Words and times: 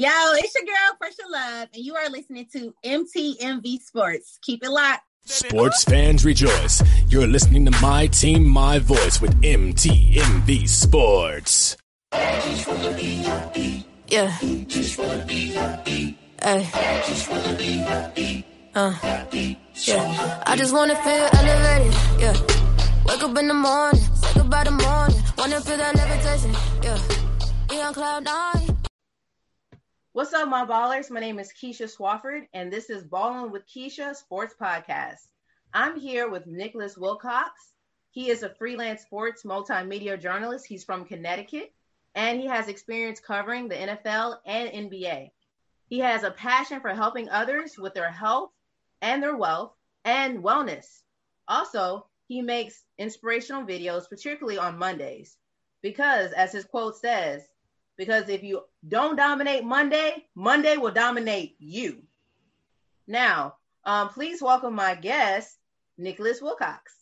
Yo, 0.00 0.08
it's 0.34 0.54
your 0.54 0.64
girl, 0.64 0.96
Pressure 0.96 1.24
Love, 1.28 1.70
and 1.74 1.84
you 1.84 1.96
are 1.96 2.08
listening 2.08 2.46
to 2.52 2.72
MTMV 2.84 3.80
Sports. 3.80 4.38
Keep 4.42 4.62
it 4.62 4.70
locked. 4.70 5.02
Sports 5.24 5.82
fans 5.82 6.24
rejoice. 6.24 6.84
You're 7.08 7.26
listening 7.26 7.64
to 7.64 7.72
My 7.82 8.06
Team, 8.06 8.48
My 8.48 8.78
Voice 8.78 9.20
with 9.20 9.34
MTMV 9.42 10.68
Sports. 10.68 11.76
Yeah. 12.12 12.30
Hey. 16.40 16.68
Uh. 18.76 18.94
Yeah. 19.82 20.42
I 20.46 20.54
just 20.56 20.72
wanna 20.72 20.94
feel 20.94 21.28
elevated. 21.32 21.92
Yeah. 22.20 22.34
Wake 23.04 23.24
up 23.24 23.36
in 23.36 23.48
the 23.48 23.54
morning, 23.54 24.00
say 24.00 24.32
goodbye 24.34 24.62
the 24.62 24.70
morning. 24.70 25.20
Wanna 25.36 25.60
feel 25.60 25.76
that 25.76 25.96
levitation. 25.96 26.54
Yeah. 26.84 26.98
Be 27.68 27.80
on 27.82 27.92
cloud 27.94 28.22
nine. 28.22 28.77
What's 30.18 30.34
up, 30.34 30.48
my 30.48 30.66
ballers? 30.66 31.12
My 31.12 31.20
name 31.20 31.38
is 31.38 31.52
Keisha 31.52 31.84
Swafford, 31.84 32.48
and 32.52 32.72
this 32.72 32.90
is 32.90 33.04
Ballin' 33.04 33.52
with 33.52 33.68
Keisha 33.68 34.16
Sports 34.16 34.52
Podcast. 34.60 35.28
I'm 35.72 35.96
here 35.96 36.28
with 36.28 36.44
Nicholas 36.44 36.98
Wilcox. 36.98 37.52
He 38.10 38.28
is 38.28 38.42
a 38.42 38.52
freelance 38.56 39.02
sports 39.02 39.44
multimedia 39.44 40.20
journalist. 40.20 40.66
He's 40.66 40.82
from 40.82 41.04
Connecticut, 41.04 41.72
and 42.16 42.40
he 42.40 42.48
has 42.48 42.66
experience 42.66 43.20
covering 43.20 43.68
the 43.68 43.76
NFL 43.76 44.38
and 44.44 44.90
NBA. 44.90 45.30
He 45.86 46.00
has 46.00 46.24
a 46.24 46.32
passion 46.32 46.80
for 46.80 46.90
helping 46.92 47.28
others 47.28 47.78
with 47.78 47.94
their 47.94 48.10
health 48.10 48.50
and 49.00 49.22
their 49.22 49.36
wealth 49.36 49.72
and 50.04 50.42
wellness. 50.42 51.02
Also, 51.46 52.08
he 52.26 52.42
makes 52.42 52.82
inspirational 52.98 53.62
videos, 53.62 54.08
particularly 54.08 54.58
on 54.58 54.78
Mondays, 54.78 55.36
because 55.80 56.32
as 56.32 56.50
his 56.50 56.64
quote 56.64 56.96
says, 56.96 57.46
because 57.98 58.28
if 58.28 58.42
you 58.42 58.62
don't 58.86 59.16
dominate 59.16 59.64
Monday, 59.64 60.24
Monday 60.34 60.76
will 60.76 60.92
dominate 60.92 61.56
you. 61.58 62.04
Now, 63.06 63.56
um, 63.84 64.08
please 64.08 64.40
welcome 64.40 64.74
my 64.74 64.94
guest, 64.94 65.58
Nicholas 65.98 66.40
Wilcox. 66.40 66.94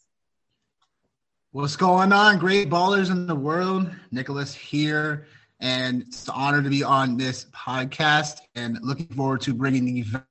What's 1.53 1.77
going 1.77 2.13
on? 2.13 2.39
Great 2.39 2.71
ballers 2.71 3.11
in 3.11 3.27
the 3.27 3.35
world. 3.35 3.91
Nicholas 4.11 4.55
here. 4.55 5.27
And 5.61 6.03
it's 6.03 6.29
an 6.29 6.35
honor 6.37 6.63
to 6.63 6.69
be 6.69 6.83
on 6.83 7.17
this 7.17 7.47
podcast 7.47 8.41
and 8.55 8.79
looking 8.83 9.07
forward 9.09 9.41
to 9.43 9.55
bringing 9.55 9.85
the 9.87 10.23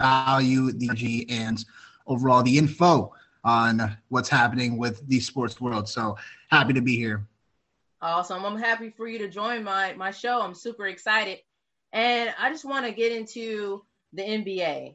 value, 0.00 0.72
the 0.72 0.86
energy, 0.86 1.26
and 1.28 1.64
overall 2.06 2.42
the 2.42 2.58
info 2.58 3.14
on 3.44 3.96
what's 4.08 4.28
happening 4.28 4.76
with 4.76 5.06
the 5.08 5.20
sports 5.20 5.60
world. 5.60 5.88
So 5.88 6.16
happy 6.50 6.72
to 6.74 6.82
be 6.82 6.96
here. 6.96 7.26
Awesome. 8.00 8.44
I'm 8.44 8.58
happy 8.58 8.90
for 8.90 9.08
you 9.08 9.18
to 9.18 9.28
join 9.28 9.64
my 9.64 9.92
my 9.94 10.10
show. 10.10 10.40
I'm 10.40 10.54
super 10.54 10.86
excited. 10.86 11.38
And 11.92 12.32
I 12.38 12.50
just 12.50 12.64
want 12.64 12.86
to 12.86 12.92
get 12.92 13.12
into 13.12 13.84
the 14.12 14.22
NBA. 14.22 14.94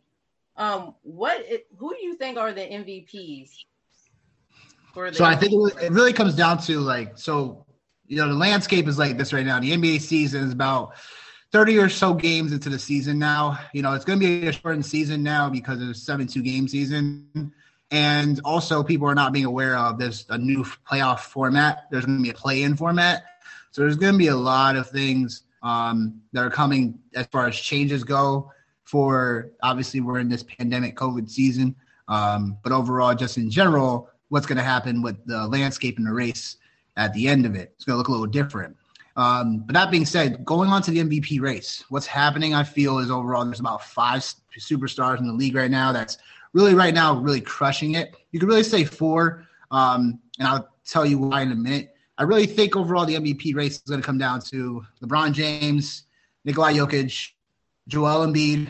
Um, 0.55 0.95
what 1.01 1.43
who 1.77 1.93
do 1.93 2.05
you 2.05 2.15
think 2.15 2.37
are 2.37 2.53
the 2.53 2.61
MVPs? 2.61 3.51
For 4.93 5.09
the 5.09 5.17
so 5.17 5.25
I 5.25 5.35
think 5.35 5.53
it 5.81 5.91
really 5.91 6.13
comes 6.13 6.35
down 6.35 6.59
to 6.59 6.79
like 6.79 7.17
so 7.17 7.65
you 8.07 8.17
know 8.17 8.27
the 8.27 8.35
landscape 8.35 8.87
is 8.87 8.97
like 8.97 9.17
this 9.17 9.33
right 9.33 9.45
now. 9.45 9.59
The 9.59 9.71
NBA 9.71 10.01
season 10.01 10.43
is 10.43 10.53
about 10.53 10.93
30 11.51 11.77
or 11.79 11.89
so 11.89 12.13
games 12.13 12.51
into 12.51 12.69
the 12.69 12.79
season 12.79 13.19
now. 13.19 13.59
You 13.73 13.81
know, 13.81 13.93
it's 13.93 14.05
going 14.05 14.19
to 14.19 14.25
be 14.25 14.47
a 14.47 14.51
shortened 14.51 14.85
season 14.85 15.23
now 15.23 15.49
because 15.49 15.81
of 15.81 15.87
the 15.87 15.93
72 15.93 16.41
game 16.41 16.67
season. 16.67 17.53
And 17.93 18.41
also, 18.43 18.81
people 18.81 19.07
are 19.07 19.13
not 19.13 19.33
being 19.33 19.45
aware 19.45 19.77
of 19.77 19.99
there's 19.99 20.25
a 20.29 20.37
new 20.37 20.65
playoff 20.89 21.19
format. 21.19 21.83
There's 21.91 22.07
going 22.07 22.17
to 22.17 22.23
be 22.23 22.31
a 22.31 22.33
play-in 22.33 22.75
format. 22.75 23.23
So 23.69 23.81
there's 23.83 23.97
going 23.97 24.13
to 24.13 24.17
be 24.17 24.29
a 24.29 24.35
lot 24.35 24.75
of 24.75 24.89
things 24.89 25.43
um, 25.61 26.19
that 26.31 26.43
are 26.43 26.49
coming 26.49 26.97
as 27.13 27.27
far 27.27 27.47
as 27.47 27.55
changes 27.55 28.03
go. 28.03 28.51
For 28.83 29.51
obviously, 29.61 30.01
we're 30.01 30.17
in 30.17 30.27
this 30.27 30.41
pandemic 30.41 30.95
COVID 30.95 31.29
season, 31.29 31.75
um, 32.07 32.57
but 32.63 32.71
overall, 32.71 33.13
just 33.13 33.37
in 33.37 33.51
general, 33.51 34.09
what's 34.29 34.47
going 34.47 34.57
to 34.57 34.63
happen 34.63 35.03
with 35.03 35.23
the 35.27 35.45
landscape 35.47 35.99
and 35.99 36.07
the 36.07 36.13
race 36.13 36.57
at 36.97 37.13
the 37.13 37.27
end 37.27 37.45
of 37.45 37.53
it? 37.53 37.73
It's 37.75 37.85
going 37.85 37.93
to 37.93 37.97
look 37.99 38.07
a 38.07 38.11
little 38.11 38.25
different. 38.25 38.75
Um, 39.17 39.59
but 39.67 39.73
that 39.73 39.91
being 39.91 40.07
said, 40.07 40.43
going 40.43 40.69
on 40.69 40.81
to 40.81 40.89
the 40.89 40.99
MVP 40.99 41.39
race, 41.39 41.83
what's 41.89 42.07
happening, 42.07 42.55
I 42.55 42.63
feel, 42.63 42.97
is 42.97 43.11
overall 43.11 43.45
there's 43.45 43.59
about 43.59 43.83
five 43.83 44.21
superstars 44.59 45.19
in 45.19 45.27
the 45.27 45.33
league 45.33 45.55
right 45.55 45.69
now 45.69 45.91
that's 45.91 46.17
really 46.53 46.73
right 46.73 46.93
now 46.93 47.15
really 47.19 47.41
crushing 47.41 47.95
it. 47.95 48.15
You 48.31 48.39
could 48.39 48.49
really 48.49 48.63
say 48.63 48.83
four, 48.83 49.45
um, 49.71 50.19
and 50.39 50.47
I'll 50.47 50.69
tell 50.85 51.05
you 51.05 51.17
why 51.17 51.41
in 51.41 51.51
a 51.51 51.55
minute. 51.55 51.95
I 52.17 52.23
really 52.23 52.45
think 52.45 52.75
overall 52.75 53.05
the 53.05 53.15
MVP 53.15 53.55
race 53.55 53.75
is 53.75 53.81
going 53.81 54.01
to 54.01 54.05
come 54.05 54.19
down 54.19 54.39
to 54.41 54.85
LeBron 55.01 55.33
James, 55.33 56.03
Nikolai 56.45 56.73
Jokic, 56.73 57.31
Joel 57.87 58.27
Embiid. 58.27 58.67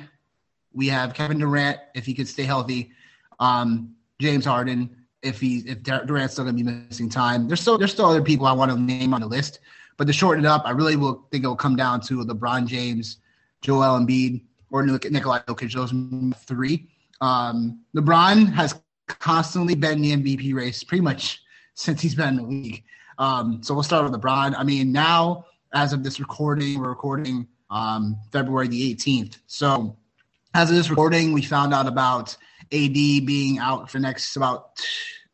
We 0.71 0.87
have 0.87 1.13
Kevin 1.13 1.39
Durant 1.39 1.77
if 1.93 2.05
he 2.05 2.13
could 2.13 2.27
stay 2.27 2.43
healthy, 2.43 2.91
um, 3.39 3.95
James 4.19 4.45
Harden 4.45 5.03
if 5.23 5.39
he 5.39 5.59
if 5.59 5.81
Durant's 5.83 6.33
still 6.33 6.43
going 6.45 6.57
to 6.57 6.63
be 6.63 6.69
missing 6.69 7.09
time. 7.09 7.47
There's 7.47 7.61
still 7.61 7.77
there's 7.77 7.91
still 7.91 8.05
other 8.05 8.21
people 8.21 8.45
I 8.45 8.51
want 8.51 8.71
to 8.71 8.79
name 8.79 9.13
on 9.13 9.21
the 9.21 9.27
list, 9.27 9.59
but 9.97 10.05
to 10.05 10.13
shorten 10.13 10.45
it 10.45 10.47
up, 10.47 10.63
I 10.65 10.71
really 10.71 10.95
will 10.95 11.25
think 11.31 11.43
it 11.43 11.47
will 11.47 11.55
come 11.55 11.75
down 11.75 12.01
to 12.01 12.23
LeBron 12.23 12.67
James, 12.67 13.17
Joel 13.61 13.99
Embiid, 13.99 14.43
or 14.69 14.85
Nikolai 14.85 15.39
Jokic. 15.47 15.73
Those 15.73 15.93
three. 16.45 16.89
Um, 17.23 17.79
LeBron 17.95 18.51
has 18.51 18.75
constantly 19.07 19.75
been 19.75 20.03
in 20.03 20.23
the 20.23 20.35
MVP 20.37 20.53
race 20.53 20.83
pretty 20.83 21.01
much 21.01 21.41
since 21.73 22.01
he's 22.01 22.15
been 22.15 22.27
in 22.27 22.35
the 22.35 22.43
league. 22.43 22.83
Um, 23.17 23.63
so 23.63 23.73
we'll 23.73 23.83
start 23.83 24.03
with 24.03 24.19
LeBron. 24.19 24.53
I 24.57 24.63
mean, 24.63 24.91
now 24.91 25.45
as 25.73 25.93
of 25.93 26.03
this 26.03 26.19
recording, 26.19 26.81
we're 26.81 26.89
recording 26.89 27.47
um, 27.69 28.17
February 28.33 28.67
the 28.67 28.93
18th. 28.93 29.37
So 29.47 29.95
as 30.53 30.69
of 30.69 30.75
this 30.75 30.89
recording, 30.89 31.31
we 31.31 31.41
found 31.41 31.73
out 31.73 31.87
about 31.87 32.35
AD 32.73 32.93
being 32.93 33.57
out 33.57 33.89
for 33.89 33.99
next 33.99 34.35
about 34.35 34.77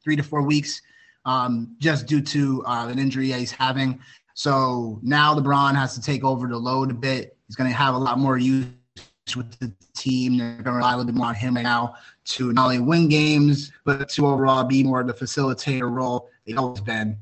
three 0.03 0.15
to 0.15 0.21
four 0.21 0.43
weeks, 0.43 0.83
um, 1.25 1.75
just 1.79 2.05
due 2.05 2.21
to 2.21 2.63
uh, 2.67 2.87
an 2.87 2.99
injury 2.99 3.31
he's 3.31 3.51
having. 3.51 3.99
So 4.35 4.99
now 5.01 5.33
LeBron 5.33 5.73
has 5.73 5.95
to 5.95 6.01
take 6.01 6.23
over 6.23 6.47
the 6.47 6.57
load 6.57 6.91
a 6.91 6.93
bit. 6.93 7.35
He's 7.47 7.55
going 7.55 7.69
to 7.69 7.75
have 7.75 7.95
a 7.95 7.97
lot 7.97 8.19
more 8.19 8.37
use 8.37 8.67
with 9.35 9.57
the 9.59 9.71
team. 9.95 10.37
They're 10.37 10.53
going 10.53 10.65
to 10.65 10.71
rely 10.71 10.93
a 10.93 10.97
little 10.97 11.11
bit 11.11 11.15
more 11.15 11.27
on 11.27 11.35
him 11.35 11.55
right 11.55 11.63
now 11.63 11.95
to 12.25 12.53
not 12.53 12.65
only 12.65 12.79
win 12.79 13.09
games, 13.09 13.71
but 13.85 14.09
to 14.09 14.27
overall 14.27 14.63
be 14.63 14.83
more 14.83 15.01
of 15.01 15.07
the 15.07 15.13
facilitator 15.13 15.89
role 15.91 16.29
they've 16.45 16.57
always 16.57 16.81
been 16.81 17.17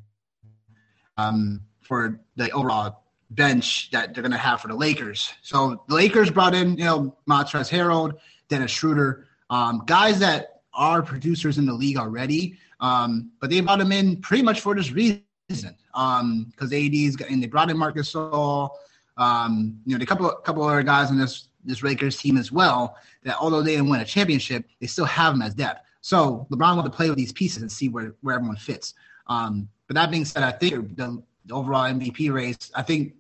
um, 1.18 1.62
for 1.82 2.20
the 2.36 2.50
overall 2.52 3.04
bench 3.32 3.90
that 3.92 4.14
they're 4.14 4.24
going 4.24 4.32
to 4.32 4.38
have 4.38 4.62
for 4.62 4.68
the 4.68 4.76
Lakers. 4.76 5.34
So 5.42 5.84
the 5.88 5.96
Lakers 5.96 6.30
brought 6.30 6.56
in, 6.56 6.78
you 6.78 6.86
know, 6.86 7.18
Montrezl 7.30 7.70
Harrell, 7.70 8.14
Dennis 8.48 8.72
Schroeder, 8.72 9.28
um, 9.50 9.84
guys 9.86 10.20
that 10.20 10.62
are 10.74 11.02
producers 11.02 11.58
in 11.58 11.66
the 11.66 11.74
league 11.74 11.98
already, 11.98 12.58
um, 12.80 13.32
but 13.42 13.50
they 13.50 13.60
brought 13.60 13.80
them 13.80 13.92
in 13.92 14.18
pretty 14.22 14.44
much 14.44 14.62
for 14.62 14.76
this 14.76 14.92
reason 14.92 15.24
because 15.48 15.74
um, 16.22 16.54
AD's 16.62 17.16
and 17.22 17.42
they 17.42 17.48
brought 17.48 17.70
in 17.70 17.78
Marc 17.78 17.96
Gasol. 17.96 18.70
Um, 19.18 19.80
you 19.86 19.98
know, 19.98 20.04
a 20.04 20.06
couple 20.06 20.30
couple 20.30 20.64
other 20.64 20.84
guys 20.84 21.10
in 21.10 21.18
this 21.18 21.47
this 21.68 21.84
Lakers 21.84 22.18
team 22.18 22.38
as 22.38 22.52
well. 22.52 22.98
That 23.24 23.38
although 23.40 23.62
they 23.62 23.76
didn't 23.76 23.90
win 23.90 24.02
a 24.02 24.06
championship, 24.06 24.66
they 24.80 24.88
still 24.88 25.06
have 25.06 25.34
them 25.34 25.42
as 25.42 25.54
depth. 25.54 25.82
So 26.02 26.48
LeBron 26.52 26.78
wanted 26.78 26.92
to 26.92 26.96
play 26.96 27.10
with 27.10 27.18
these 27.18 27.34
pieces 27.34 27.62
and 27.62 27.72
see 27.72 27.90
where 27.90 28.16
where 28.22 28.36
everyone 28.36 28.58
fits. 28.58 28.94
Um, 29.28 29.70
but 29.88 29.96
that 29.96 30.10
being 30.10 30.26
said, 30.26 30.44
I 30.44 30.52
think 30.52 30.96
the, 30.96 31.22
the 31.46 31.54
overall 31.54 31.84
MVP 31.84 32.32
race, 32.32 32.72
I 32.74 32.82
think 32.82 33.14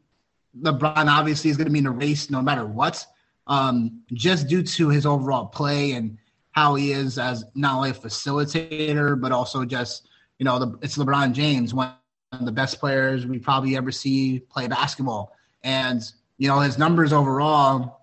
LeBron 0.61 1.07
obviously 1.07 1.49
is 1.49 1.57
going 1.57 1.65
to 1.65 1.71
be 1.71 1.79
in 1.79 1.85
the 1.85 1.91
race 1.91 2.29
no 2.29 2.41
matter 2.41 2.65
what, 2.65 3.05
um, 3.47 4.01
just 4.13 4.47
due 4.47 4.63
to 4.63 4.89
his 4.89 5.05
overall 5.05 5.45
play 5.45 5.91
and 5.93 6.17
how 6.51 6.75
he 6.75 6.91
is 6.91 7.19
as 7.19 7.45
not 7.55 7.75
only 7.75 7.91
a 7.91 7.93
facilitator 7.93 9.19
but 9.19 9.31
also 9.31 9.63
just 9.63 10.07
you 10.39 10.45
know 10.45 10.59
the, 10.59 10.77
it's 10.81 10.97
LeBron 10.97 11.33
James, 11.33 11.73
one 11.73 11.93
of 12.31 12.45
the 12.45 12.51
best 12.51 12.79
players 12.79 13.25
we 13.25 13.39
probably 13.39 13.75
ever 13.75 13.91
see 13.91 14.39
play 14.39 14.67
basketball, 14.67 15.33
and 15.63 16.11
you 16.37 16.47
know 16.47 16.59
his 16.59 16.77
numbers 16.77 17.13
overall 17.13 17.96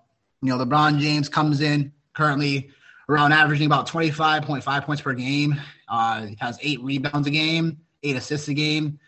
you 0.45 0.55
know, 0.55 0.63
LeBron 0.63 0.99
James 0.99 1.29
comes 1.29 1.61
in 1.61 1.91
currently 2.13 2.69
around 3.09 3.31
averaging 3.31 3.65
about 3.65 3.87
25.5 3.87 4.83
points 4.83 5.01
per 5.01 5.13
game. 5.13 5.59
Uh, 5.87 6.27
he 6.27 6.37
has 6.39 6.57
eight 6.61 6.81
rebounds 6.81 7.27
a 7.27 7.31
game, 7.31 7.77
eight 8.03 8.15
assists 8.15 8.47
a 8.47 8.53
game, 8.53 8.99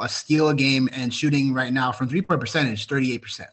a 0.00 0.08
steal 0.08 0.48
a 0.48 0.54
game, 0.54 0.88
and 0.92 1.12
shooting 1.12 1.52
right 1.52 1.72
now 1.72 1.92
from 1.92 2.08
three 2.08 2.22
point 2.22 2.40
percentage, 2.40 2.86
38%. 2.86 3.46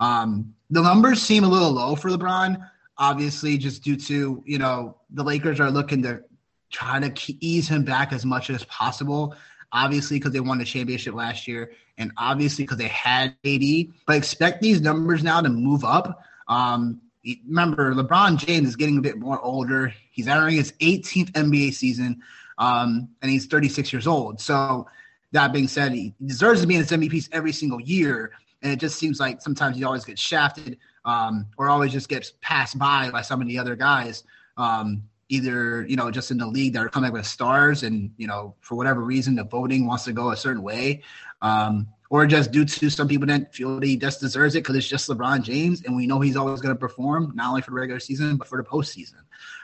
Um, 0.00 0.54
the 0.70 0.82
numbers 0.82 1.22
seem 1.22 1.44
a 1.44 1.48
little 1.48 1.70
low 1.70 1.94
for 1.94 2.10
LeBron, 2.10 2.68
obviously, 2.98 3.58
just 3.58 3.82
due 3.82 3.96
to, 3.96 4.42
you 4.46 4.58
know, 4.58 4.96
the 5.10 5.22
Lakers 5.22 5.60
are 5.60 5.70
looking 5.70 6.02
to 6.02 6.22
try 6.70 6.98
to 6.98 7.34
ease 7.44 7.68
him 7.68 7.84
back 7.84 8.12
as 8.12 8.24
much 8.24 8.50
as 8.50 8.64
possible. 8.64 9.36
Obviously, 9.72 10.18
because 10.18 10.32
they 10.32 10.40
won 10.40 10.58
the 10.58 10.64
championship 10.64 11.14
last 11.14 11.48
year, 11.48 11.72
and 11.96 12.12
obviously 12.18 12.64
because 12.64 12.76
they 12.76 12.88
had 12.88 13.34
AD. 13.44 13.62
But 14.06 14.16
expect 14.16 14.60
these 14.60 14.80
numbers 14.80 15.22
now 15.22 15.40
to 15.40 15.48
move 15.48 15.84
up 15.84 16.22
um, 16.52 17.00
remember, 17.46 17.94
LeBron 17.94 18.36
James 18.36 18.68
is 18.68 18.76
getting 18.76 18.98
a 18.98 19.00
bit 19.00 19.18
more 19.18 19.40
older. 19.40 19.92
He's 20.10 20.28
entering 20.28 20.56
his 20.56 20.72
18th 20.72 21.32
NBA 21.32 21.72
season, 21.74 22.22
um, 22.58 23.08
and 23.22 23.30
he's 23.30 23.46
36 23.46 23.92
years 23.92 24.06
old. 24.06 24.40
So, 24.40 24.86
that 25.32 25.52
being 25.52 25.68
said, 25.68 25.92
he 25.92 26.14
deserves 26.24 26.60
to 26.60 26.66
be 26.66 26.74
in 26.74 26.82
his 26.82 26.90
MVPs 26.90 27.30
every 27.32 27.52
single 27.52 27.80
year. 27.80 28.32
and 28.62 28.70
it 28.70 28.78
just 28.78 28.98
seems 28.98 29.18
like 29.18 29.40
sometimes 29.40 29.76
he 29.76 29.84
always 29.84 30.04
gets 30.04 30.20
shafted 30.20 30.78
um, 31.04 31.46
or 31.56 31.70
always 31.70 31.90
just 31.90 32.08
gets 32.08 32.34
passed 32.42 32.78
by 32.78 33.10
by 33.10 33.22
some 33.22 33.40
of 33.40 33.48
the 33.48 33.58
other 33.58 33.74
guys. 33.74 34.24
Um, 34.56 35.04
either 35.32 35.86
you 35.86 35.96
know 35.96 36.10
just 36.10 36.30
in 36.30 36.36
the 36.36 36.46
league 36.46 36.74
that 36.74 36.84
are 36.84 36.90
coming 36.90 37.08
up 37.08 37.14
with 37.14 37.26
stars 37.26 37.82
and 37.82 38.10
you 38.18 38.26
know 38.26 38.54
for 38.60 38.74
whatever 38.74 39.00
reason 39.00 39.34
the 39.34 39.44
voting 39.44 39.86
wants 39.86 40.04
to 40.04 40.12
go 40.12 40.30
a 40.30 40.36
certain 40.36 40.62
way 40.62 41.02
um, 41.40 41.88
or 42.12 42.26
just 42.26 42.52
due 42.52 42.66
to 42.66 42.90
some 42.90 43.08
people 43.08 43.26
that 43.26 43.54
feel 43.54 43.80
that 43.80 43.86
he 43.86 43.96
just 43.96 44.20
deserves 44.20 44.54
it 44.54 44.58
because 44.58 44.76
it's 44.76 44.86
just 44.86 45.08
LeBron 45.08 45.42
James 45.42 45.82
and 45.84 45.96
we 45.96 46.06
know 46.06 46.20
he's 46.20 46.36
always 46.36 46.60
going 46.60 46.74
to 46.74 46.78
perform 46.78 47.32
not 47.34 47.48
only 47.48 47.62
for 47.62 47.70
the 47.70 47.76
regular 47.76 47.98
season 47.98 48.36
but 48.36 48.46
for 48.46 48.58
the 48.58 48.68
postseason. 48.68 49.22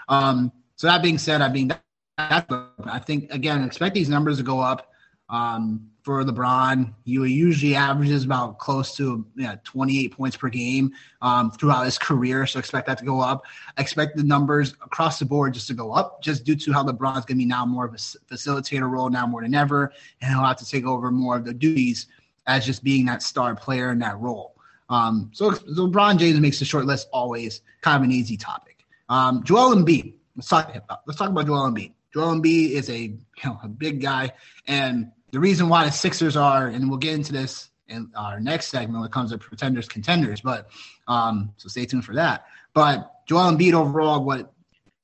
Um, 0.09 0.51
so 0.77 0.87
that 0.87 1.03
being 1.03 1.19
said, 1.19 1.43
I 1.43 1.51
mean 1.51 1.69
that, 1.69 2.47
I 2.85 2.99
think 3.01 3.31
again 3.33 3.63
expect 3.63 3.95
these 3.95 4.09
numbers 4.09 4.39
to 4.39 4.43
go 4.43 4.61
up. 4.61 4.91
Um, 5.29 5.91
for 6.09 6.25
LeBron. 6.25 6.95
He 7.05 7.13
usually 7.13 7.75
averages 7.75 8.25
about 8.25 8.59
close 8.59 8.97
to 8.97 9.27
you 9.37 9.43
know, 9.43 9.59
28 9.63 10.11
points 10.17 10.39
per 10.39 10.49
game 10.49 10.91
um, 11.21 11.51
throughout 11.51 11.85
his 11.85 11.99
career. 11.99 12.47
So 12.47 12.59
expect 12.59 12.87
that 12.87 12.97
to 12.97 13.05
go 13.05 13.21
up. 13.21 13.45
expect 13.77 14.17
the 14.17 14.23
numbers 14.23 14.73
across 14.83 15.19
the 15.19 15.27
board 15.27 15.53
just 15.53 15.69
to 15.69 15.75
go 15.75 15.93
up, 15.93 16.23
just 16.23 16.45
due 16.45 16.57
to 16.57 16.73
how 16.73 16.83
LeBron's 16.83 17.27
going 17.27 17.27
to 17.27 17.35
be 17.35 17.45
now 17.45 17.67
more 17.67 17.85
of 17.85 17.93
a 17.93 17.99
facilitator 17.99 18.91
role 18.91 19.11
now 19.11 19.27
more 19.27 19.43
than 19.43 19.55
ever, 19.55 19.93
and 20.23 20.31
he'll 20.31 20.43
have 20.43 20.57
to 20.57 20.67
take 20.67 20.87
over 20.87 21.11
more 21.11 21.37
of 21.37 21.45
the 21.45 21.53
duties 21.53 22.07
as 22.49 22.67
just 22.67 22.83
being 22.83 23.07
that 23.07 23.23
star 23.23 23.55
player 23.55 23.93
in 23.93 24.01
that 24.01 24.19
role. 24.19 24.57
Um, 24.89 25.31
so 25.33 25.51
LeBron 25.53 26.19
James 26.19 26.41
makes 26.41 26.59
the 26.59 26.65
short 26.65 26.87
list 26.87 27.09
always 27.13 27.61
kind 27.83 27.99
of 27.99 28.03
an 28.03 28.11
easy 28.11 28.37
topic. 28.37 28.87
Um, 29.09 29.45
Joel 29.45 29.77
Embiid. 29.77 30.15
Let's 30.35 30.49
talk 30.49 30.75
about 30.75 31.01
let's 31.07 31.19
talk 31.19 31.29
about 31.29 31.47
Joel 31.47 31.71
Embiid. 31.71 31.93
Joel 32.13 32.35
Embiid 32.35 32.71
is 32.71 32.89
a 32.89 32.99
you 32.99 33.21
know 33.45 33.61
a 33.63 33.69
big 33.69 34.01
guy, 34.01 34.33
and 34.67 35.13
the 35.31 35.41
reason 35.41 35.69
why 35.69 35.85
the 35.85 35.93
Sixers 35.93 36.37
are, 36.37 36.69
and 36.69 36.89
we'll 36.89 36.99
get 36.99 37.15
into 37.15 37.33
this 37.33 37.71
in 37.89 38.11
our 38.17 38.41
next 38.41 38.69
segment 38.69 39.01
when 39.01 39.07
it 39.07 39.13
comes 39.13 39.31
to 39.31 39.39
pretenders, 39.39 39.89
contenders, 39.89 40.41
but 40.41 40.71
um, 41.07 41.53
so 41.57 41.69
stay 41.69 41.85
tuned 41.87 42.05
for 42.05 42.15
that. 42.15 42.47
But 42.73 43.27
Joel 43.27 43.53
Embiid 43.53 43.73
overall, 43.73 44.25
what 44.25 44.53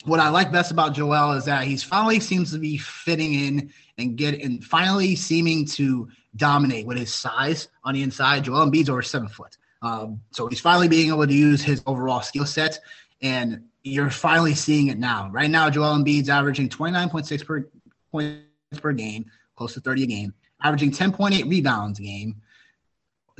what 0.05 0.21
I 0.21 0.29
like 0.29 0.53
best 0.53 0.71
about 0.71 0.93
Joel 0.93 1.33
is 1.33 1.47
that 1.47 1.65
he's 1.65 1.83
finally 1.83 2.21
seems 2.21 2.53
to 2.53 2.59
be 2.59 2.77
fitting 2.77 3.35
in 3.35 3.73
and 3.99 4.17
get 4.17 4.41
and 4.41 4.63
finally 4.63 5.17
seeming 5.17 5.67
to 5.67 6.09
dominate 6.37 6.87
with 6.87 6.99
his 6.99 7.13
size 7.13 7.69
on 7.85 7.95
the 7.95 8.03
inside. 8.03 8.45
Joel 8.45 8.67
Embiid's 8.67 8.91
over 8.91 9.03
seven 9.03 9.29
foot. 9.29 9.57
Um, 9.83 10.21
so 10.31 10.47
he's 10.47 10.61
finally 10.61 10.89
being 10.89 11.09
able 11.09 11.27
to 11.27 11.33
use 11.33 11.63
his 11.63 11.83
overall 11.87 12.23
skill 12.23 12.47
set, 12.47 12.79
and 13.23 13.65
you're 13.83 14.11
finally 14.11 14.55
seeing 14.55 14.89
it 14.89 14.99
now. 14.99 15.29
Right 15.31 15.51
now, 15.51 15.71
Joel 15.71 15.97
Embiid's 15.97 16.29
averaging 16.29 16.69
29.6 16.69 17.45
per 17.45 17.69
points 18.11 18.81
per 18.81 18.93
game, 18.93 19.27
close 19.57 19.75
to 19.75 19.81
30 19.81 20.05
a 20.05 20.07
game, 20.07 20.35
averaging 20.63 20.91
10.8 20.91 21.49
rebounds 21.49 21.99
a 21.99 22.03
game, 22.03 22.41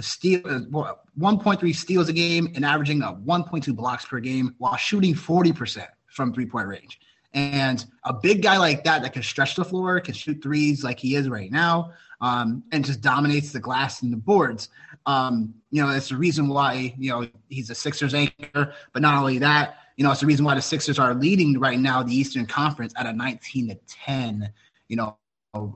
steal, 0.01 0.41
uh, 0.45 0.95
1.3 1.19 1.75
steals 1.75 2.09
a 2.09 2.13
game, 2.13 2.53
and 2.55 2.65
averaging 2.65 3.03
a 3.03 3.13
1.2 3.13 3.75
blocks 3.75 4.05
per 4.05 4.21
game 4.21 4.55
while 4.59 4.77
shooting 4.77 5.15
40% 5.15 5.87
from 6.15 6.33
three 6.33 6.47
point 6.47 6.69
range. 6.69 6.99
And 7.35 7.85
a 8.05 8.13
big 8.13 8.43
guy 8.43 8.59
like 8.59 8.85
that 8.85 9.03
that 9.03 9.13
can 9.13 9.23
stretch 9.23 9.57
the 9.57 9.65
floor, 9.65 9.99
can 10.01 10.15
shoot 10.15 10.41
threes 10.41 10.85
like 10.85 11.01
he 11.01 11.17
is 11.17 11.29
right 11.29 11.51
now, 11.51 11.93
um, 12.21 12.63
and 12.71 12.85
just 12.85 13.01
dominates 13.01 13.51
the 13.51 13.59
glass 13.59 14.03
and 14.03 14.13
the 14.13 14.17
boards. 14.17 14.69
Um, 15.05 15.53
you 15.71 15.83
know, 15.83 15.91
it's 15.91 16.11
the 16.11 16.17
reason 16.17 16.49
why, 16.49 16.95
you 16.97 17.11
know, 17.11 17.29
he's 17.49 17.71
a 17.71 17.75
Sixers 17.75 18.15
anchor. 18.15 18.73
But 18.93 19.03
not 19.03 19.19
only 19.19 19.39
that, 19.39 19.79
you 19.97 20.05
know, 20.05 20.13
it's 20.13 20.21
the 20.21 20.27
reason 20.27 20.45
why 20.45 20.55
the 20.55 20.63
Sixers 20.63 21.01
are 21.01 21.13
leading 21.13 21.59
right 21.59 21.79
now 21.79 22.05
the 22.05 22.15
Eastern 22.15 22.47
Conference 22.47 22.95
at 22.97 23.07
a 23.07 23.13
19 23.13 23.69
to 23.69 23.79
10, 23.89 24.53
you 24.89 24.97
know, 24.97 25.19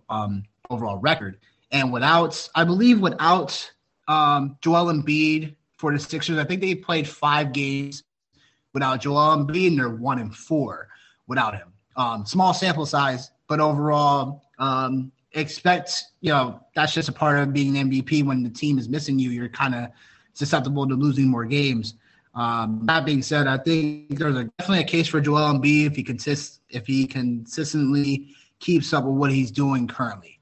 um, 0.08 0.44
overall 0.70 0.99
record. 0.99 1.38
And 1.73 1.93
without, 1.93 2.49
I 2.55 2.62
believe, 2.62 3.00
without 3.00 3.70
um, 4.06 4.56
Joel 4.61 4.93
Embiid 4.93 5.56
for 5.76 5.93
the 5.93 5.99
Sixers, 5.99 6.38
I 6.38 6.44
think 6.44 6.61
they 6.61 6.76
played 6.76 7.08
five 7.08 7.52
games 7.52 8.05
without 8.78 9.00
Joel 9.00 9.36
Embiid, 9.36 9.76
they're 9.76 9.88
one 9.88 10.20
and 10.20 10.34
four 10.34 10.88
without 11.26 11.54
him. 11.54 11.72
Um, 11.96 12.25
small 12.25 12.54
sample 12.54 12.86
size, 12.86 13.32
but 13.48 13.58
overall, 13.58 14.44
um, 14.60 15.10
expect 15.32 16.04
you 16.20 16.30
know 16.30 16.60
that's 16.75 16.94
just 16.94 17.08
a 17.08 17.12
part 17.12 17.40
of 17.40 17.52
being 17.52 17.76
an 17.76 17.90
MVP. 17.90 18.25
When 18.25 18.44
the 18.44 18.50
team 18.50 18.78
is 18.78 18.88
missing 18.88 19.19
you, 19.19 19.30
you're 19.30 19.48
kind 19.48 19.75
of 19.75 19.88
susceptible 20.34 20.86
to 20.86 20.94
losing 20.94 21.28
more 21.28 21.44
games. 21.44 21.94
Um, 22.34 22.82
that 22.84 23.04
being 23.04 23.22
said, 23.22 23.48
I 23.48 23.58
think 23.58 24.16
there's 24.16 24.36
a, 24.36 24.44
definitely 24.58 24.84
a 24.84 24.86
case 24.86 25.08
for 25.08 25.20
Joel 25.20 25.52
Embiid 25.54 25.86
if 25.86 25.96
he 25.96 26.04
consists 26.04 26.60
if 26.70 26.86
he 26.86 27.06
consistently 27.08 28.36
keeps 28.60 28.92
up 28.92 29.04
with 29.04 29.16
what 29.16 29.32
he's 29.32 29.50
doing 29.50 29.88
currently. 29.88 30.38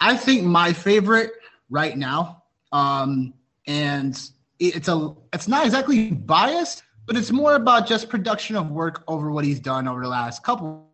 I 0.00 0.16
think 0.16 0.42
my 0.42 0.72
favorite 0.72 1.30
right 1.70 1.96
now, 1.96 2.42
um, 2.72 3.32
and 3.68 4.20
it's 4.58 4.88
a 4.88 5.14
it's 5.32 5.46
not 5.46 5.66
exactly 5.66 6.10
biased, 6.10 6.82
but 7.06 7.16
it's 7.16 7.30
more 7.30 7.54
about 7.54 7.86
just 7.86 8.08
production 8.08 8.56
of 8.56 8.70
work 8.70 9.04
over 9.08 9.30
what 9.30 9.44
he's 9.44 9.60
done 9.60 9.88
over 9.88 10.02
the 10.02 10.08
last 10.08 10.42
couple 10.42 10.88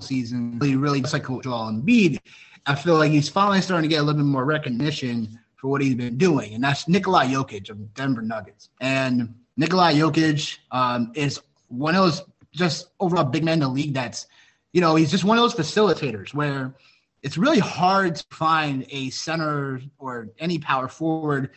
seasons. 0.00 0.60
Really, 0.60 0.76
really 0.76 1.00
just 1.00 1.12
like 1.12 1.26
Joel 1.26 1.72
Embiid, 1.72 2.18
I 2.66 2.74
feel 2.74 2.96
like 2.96 3.10
he's 3.10 3.28
finally 3.28 3.60
starting 3.60 3.88
to 3.88 3.94
get 3.94 4.00
a 4.00 4.02
little 4.02 4.20
bit 4.20 4.26
more 4.26 4.44
recognition 4.44 5.38
for 5.56 5.68
what 5.68 5.80
he's 5.80 5.94
been 5.94 6.18
doing, 6.18 6.54
and 6.54 6.62
that's 6.62 6.88
Nikolai 6.88 7.26
Jokic 7.26 7.70
of 7.70 7.94
Denver 7.94 8.22
Nuggets. 8.22 8.70
And 8.80 9.34
Nikolai 9.56 9.94
Jokic 9.94 10.58
um, 10.70 11.12
is 11.14 11.40
one 11.68 11.94
of 11.94 12.02
those 12.02 12.22
just 12.52 12.88
overall 13.00 13.24
big 13.24 13.44
men 13.44 13.54
in 13.54 13.60
the 13.60 13.68
league 13.68 13.94
that's 13.94 14.26
you 14.74 14.80
know, 14.80 14.96
he's 14.96 15.10
just 15.10 15.24
one 15.24 15.38
of 15.38 15.42
those 15.42 15.54
facilitators 15.54 16.34
where 16.34 16.74
it's 17.22 17.38
really 17.38 17.60
hard 17.60 18.16
to 18.16 18.24
find 18.30 18.84
a 18.90 19.08
center 19.10 19.80
or 19.98 20.28
any 20.40 20.58
power 20.58 20.88
forward. 20.88 21.50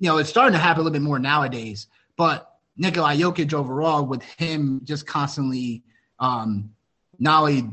You 0.00 0.08
know, 0.08 0.16
it's 0.16 0.30
starting 0.30 0.54
to 0.54 0.58
happen 0.58 0.80
a 0.80 0.82
little 0.82 0.94
bit 0.94 1.02
more 1.02 1.18
nowadays, 1.18 1.88
but 2.16 2.53
Nikolai 2.76 3.16
Jokic 3.16 3.52
overall, 3.52 4.04
with 4.04 4.22
him 4.22 4.80
just 4.84 5.06
constantly 5.06 5.82
um, 6.18 6.70
not 7.18 7.40
only 7.40 7.70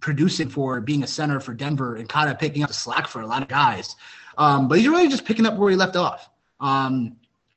producing 0.00 0.48
for 0.48 0.80
being 0.80 1.02
a 1.02 1.06
center 1.06 1.40
for 1.40 1.52
Denver 1.54 1.96
and 1.96 2.08
kind 2.08 2.30
of 2.30 2.38
picking 2.38 2.62
up 2.62 2.68
the 2.68 2.74
slack 2.74 3.08
for 3.08 3.20
a 3.20 3.26
lot 3.26 3.42
of 3.42 3.48
guys, 3.48 3.96
um, 4.38 4.68
but 4.68 4.78
he's 4.78 4.88
really 4.88 5.08
just 5.08 5.24
picking 5.24 5.46
up 5.46 5.56
where 5.56 5.70
he 5.70 5.76
left 5.76 5.96
off. 5.96 6.30
Um, 6.60 7.16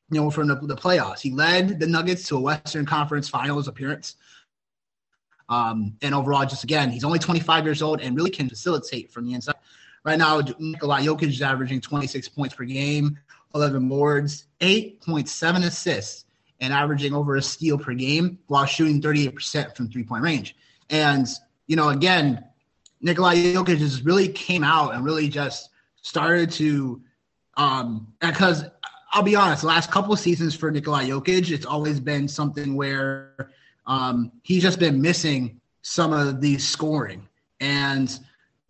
you 0.10 0.22
know, 0.22 0.30
from 0.30 0.48
the, 0.48 0.56
the 0.56 0.76
playoffs, 0.76 1.20
he 1.20 1.32
led 1.32 1.80
the 1.80 1.88
Nuggets 1.88 2.28
to 2.28 2.38
a 2.38 2.40
Western 2.40 2.86
Conference 2.86 3.30
Finals 3.30 3.68
appearance. 3.68 4.16
Um, 5.50 5.96
and 6.02 6.16
overall, 6.16 6.46
just 6.46 6.64
again, 6.64 6.90
he's 6.90 7.04
only 7.04 7.20
25 7.20 7.66
years 7.66 7.82
old 7.82 8.02
and 8.02 8.16
really 8.16 8.30
can 8.30 8.50
facilitate 8.50 9.12
from 9.12 9.26
the 9.26 9.34
inside. 9.34 9.56
Right 10.04 10.18
now, 10.18 10.42
Nikola 10.60 11.00
Jokic 11.00 11.30
is 11.30 11.42
averaging 11.42 11.82
26 11.82 12.30
points 12.30 12.56
per 12.56 12.66
game, 12.66 13.18
11 13.56 13.88
boards, 13.88 14.46
8.7 14.60 15.66
assists, 15.66 16.26
and 16.64 16.74
averaging 16.74 17.14
over 17.14 17.36
a 17.36 17.42
steal 17.42 17.78
per 17.78 17.94
game 17.94 18.40
while 18.48 18.66
shooting 18.66 19.02
38% 19.02 19.76
from 19.76 19.90
three 19.90 20.04
point 20.04 20.24
range. 20.24 20.56
And, 20.90 21.28
you 21.68 21.76
know, 21.76 21.90
again, 21.90 22.46
Nikola 23.02 23.34
Jokic 23.36 23.80
just 23.80 24.06
really 24.06 24.30
came 24.30 24.64
out 24.64 24.96
and 24.96 25.04
really 25.04 25.28
just 25.28 25.70
started 26.02 26.52
to, 26.52 27.02
um, 27.58 28.08
because 28.22 28.64
I'll 29.12 29.24
be 29.24 29.36
honest, 29.36 29.64
the 29.64 29.68
last 29.68 29.92
couple 29.92 30.16
seasons 30.16 30.56
for 30.56 30.72
Nikola 30.72 31.02
Jokic, 31.02 31.52
it's 31.52 31.66
always 31.66 32.00
been 32.00 32.30
something 32.30 32.76
where 32.76 33.50
um, 33.86 34.32
he's 34.44 34.64
just 34.64 34.80
been 34.80 35.02
missing 35.02 35.60
some 35.82 36.14
of 36.14 36.40
the 36.40 36.58
scoring. 36.60 37.28
And 37.60 38.18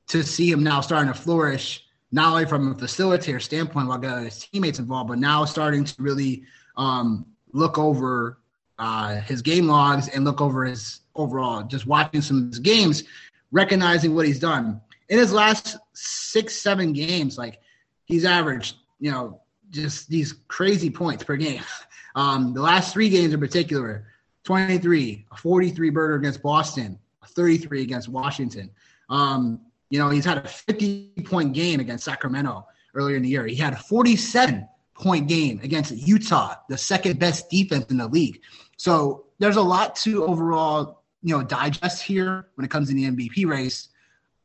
to 0.08 0.24
see 0.24 0.50
him 0.50 0.64
now 0.64 0.82
starting 0.82 1.14
to 1.14 1.20
flourish, 1.20 1.86
not 2.12 2.32
only 2.32 2.46
from 2.46 2.72
a 2.72 2.76
facilitator 2.76 3.40
standpoint 3.40 3.88
while 3.88 4.00
getting 4.00 4.24
his 4.24 4.40
teammates 4.40 4.80
involved, 4.80 5.10
but 5.10 5.20
now 5.20 5.46
starting 5.46 5.84
to 5.84 5.96
really 6.02 6.44
um, 6.76 7.28
look 7.54 7.78
over 7.78 8.40
uh, 8.80 9.22
his 9.22 9.42
game 9.42 9.68
logs 9.68 10.10
and 10.10 10.26
look 10.26 10.42
over 10.42 10.66
his 10.66 11.02
overall, 11.16 11.64
just 11.64 11.86
watching 11.86 12.22
some 12.22 12.52
games, 12.62 13.04
recognizing 13.52 14.16
what 14.16 14.26
he's 14.26 14.40
done. 14.40 14.82
In 15.10 15.20
his 15.20 15.32
last 15.32 15.78
six, 15.94 16.56
seven 16.56 16.92
games, 16.92 17.38
like 17.38 17.60
he's 18.06 18.26
averaged, 18.26 18.78
you 19.00 19.12
know, 19.12 19.40
just 19.70 20.10
these 20.10 20.34
crazy 20.48 20.90
points 20.90 21.24
per 21.24 21.36
game. 21.36 21.64
Um, 22.16 22.54
the 22.54 22.62
last 22.62 22.94
three 22.94 23.10
games 23.10 23.34
in 23.34 23.40
particular, 23.40 24.06
23, 24.44 25.26
a 25.32 25.36
43 25.36 25.90
burger 25.90 26.14
against 26.14 26.44
Boston, 26.44 27.00
a 27.24 27.28
33 27.28 27.82
against 27.82 28.08
Washington. 28.08 28.70
Um, 29.10 29.60
you 29.90 29.98
know, 29.98 30.12
he's 30.12 30.24
had 30.24 30.38
a 30.38 30.48
50 30.48 31.14
point 31.26 31.54
game 31.54 31.80
against 31.80 32.06
Sacramento 32.06 32.68
earlier 32.94 33.16
in 33.16 33.24
the 33.24 33.30
year. 33.30 33.48
He 33.48 33.56
had 33.56 33.80
47 33.80 34.68
point 34.96 35.28
game 35.28 35.60
against 35.64 35.92
Utah, 35.92 36.56
the 36.70 36.78
second 36.78 37.20
best 37.20 37.50
defense 37.50 37.86
in 37.90 37.98
the 37.98 38.08
league. 38.08 38.42
So 38.78 39.26
there's 39.40 39.56
a 39.56 39.62
lot 39.62 39.96
to 39.98 40.26
overall, 40.26 41.04
you 41.22 41.38
know, 41.38 41.44
digest 41.44 42.04
here 42.04 42.48
when 42.56 42.66
it 42.66 42.72
comes 42.72 42.90
to 42.90 42.96
the 42.96 43.10
MVP 43.10 43.46
race. 43.46 43.90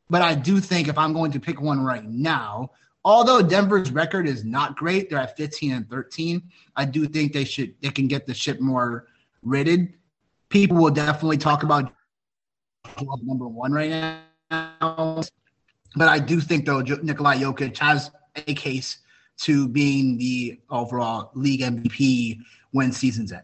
But 0.09 0.21
I 0.21 0.33
do 0.33 0.59
think 0.59 0.87
if 0.87 0.97
I'm 0.97 1.13
going 1.13 1.31
to 1.31 1.39
pick 1.39 1.61
one 1.61 1.83
right 1.83 2.03
now, 2.03 2.71
although 3.05 3.41
Denver's 3.41 3.91
record 3.91 4.27
is 4.27 4.43
not 4.43 4.75
great, 4.75 5.09
they're 5.09 5.19
at 5.19 5.37
15 5.37 5.71
and 5.71 5.89
13. 5.89 6.41
I 6.75 6.85
do 6.85 7.05
think 7.05 7.33
they 7.33 7.43
should 7.43 7.75
they 7.81 7.89
can 7.89 8.07
get 8.07 8.25
the 8.25 8.33
ship 8.33 8.59
more 8.59 9.07
rated. 9.43 9.93
People 10.49 10.77
will 10.77 10.89
definitely 10.89 11.37
talk 11.37 11.63
about 11.63 11.93
number 13.21 13.47
one 13.47 13.71
right 13.71 13.89
now. 14.49 15.21
But 15.95 16.07
I 16.07 16.19
do 16.19 16.39
think, 16.39 16.65
though, 16.65 16.81
Nikolai 16.81 17.37
Jokic 17.37 17.77
has 17.77 18.11
a 18.35 18.53
case 18.53 18.97
to 19.39 19.67
being 19.67 20.17
the 20.17 20.59
overall 20.69 21.31
league 21.33 21.61
MVP 21.61 22.39
when 22.71 22.91
season's 22.91 23.31
end. 23.31 23.43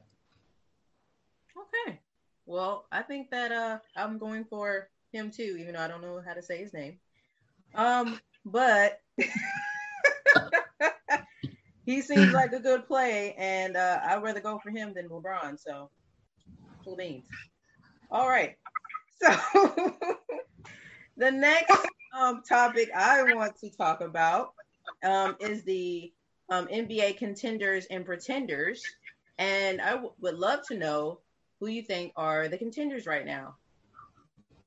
Okay. 1.57 1.99
Well, 2.45 2.85
I 2.91 3.01
think 3.01 3.31
that 3.31 3.51
uh, 3.51 3.79
I'm 3.95 4.17
going 4.17 4.45
for 4.45 4.89
him 5.11 5.31
too, 5.31 5.57
even 5.59 5.73
though 5.73 5.79
I 5.79 5.87
don't 5.87 6.01
know 6.01 6.21
how 6.25 6.33
to 6.33 6.41
say 6.41 6.57
his 6.57 6.73
name. 6.73 6.99
Um, 7.73 8.19
but 8.45 8.99
he 11.85 12.01
seems 12.01 12.33
like 12.33 12.51
a 12.51 12.59
good 12.59 12.87
play, 12.87 13.33
and 13.37 13.77
uh, 13.77 13.99
I'd 14.03 14.21
rather 14.21 14.41
go 14.41 14.59
for 14.59 14.71
him 14.71 14.93
than 14.93 15.09
LeBron. 15.09 15.59
So, 15.59 15.89
cool 16.83 16.97
beans. 16.97 17.25
All 18.11 18.27
right. 18.27 18.55
So, 19.21 19.31
the 21.15 21.31
next 21.31 21.73
um, 22.13 22.43
topic 22.47 22.89
I 22.93 23.33
want 23.33 23.57
to 23.61 23.69
talk 23.69 24.01
about 24.01 24.49
um, 25.03 25.35
is 25.39 25.63
the 25.63 26.11
um, 26.49 26.67
NBA 26.67 27.17
contenders 27.17 27.85
and 27.85 28.05
pretenders. 28.05 28.83
And 29.37 29.81
I 29.81 29.91
w- 29.91 30.13
would 30.21 30.35
love 30.35 30.65
to 30.67 30.77
know 30.77 31.19
who 31.59 31.67
you 31.67 31.81
think 31.81 32.13
are 32.15 32.47
the 32.47 32.57
contenders 32.57 33.05
right 33.05 33.25
now. 33.25 33.55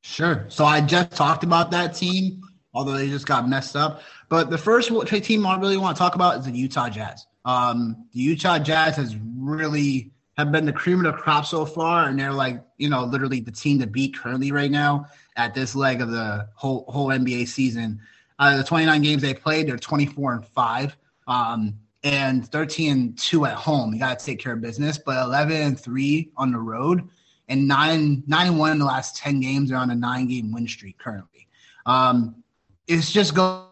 Sure. 0.03 0.47
So 0.49 0.65
I 0.65 0.81
just 0.81 1.13
talked 1.13 1.45
about 1.45 1.71
that 1.73 1.95
team, 1.95 2.43
although 2.73 2.93
they 2.93 3.09
just 3.09 3.27
got 3.27 3.49
messed 3.49 3.77
up. 3.77 4.03
But 4.29 4.51
the 4.51 4.59
first 4.59 4.89
team 4.89 5.47
I 5.47 5.59
really 5.59 5.77
want 5.77 5.97
to 5.97 5.99
talk 5.99 6.15
about 6.15 6.39
is 6.39 6.47
the 6.47 6.53
Utah 6.53 6.89
Jazz. 6.89 7.27
Um, 7.45 8.07
the 8.13 8.21
Utah 8.21 8.59
Jazz 8.59 8.97
has 8.97 9.17
really 9.39 10.13
have 10.37 10.53
been 10.53 10.65
the 10.65 10.73
cream 10.73 11.05
of 11.05 11.13
the 11.13 11.19
crop 11.21 11.47
so 11.47 11.67
far, 11.67 12.09
and 12.09 12.19
they're 12.19 12.33
like, 12.33 12.63
you 12.77 12.89
know, 12.89 13.05
literally 13.05 13.41
the 13.41 13.51
team 13.51 13.81
to 13.81 13.87
beat 13.87 14.17
currently 14.17 14.53
right 14.53 14.71
now 14.71 15.07
at 15.37 15.55
this 15.55 15.75
leg 15.75 16.01
of 16.01 16.11
the 16.11 16.49
whole 16.55 16.85
whole 16.89 17.09
NBA 17.09 17.49
season. 17.49 18.01
Out 18.41 18.53
of 18.53 18.59
the 18.59 18.65
29 18.65 19.03
games 19.03 19.23
they 19.23 19.35
played, 19.35 19.69
they're 19.69 19.77
24 19.77 20.35
and 20.35 20.47
five, 20.47 20.97
um, 21.27 21.75
and 22.05 22.47
13 22.49 22.93
and 22.93 23.19
two 23.19 23.47
at 23.47 23.55
home. 23.55 23.93
You 23.93 23.99
got 23.99 24.19
to 24.19 24.25
take 24.25 24.39
care 24.39 24.53
of 24.53 24.61
business, 24.61 24.99
but 24.99 25.23
11 25.25 25.57
and 25.57 25.79
three 25.79 26.31
on 26.37 26.53
the 26.53 26.59
road, 26.59 27.09
and 27.49 27.67
nine 27.67 28.23
nine 28.27 28.49
and 28.49 28.59
one 28.59 28.73
in 28.73 28.79
the 28.79 28.85
last 28.85 29.17
10 29.17 29.41
games. 29.41 29.71
They're 29.71 29.79
on 29.79 29.91
a 29.91 29.95
nine 29.95 30.29
game 30.29 30.53
win 30.53 30.69
streak 30.69 30.99
currently. 30.99 31.49
Um, 31.87 32.43
it's 32.87 33.11
just 33.11 33.35
goes 33.35 33.67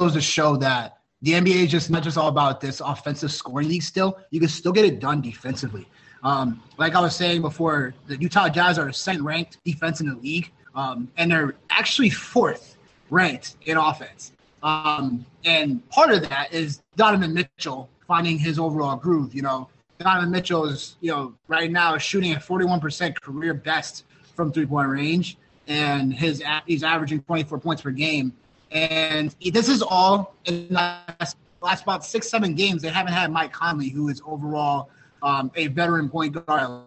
to 0.00 0.20
show 0.20 0.56
that 0.56 0.98
the 1.22 1.32
NBA 1.32 1.64
is 1.64 1.70
just 1.70 1.90
not 1.90 2.02
just 2.02 2.18
all 2.18 2.28
about 2.28 2.60
this 2.60 2.80
offensive 2.80 3.32
scoring 3.32 3.68
league. 3.68 3.82
Still, 3.82 4.18
you 4.30 4.40
can 4.40 4.48
still 4.48 4.72
get 4.72 4.84
it 4.84 5.00
done 5.00 5.20
defensively. 5.20 5.86
Um, 6.22 6.62
like 6.78 6.94
I 6.94 7.00
was 7.00 7.14
saying 7.14 7.42
before, 7.42 7.94
the 8.06 8.16
Utah 8.18 8.48
Jazz 8.48 8.78
are 8.78 8.90
second 8.92 9.24
ranked 9.24 9.62
defense 9.64 10.00
in 10.00 10.08
the 10.08 10.16
league, 10.16 10.52
um, 10.74 11.08
and 11.16 11.30
they're 11.30 11.54
actually 11.70 12.10
fourth 12.10 12.76
ranked 13.10 13.56
in 13.66 13.76
offense. 13.76 14.32
Um, 14.62 15.24
and 15.44 15.86
part 15.90 16.10
of 16.10 16.28
that 16.28 16.52
is 16.52 16.82
Donovan 16.96 17.34
Mitchell 17.34 17.88
finding 18.06 18.38
his 18.38 18.58
overall 18.58 18.96
groove. 18.96 19.34
You 19.34 19.42
know, 19.42 19.68
Donovan 19.98 20.30
Mitchell 20.30 20.64
is, 20.66 20.96
you 21.00 21.10
know, 21.10 21.34
right 21.48 21.70
now 21.70 21.96
shooting 21.98 22.32
at 22.32 22.42
41% 22.42 23.20
career 23.20 23.54
best 23.54 24.04
from 24.34 24.52
three 24.52 24.66
point 24.66 24.88
range, 24.88 25.36
and 25.68 26.12
his 26.12 26.42
he's 26.66 26.82
averaging 26.82 27.22
24 27.22 27.58
points 27.58 27.82
per 27.82 27.90
game. 27.90 28.32
And 28.70 29.34
this 29.40 29.68
is 29.68 29.82
all 29.82 30.34
in 30.46 30.68
the 30.68 30.74
last, 30.74 31.36
last 31.60 31.82
about 31.84 32.04
six, 32.04 32.28
seven 32.28 32.54
games. 32.54 32.82
They 32.82 32.88
haven't 32.88 33.12
had 33.12 33.30
Mike 33.30 33.52
Conley, 33.52 33.88
who 33.88 34.08
is 34.08 34.20
overall 34.26 34.90
um, 35.22 35.52
a 35.54 35.68
veteran 35.68 36.08
point 36.08 36.32
guard 36.32 36.82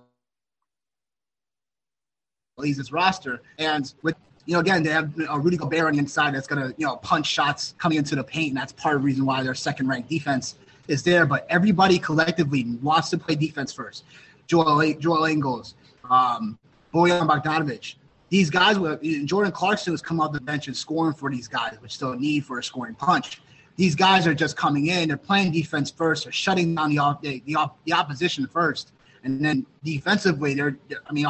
this 2.58 2.92
roster. 2.92 3.42
And 3.60 3.94
with 4.02 4.16
you 4.46 4.54
know, 4.54 4.60
again, 4.60 4.82
they 4.82 4.90
have 4.90 5.14
a 5.30 5.38
Rudy 5.38 5.58
Gobert 5.58 5.88
on 5.88 5.94
the 5.94 6.00
inside 6.00 6.34
that's 6.34 6.48
going 6.48 6.62
to, 6.62 6.74
you 6.78 6.86
know, 6.86 6.96
punch 6.98 7.28
shots 7.28 7.76
coming 7.78 7.98
into 7.98 8.16
the 8.16 8.24
paint. 8.24 8.50
And 8.50 8.58
that's 8.58 8.72
part 8.72 8.96
of 8.96 9.02
the 9.02 9.06
reason 9.06 9.26
why 9.26 9.44
their 9.44 9.54
second 9.54 9.90
ranked 9.90 10.10
defense 10.10 10.56
is 10.88 11.04
there. 11.04 11.26
But 11.26 11.46
everybody 11.50 12.00
collectively 12.00 12.66
wants 12.82 13.10
to 13.10 13.18
play 13.18 13.36
defense 13.36 13.74
first. 13.74 14.06
Joel, 14.48 14.94
Joel 14.94 15.26
Ingles, 15.26 15.76
um, 16.10 16.58
Bojan 16.94 17.28
Bogdanovic, 17.28 17.96
these 18.30 18.50
guys, 18.50 18.78
Jordan 19.26 19.52
Clarkson 19.52 19.92
was 19.92 20.02
coming 20.02 20.22
off 20.22 20.32
the 20.32 20.40
bench 20.40 20.68
and 20.68 20.76
scoring 20.76 21.14
for 21.14 21.30
these 21.30 21.50
guys, 21.50 21.78
which 21.82 21.92
still 21.92 22.14
need 22.14 22.46
for 22.46 22.60
a 22.60 22.64
scoring 22.64 22.96
punch. 22.96 23.42
These 23.76 23.96
guys 23.96 24.26
are 24.26 24.34
just 24.34 24.56
coming 24.56 24.88
in. 24.88 25.10
They're 25.10 25.18
playing 25.18 25.52
defense 25.52 25.92
first. 25.92 26.24
They're 26.24 26.32
shutting 26.32 26.74
down 26.74 26.96
the 26.96 27.18
the, 27.22 27.44
the, 27.46 27.70
the 27.84 27.94
opposition 27.94 28.48
first, 28.48 28.94
and 29.24 29.44
then 29.44 29.66
defensively, 29.84 30.54
they're 30.54 30.78
I 31.06 31.14
mean, 31.14 31.26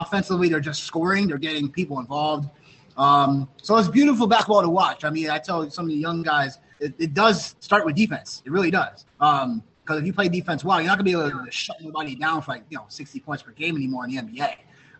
offensively, 0.00 0.48
they're 0.48 0.60
just 0.60 0.84
scoring. 0.84 1.28
They're 1.28 1.38
getting 1.38 1.70
people 1.70 1.98
involved. 2.00 2.48
Um, 2.96 3.48
so 3.62 3.76
it's 3.76 3.88
beautiful 3.88 4.26
basketball 4.26 4.62
to 4.62 4.68
watch. 4.68 5.04
I 5.04 5.10
mean, 5.10 5.30
I 5.30 5.38
tell 5.38 5.68
some 5.70 5.86
of 5.86 5.90
the 5.90 5.96
young 5.96 6.22
guys, 6.22 6.58
it, 6.80 6.94
it 6.98 7.14
does 7.14 7.54
start 7.60 7.84
with 7.84 7.94
defense. 7.94 8.42
It 8.44 8.52
really 8.52 8.70
does. 8.70 9.04
Um, 9.20 9.62
because 9.82 10.00
if 10.00 10.06
you 10.06 10.12
play 10.12 10.28
defense 10.28 10.62
well, 10.62 10.80
you're 10.80 10.86
not 10.86 10.98
gonna 10.98 11.04
be 11.04 11.12
able 11.12 11.44
to 11.44 11.50
shut 11.50 11.76
nobody 11.80 12.14
down 12.14 12.42
for 12.42 12.52
like 12.52 12.62
you 12.70 12.78
know 12.78 12.84
60 12.88 13.18
points 13.20 13.42
per 13.42 13.50
game 13.50 13.74
anymore 13.74 14.04
in 14.04 14.10
the 14.10 14.22
NBA. 14.22 14.54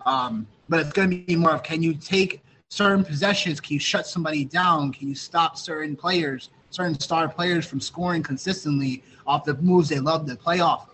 Um, 0.04 0.46
but 0.68 0.80
it's 0.80 0.92
going 0.92 1.10
to 1.10 1.16
be 1.18 1.36
more 1.36 1.52
of 1.52 1.62
can 1.62 1.82
you 1.82 1.94
take 1.94 2.42
certain 2.68 3.04
possessions? 3.04 3.60
Can 3.60 3.74
you 3.74 3.80
shut 3.80 4.06
somebody 4.06 4.44
down? 4.44 4.92
Can 4.92 5.08
you 5.08 5.14
stop 5.14 5.56
certain 5.56 5.96
players, 5.96 6.50
certain 6.70 6.98
star 6.98 7.28
players 7.28 7.66
from 7.66 7.80
scoring 7.80 8.22
consistently 8.22 9.02
off 9.26 9.44
the 9.44 9.54
moves 9.58 9.88
they 9.88 10.00
love 10.00 10.26
to 10.26 10.36
play 10.36 10.60
off? 10.60 10.89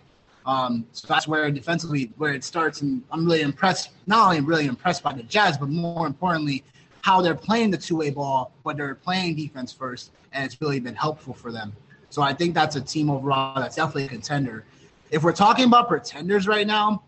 Um, 0.47 0.87
so 0.93 1.05
that's 1.07 1.27
where 1.27 1.51
defensively 1.51 2.11
where 2.17 2.33
it 2.33 2.43
starts, 2.43 2.81
and 2.81 3.03
I'm 3.11 3.25
really 3.25 3.41
impressed. 3.41 3.89
Not 4.07 4.29
only 4.29 4.39
really 4.41 4.65
impressed 4.65 5.03
by 5.03 5.13
the 5.13 5.23
Jazz, 5.23 5.57
but 5.57 5.67
more 5.69 6.07
importantly, 6.07 6.63
how 7.01 7.21
they're 7.21 7.35
playing 7.35 7.69
the 7.71 7.77
two-way 7.77 8.09
ball, 8.11 8.53
but 8.63 8.77
they're 8.77 8.95
playing 8.95 9.35
defense 9.35 9.73
first, 9.73 10.11
and 10.31 10.45
it's 10.45 10.59
really 10.61 10.79
been 10.79 10.95
helpful 10.95 11.33
for 11.33 11.51
them. 11.51 11.73
So 12.09 12.21
I 12.21 12.33
think 12.33 12.55
that's 12.55 12.77
a 12.77 12.81
team 12.81 13.09
overall 13.09 13.59
that's 13.59 13.75
definitely 13.75 14.05
a 14.05 14.07
contender. 14.07 14.63
If 15.11 15.23
we're 15.23 15.33
talking 15.33 15.65
about 15.65 15.89
pretenders 15.89 16.47
right 16.47 16.65
now, 16.65 17.03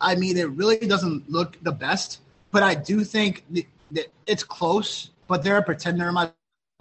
I 0.00 0.16
mean, 0.16 0.36
it 0.36 0.50
really 0.50 0.78
doesn't 0.78 1.30
look 1.30 1.56
the 1.62 1.72
best, 1.72 2.20
but 2.50 2.64
I 2.64 2.74
do 2.74 3.04
think 3.04 3.44
that 3.92 4.06
it's 4.26 4.42
close. 4.42 5.10
But 5.28 5.42
they're 5.42 5.58
a 5.58 5.62
pretender 5.62 6.08
in 6.08 6.14
my 6.14 6.30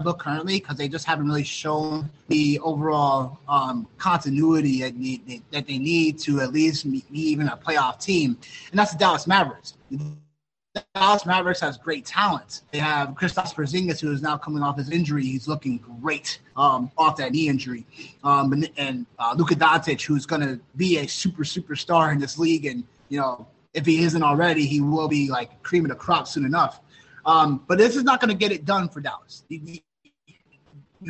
book 0.04 0.20
currently 0.20 0.60
because 0.60 0.78
they 0.78 0.90
just 0.90 1.06
haven't 1.06 1.25
really 1.25 1.44
shown 1.44 2.10
the 2.28 2.60
overall 2.60 3.40
um, 3.48 3.88
continuity 3.98 4.82
that, 4.82 4.96
need, 4.96 5.42
that 5.52 5.66
they 5.66 5.78
need 5.78 6.20
to 6.20 6.42
at 6.42 6.52
least 6.52 6.90
be 6.92 7.04
even 7.12 7.48
a 7.48 7.56
playoff 7.56 8.00
team, 8.00 8.38
and 8.72 8.80
that's 8.80 8.92
the 8.92 8.98
Dallas 8.98 9.25
Mavericks. 9.25 9.75
The 9.90 10.84
Dallas 10.94 11.25
Mavericks 11.25 11.62
has 11.62 11.78
great 11.78 12.04
talent. 12.06 12.64
They 12.72 12.80
have 12.80 13.10
Kristaps 13.12 13.56
Porzingis, 13.56 14.02
who 14.02 14.12
is 14.12 14.22
now 14.22 14.38
coming 14.38 14.62
off 14.62 14.78
his 14.78 14.90
injury. 14.90 15.24
He's 15.24 15.48
looking 15.48 15.78
great 16.02 16.40
um, 16.58 16.92
off 16.98 17.16
that 17.16 17.32
knee 17.32 17.48
injury. 17.48 17.86
Um, 18.25 18.52
and 18.52 18.70
and 18.75 19.06
uh, 19.18 19.34
Luka 19.38 19.56
Doncic, 19.56 20.02
who's 20.02 20.25
going 20.25 20.42
to 20.42 20.60
be 20.75 20.98
a 20.98 21.08
super 21.08 21.44
superstar 21.44 22.12
in 22.12 22.20
this 22.20 22.38
league 22.38 22.66
and 22.66 22.84
you 23.08 23.20
know, 23.20 23.48
if 23.74 23.86
he 23.86 24.04
isn't 24.04 24.24
already, 24.24 24.66
he 24.66 24.82
will 24.82 25.08
be 25.08 25.30
like 25.30 25.62
cream 25.64 25.86
of 25.86 25.90
the 25.90 25.96
crop 25.96 26.28
soon 26.28 26.46
enough. 26.46 26.82
Um, 27.25 27.63
but 27.67 27.77
this 27.77 27.96
is 27.96 28.03
not 28.03 28.20
going 28.20 28.29
to 28.29 28.38
get 28.38 28.51
it 28.51 28.65
done 28.65 28.89
for 28.89 29.01
Dallas. 29.01 29.44
You, 29.50 29.79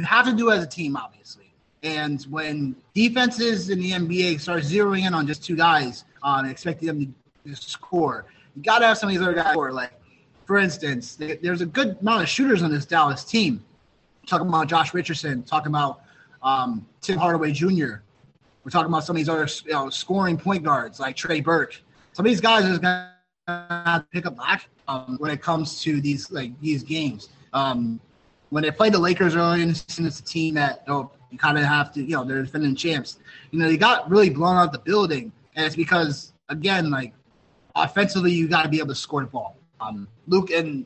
have 0.03 0.25
to 0.25 0.34
do 0.34 0.50
it 0.50 0.57
as 0.57 0.63
a 0.63 0.67
team, 0.67 0.95
obviously. 0.95 1.53
And 1.84 2.22
when 2.24 2.75
defenses 2.93 3.69
in 3.69 3.79
the 3.79 3.91
NBA 3.91 4.39
start 4.39 4.63
zeroing 4.63 5.05
in 5.05 5.13
on 5.13 5.27
just 5.27 5.43
two 5.43 5.55
guys, 5.55 6.05
um, 6.24 6.45
expecting 6.45 6.88
them 6.88 7.15
to 7.45 7.55
score, 7.55 8.25
you 8.55 8.63
got 8.63 8.79
to 8.79 8.88
have 8.88 8.98
some 8.98 9.10
of 9.10 9.15
these 9.15 9.22
other 9.22 9.34
guys 9.34 9.51
score. 9.51 9.72
Like, 9.72 9.91
for 10.45 10.57
instance, 10.57 11.15
there's 11.15 11.62
a 11.62 11.65
good 11.65 11.98
amount 12.01 12.24
of 12.24 12.29
shooters 12.29 12.63
on 12.63 12.72
this 12.72 12.86
Dallas 12.86 13.24
team. 13.24 13.63
talking 14.25 14.48
about 14.48 14.67
Josh 14.67 14.93
Richardson, 14.93 15.43
talking 15.43 15.67
about 15.67 16.01
um, 16.41 16.86
Tim 17.01 17.17
Hardaway 17.17 17.51
Jr. 17.51 17.98
We're 18.63 18.72
talking 18.72 18.88
about 18.88 19.03
some 19.03 19.15
of 19.15 19.17
these 19.17 19.29
other 19.29 19.48
you 19.65 19.72
know, 19.74 19.89
scoring 19.89 20.38
point 20.38 20.63
guards 20.63 21.00
like 21.00 21.15
Trey 21.15 21.39
Burke 21.39 21.81
some 22.15 22.25
of 22.25 22.29
these 22.29 22.39
guys 22.39 22.63
are 22.63 22.79
going 22.79 23.07
pick 24.12 24.25
up 24.25 24.38
back 24.38 24.70
um, 24.88 25.18
when 25.20 25.32
it 25.32 25.42
comes 25.42 25.82
to 25.82 26.02
these 26.02 26.32
like 26.32 26.60
these 26.62 26.84
games. 26.84 27.30
Um, 27.54 28.00
when 28.50 28.64
they 28.64 28.72
played 28.72 28.94
the 28.94 29.00
Lakers 29.00 29.36
early 29.36 29.62
in 29.62 29.70
the 29.70 29.75
season, 29.75 30.06
it's 30.06 30.20
a 30.20 30.24
team 30.24 30.56
that 30.56 30.84
you, 30.88 30.94
know, 30.94 31.12
you 31.32 31.38
kind 31.38 31.58
of 31.58 31.64
have 31.64 31.92
to, 31.94 32.02
you 32.02 32.16
know, 32.16 32.24
they're 32.24 32.44
defending 32.44 32.75
champs. 32.75 33.20
You 33.52 33.60
know, 33.60 33.68
they 33.68 33.78
got 33.78 34.10
really 34.10 34.30
blown 34.30 34.58
out 34.58 34.72
the 34.72 34.80
building, 34.80 35.32
and 35.56 35.66
it's 35.66 35.75
because 35.75 36.34
again, 36.50 36.90
like 36.90 37.14
offensively, 37.75 38.32
you 38.32 38.48
got 38.48 38.64
to 38.64 38.70
be 38.70 38.80
able 38.80 38.90
to 38.90 38.96
score 38.96 39.22
the 39.22 39.28
ball. 39.28 39.58
Um, 39.80 40.08
Luke 40.28 40.52
and 40.52 40.86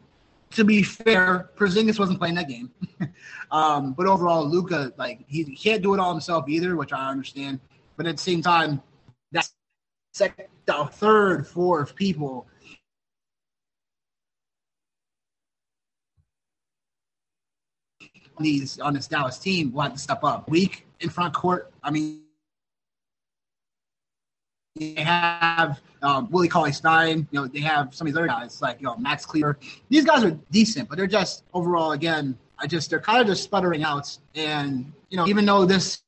to 0.52 0.64
be 0.64 0.84
fair, 0.84 1.50
Porzingis 1.56 2.00
wasn't 2.00 2.20
playing 2.20 2.36
that 2.36 2.50
game, 2.50 2.72
um, 3.52 3.94
but 3.94 4.08
overall, 4.08 4.48
Luka 4.48 4.92
like 4.98 5.24
he, 5.28 5.44
he 5.44 5.56
can't 5.56 5.82
do 5.82 5.94
it 5.94 6.00
all 6.00 6.12
himself 6.12 6.50
either, 6.50 6.76
which 6.76 6.92
I 6.92 7.10
understand. 7.10 7.60
But 7.96 8.08
at 8.08 8.18
the 8.18 8.24
same 8.24 8.42
time, 8.42 8.82
second, 10.14 10.48
third, 10.68 11.48
fourth 11.48 11.96
people 11.96 12.48
these 18.40 18.80
on 18.80 18.94
this 18.94 19.08
Dallas 19.08 19.38
team 19.38 19.72
will 19.72 19.82
have 19.82 19.94
to 19.94 20.00
step 20.00 20.24
up. 20.24 20.50
Weak 20.50 20.88
in 21.00 21.10
front 21.10 21.34
court. 21.34 21.72
I 21.84 21.92
mean, 21.92 22.22
they 24.76 24.96
have 24.96 25.82
um, 26.02 26.30
Willie 26.32 26.48
Cauley 26.48 26.72
Stein. 26.72 27.28
You 27.32 27.42
know, 27.42 27.48
they 27.48 27.60
have 27.60 27.94
some 27.94 28.08
of 28.08 28.14
these 28.14 28.18
other 28.18 28.28
guys 28.28 28.62
like 28.62 28.80
you 28.80 28.86
know 28.86 28.96
Max 28.98 29.26
Kleber. 29.26 29.58
These 29.90 30.06
guys 30.06 30.24
are 30.24 30.32
decent, 30.52 30.90
but 30.90 30.98
they're 30.98 31.08
just 31.08 31.44
overall 31.54 31.92
again. 31.92 32.38
I 32.58 32.68
just 32.68 32.90
they're 32.90 33.00
kind 33.00 33.22
of 33.22 33.28
just 33.28 33.44
sputtering 33.44 33.84
out. 33.84 34.18
And 34.36 34.92
you 35.10 35.18
know, 35.18 35.28
even 35.28 35.46
though 35.46 35.66
this 35.66 36.02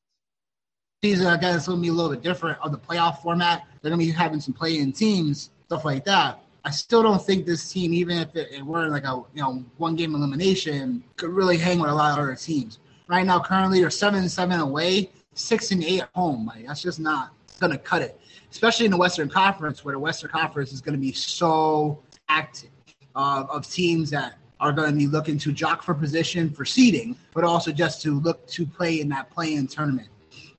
season 1.02 1.26
it's 1.26 1.66
going 1.66 1.78
to 1.78 1.82
be 1.82 1.88
a 1.88 1.92
little 1.92 2.10
bit 2.10 2.22
different 2.22 2.58
of 2.62 2.72
the 2.72 2.78
playoff 2.78 3.22
format, 3.22 3.66
they're 3.82 3.90
going 3.90 4.00
to 4.00 4.06
be 4.06 4.12
having 4.12 4.40
some 4.40 4.54
play-in 4.54 4.92
teams, 4.92 5.50
stuff 5.66 5.84
like 5.84 6.04
that. 6.04 6.40
I 6.64 6.70
still 6.70 7.02
don't 7.02 7.20
think 7.20 7.44
this 7.44 7.72
team, 7.72 7.92
even 7.92 8.18
if 8.18 8.36
it, 8.36 8.52
it 8.52 8.64
were 8.64 8.88
like 8.88 9.04
a 9.04 9.22
you 9.34 9.42
know 9.42 9.64
one 9.78 9.96
game 9.96 10.14
elimination, 10.14 11.02
could 11.16 11.30
really 11.30 11.56
hang 11.56 11.80
with 11.80 11.90
a 11.90 11.94
lot 11.94 12.12
of 12.12 12.18
other 12.18 12.36
teams. 12.36 12.78
Right 13.08 13.26
now, 13.26 13.40
currently 13.40 13.80
they're 13.80 13.90
seven 13.90 14.20
and 14.20 14.30
seven 14.30 14.60
away, 14.60 15.10
six 15.34 15.72
and 15.72 15.82
eight 15.82 16.02
at 16.02 16.10
home. 16.14 16.46
Like 16.46 16.66
that's 16.66 16.80
just 16.80 17.00
not 17.00 17.32
going 17.58 17.72
to 17.72 17.78
cut 17.78 18.02
it, 18.02 18.20
especially 18.50 18.84
in 18.84 18.92
the 18.92 18.96
Western 18.96 19.28
Conference, 19.28 19.84
where 19.84 19.94
the 19.94 19.98
Western 19.98 20.30
Conference 20.30 20.72
is 20.72 20.80
going 20.80 20.94
to 20.94 21.00
be 21.00 21.12
so 21.12 22.00
active 22.28 22.70
uh, 23.16 23.44
of 23.50 23.68
teams 23.68 24.10
that 24.10 24.34
are 24.60 24.72
going 24.72 24.92
to 24.92 24.96
be 24.96 25.08
looking 25.08 25.38
to 25.38 25.50
jock 25.50 25.82
for 25.82 25.92
position 25.92 26.48
for 26.48 26.64
seeding, 26.64 27.16
but 27.34 27.42
also 27.42 27.72
just 27.72 28.00
to 28.02 28.20
look 28.20 28.46
to 28.46 28.64
play 28.64 29.00
in 29.00 29.08
that 29.08 29.28
play-in 29.30 29.66
tournament 29.66 30.08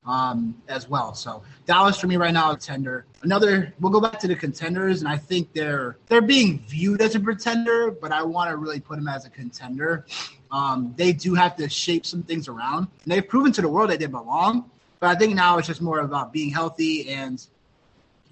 um, 0.06 0.56
as 0.68 0.90
well. 0.90 1.14
So 1.14 1.44
Dallas 1.66 2.00
for 2.00 2.08
me 2.08 2.18
right 2.18 2.34
now, 2.34 2.52
a 2.52 2.54
contender. 2.56 3.06
Another, 3.22 3.74
we'll 3.80 3.92
go 3.92 4.02
back 4.02 4.20
to 4.20 4.28
the 4.28 4.36
contenders, 4.36 5.02
and 5.02 5.08
I 5.08 5.18
think 5.18 5.54
they're 5.54 5.98
they're 6.08 6.22
being 6.22 6.60
viewed 6.68 7.02
as 7.02 7.16
a 7.16 7.20
pretender, 7.20 7.92
but 7.92 8.12
I 8.12 8.24
want 8.24 8.50
to 8.50 8.58
really 8.58 8.80
put 8.80 8.98
them 8.98 9.08
as 9.08 9.26
a 9.26 9.30
contender. 9.30 10.06
Um, 10.52 10.94
they 10.98 11.14
do 11.14 11.34
have 11.34 11.56
to 11.58 11.70
shape 11.70 12.06
some 12.06 12.24
things 12.24 12.48
around, 12.48 12.88
and 13.04 13.12
they've 13.12 13.28
proven 13.28 13.52
to 13.54 13.62
the 13.62 13.70
world 13.70 13.90
that 13.90 14.00
they 14.00 14.08
belong. 14.08 14.70
But 15.00 15.10
I 15.10 15.16
think 15.16 15.36
now 15.36 15.58
it's 15.58 15.68
just 15.68 15.82
more 15.82 16.00
about 16.00 16.32
being 16.32 16.50
healthy 16.50 17.10
and 17.10 17.46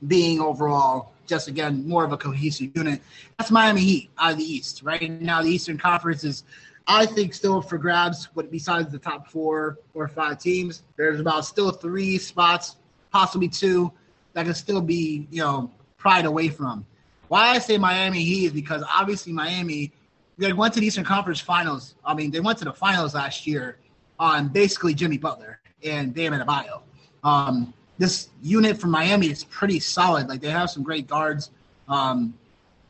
being 0.07 0.39
overall 0.39 1.13
just 1.27 1.47
again 1.47 1.87
more 1.87 2.03
of 2.03 2.11
a 2.11 2.17
cohesive 2.17 2.71
unit. 2.75 3.01
That's 3.37 3.51
Miami 3.51 3.81
Heat 3.81 4.09
out 4.17 4.33
of 4.33 4.37
the 4.37 4.43
East. 4.43 4.81
Right 4.83 5.09
now, 5.21 5.41
the 5.41 5.49
Eastern 5.49 5.77
Conference 5.77 6.23
is, 6.23 6.43
I 6.88 7.05
think, 7.05 7.33
still 7.33 7.61
for 7.61 7.77
grabs. 7.77 8.27
But 8.35 8.51
besides 8.51 8.91
the 8.91 9.00
top 9.00 9.29
four 9.29 9.79
or 9.93 10.07
five 10.07 10.39
teams, 10.39 10.83
there's 10.97 11.19
about 11.19 11.45
still 11.45 11.71
three 11.71 12.17
spots, 12.17 12.77
possibly 13.11 13.47
two, 13.47 13.91
that 14.33 14.45
can 14.45 14.53
still 14.53 14.81
be 14.81 15.27
you 15.31 15.41
know 15.41 15.71
pried 15.97 16.25
away 16.25 16.50
from. 16.50 16.85
Why 17.27 17.50
I 17.50 17.59
say 17.59 17.77
Miami 17.77 18.23
Heat 18.23 18.45
is 18.47 18.51
because 18.51 18.83
obviously 18.89 19.31
Miami 19.31 19.91
they 20.38 20.53
went 20.53 20.73
to 20.73 20.79
the 20.79 20.88
Eastern 20.88 21.03
Conference 21.03 21.39
Finals. 21.39 21.95
I 22.03 22.13
mean, 22.13 22.31
they 22.31 22.39
went 22.39 22.57
to 22.59 22.65
the 22.65 22.73
finals 22.73 23.13
last 23.13 23.45
year 23.45 23.77
on 24.17 24.47
basically 24.47 24.93
Jimmy 24.93 25.17
Butler 25.17 25.59
and 25.83 26.13
Bam 26.13 26.33
Adebayo. 26.33 26.81
Um, 27.23 27.73
this 27.97 28.29
unit 28.41 28.79
from 28.79 28.91
Miami 28.91 29.27
is 29.27 29.43
pretty 29.43 29.79
solid. 29.79 30.27
Like 30.27 30.41
they 30.41 30.50
have 30.50 30.69
some 30.69 30.83
great 30.83 31.07
guards. 31.07 31.51
Um, 31.88 32.33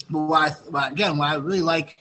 but 0.09 0.19
what 0.19 0.61
I, 0.73 0.87
again, 0.89 1.17
what 1.17 1.29
I 1.29 1.35
really 1.35 1.61
like, 1.61 1.97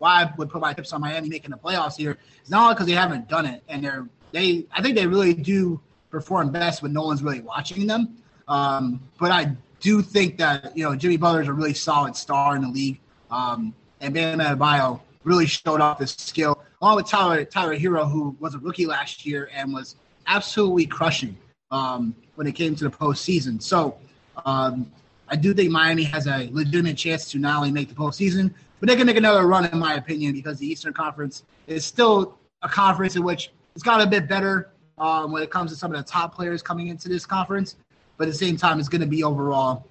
why 0.00 0.22
I 0.22 0.32
would 0.36 0.50
put 0.50 0.60
my 0.60 0.72
tips 0.72 0.92
on 0.92 1.00
Miami 1.00 1.28
making 1.28 1.52
the 1.52 1.56
playoffs 1.56 1.96
here 1.96 2.18
is 2.42 2.50
not 2.50 2.74
because 2.74 2.86
they 2.86 2.94
haven't 2.94 3.28
done 3.28 3.46
it, 3.46 3.62
and 3.68 3.84
they're 3.84 4.08
they. 4.32 4.66
I 4.72 4.82
think 4.82 4.96
they 4.96 5.06
really 5.06 5.34
do 5.34 5.80
perform 6.10 6.50
best 6.50 6.82
when 6.82 6.92
no 6.92 7.02
one's 7.02 7.22
really 7.22 7.40
watching 7.40 7.86
them. 7.86 8.16
Um, 8.48 9.00
but 9.18 9.30
I 9.30 9.52
do 9.78 10.02
think 10.02 10.38
that 10.38 10.76
you 10.76 10.84
know 10.84 10.96
Jimmy 10.96 11.16
Butler 11.16 11.42
is 11.42 11.48
a 11.48 11.52
really 11.52 11.74
solid 11.74 12.16
star 12.16 12.56
in 12.56 12.62
the 12.62 12.68
league, 12.68 12.98
um, 13.30 13.74
and 14.00 14.12
Bam 14.12 14.40
Adebayo 14.40 15.00
really 15.22 15.46
showed 15.46 15.80
off 15.80 16.00
his 16.00 16.12
skill 16.12 16.60
along 16.80 16.96
with 16.96 17.06
Tyler 17.06 17.44
Tyler 17.44 17.76
Herro, 17.76 18.10
who 18.10 18.36
was 18.40 18.54
a 18.54 18.58
rookie 18.58 18.86
last 18.86 19.26
year 19.26 19.50
and 19.54 19.72
was 19.72 19.96
absolutely 20.26 20.86
crushing 20.86 21.36
um, 21.70 22.14
when 22.36 22.46
it 22.46 22.52
came 22.52 22.74
to 22.76 22.84
the 22.84 22.90
postseason. 22.90 23.60
So 23.62 23.98
um, 24.44 24.90
I 25.28 25.36
do 25.36 25.54
think 25.54 25.70
Miami 25.70 26.04
has 26.04 26.26
a 26.26 26.48
legitimate 26.52 26.96
chance 26.96 27.30
to 27.32 27.38
not 27.38 27.58
only 27.58 27.70
make 27.70 27.88
the 27.88 27.94
postseason, 27.94 28.52
but 28.80 28.88
they 28.88 28.96
can 28.96 29.06
make 29.06 29.16
another 29.16 29.46
run, 29.46 29.66
in 29.66 29.78
my 29.78 29.94
opinion, 29.94 30.32
because 30.32 30.58
the 30.58 30.66
Eastern 30.66 30.92
Conference 30.92 31.44
is 31.66 31.84
still 31.84 32.38
a 32.62 32.68
conference 32.68 33.14
in 33.14 33.22
which 33.22 33.52
it's 33.74 33.84
got 33.84 34.00
a 34.00 34.06
bit 34.06 34.28
better 34.28 34.70
um, 34.98 35.32
when 35.32 35.42
it 35.42 35.50
comes 35.50 35.70
to 35.70 35.76
some 35.76 35.94
of 35.94 36.04
the 36.04 36.10
top 36.10 36.34
players 36.34 36.62
coming 36.62 36.88
into 36.88 37.08
this 37.08 37.24
conference. 37.24 37.76
But 38.16 38.28
at 38.28 38.32
the 38.32 38.38
same 38.38 38.56
time, 38.56 38.80
it's 38.80 38.88
going 38.88 39.00
to 39.00 39.06
be 39.06 39.22
overall 39.22 39.86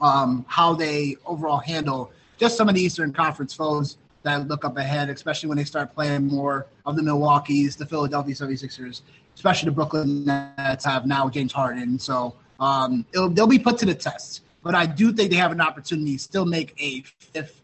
um, 0.00 0.44
how 0.48 0.74
they 0.74 1.16
overall 1.26 1.58
handle 1.58 2.10
just 2.38 2.56
some 2.56 2.68
of 2.68 2.74
the 2.74 2.80
Eastern 2.80 3.12
Conference 3.12 3.52
foes 3.52 3.98
that 4.22 4.48
look 4.48 4.64
up 4.64 4.76
ahead, 4.76 5.10
especially 5.10 5.48
when 5.48 5.58
they 5.58 5.64
start 5.64 5.94
playing 5.94 6.26
more 6.26 6.66
of 6.86 6.96
the 6.96 7.02
Milwaukee's, 7.02 7.76
the 7.76 7.86
Philadelphia 7.86 8.34
76ers, 8.34 9.02
especially 9.34 9.66
the 9.66 9.74
Brooklyn 9.74 10.24
Nets 10.24 10.84
have 10.84 11.06
now 11.06 11.28
James 11.28 11.52
Harden. 11.52 11.98
So 11.98 12.34
um, 12.58 13.04
they'll 13.12 13.46
be 13.46 13.58
put 13.58 13.78
to 13.78 13.86
the 13.86 13.94
test. 13.94 14.42
But 14.62 14.74
I 14.74 14.86
do 14.86 15.12
think 15.12 15.30
they 15.30 15.36
have 15.36 15.52
an 15.52 15.60
opportunity 15.60 16.16
to 16.16 16.18
still 16.18 16.44
make 16.44 16.74
a 16.78 17.00
fifth, 17.02 17.62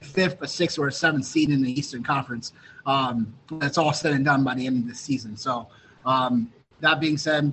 fifth, 0.00 0.40
a 0.42 0.48
sixth, 0.48 0.78
or 0.78 0.88
a 0.88 0.92
seventh 0.92 1.24
seed 1.24 1.50
in 1.50 1.62
the 1.62 1.72
Eastern 1.78 2.02
Conference. 2.02 2.52
Um, 2.86 3.32
that's 3.52 3.78
all 3.78 3.92
said 3.92 4.12
and 4.12 4.24
done 4.24 4.44
by 4.44 4.54
the 4.54 4.66
end 4.66 4.82
of 4.82 4.88
the 4.88 4.94
season. 4.94 5.36
So 5.36 5.68
um, 6.04 6.52
that 6.80 7.00
being 7.00 7.18
said, 7.18 7.52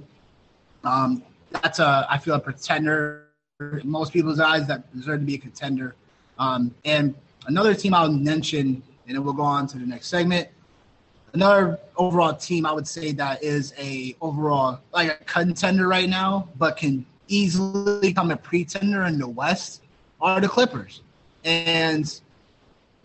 um, 0.83 1.23
that's 1.51 1.79
a 1.79 2.07
I 2.09 2.17
feel 2.17 2.35
a 2.35 2.39
pretender 2.39 3.27
in 3.59 3.81
most 3.89 4.13
people's 4.13 4.39
eyes 4.39 4.67
that 4.67 4.93
deserve 4.95 5.19
to 5.19 5.25
be 5.25 5.35
a 5.35 5.37
contender. 5.37 5.95
Um, 6.39 6.73
and 6.85 7.15
another 7.47 7.73
team 7.73 7.93
I'll 7.93 8.11
mention, 8.11 8.83
and 9.07 9.15
then 9.15 9.23
we'll 9.23 9.33
go 9.33 9.43
on 9.43 9.67
to 9.67 9.77
the 9.77 9.85
next 9.85 10.07
segment, 10.07 10.47
another 11.33 11.79
overall 11.95 12.33
team 12.33 12.65
I 12.65 12.71
would 12.71 12.87
say 12.87 13.11
that 13.13 13.43
is 13.43 13.73
a 13.77 14.15
overall 14.21 14.79
like 14.93 15.09
a 15.09 15.23
contender 15.25 15.87
right 15.87 16.09
now, 16.09 16.49
but 16.57 16.77
can 16.77 17.05
easily 17.27 17.99
become 18.09 18.31
a 18.31 18.37
pretender 18.37 19.03
in 19.03 19.19
the 19.19 19.27
West 19.27 19.83
are 20.21 20.39
the 20.39 20.47
Clippers. 20.47 21.01
And 21.43 22.21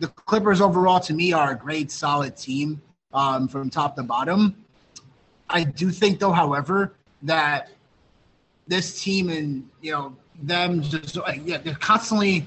the 0.02 0.08
Clippers 0.08 0.60
overall 0.60 1.00
to 1.00 1.14
me 1.14 1.32
are 1.32 1.52
a 1.52 1.56
great 1.56 1.90
solid 1.90 2.36
team 2.36 2.82
um, 3.14 3.48
from 3.48 3.70
top 3.70 3.96
to 3.96 4.02
bottom. 4.02 4.56
I 5.48 5.64
do 5.64 5.90
think 5.90 6.18
though, 6.18 6.32
however, 6.32 6.94
that 7.22 7.70
this 8.66 9.00
team 9.02 9.30
and 9.30 9.68
you 9.80 9.92
know 9.92 10.16
them 10.42 10.82
just 10.82 11.16
yeah 11.44 11.58
they're 11.58 11.74
constantly 11.74 12.46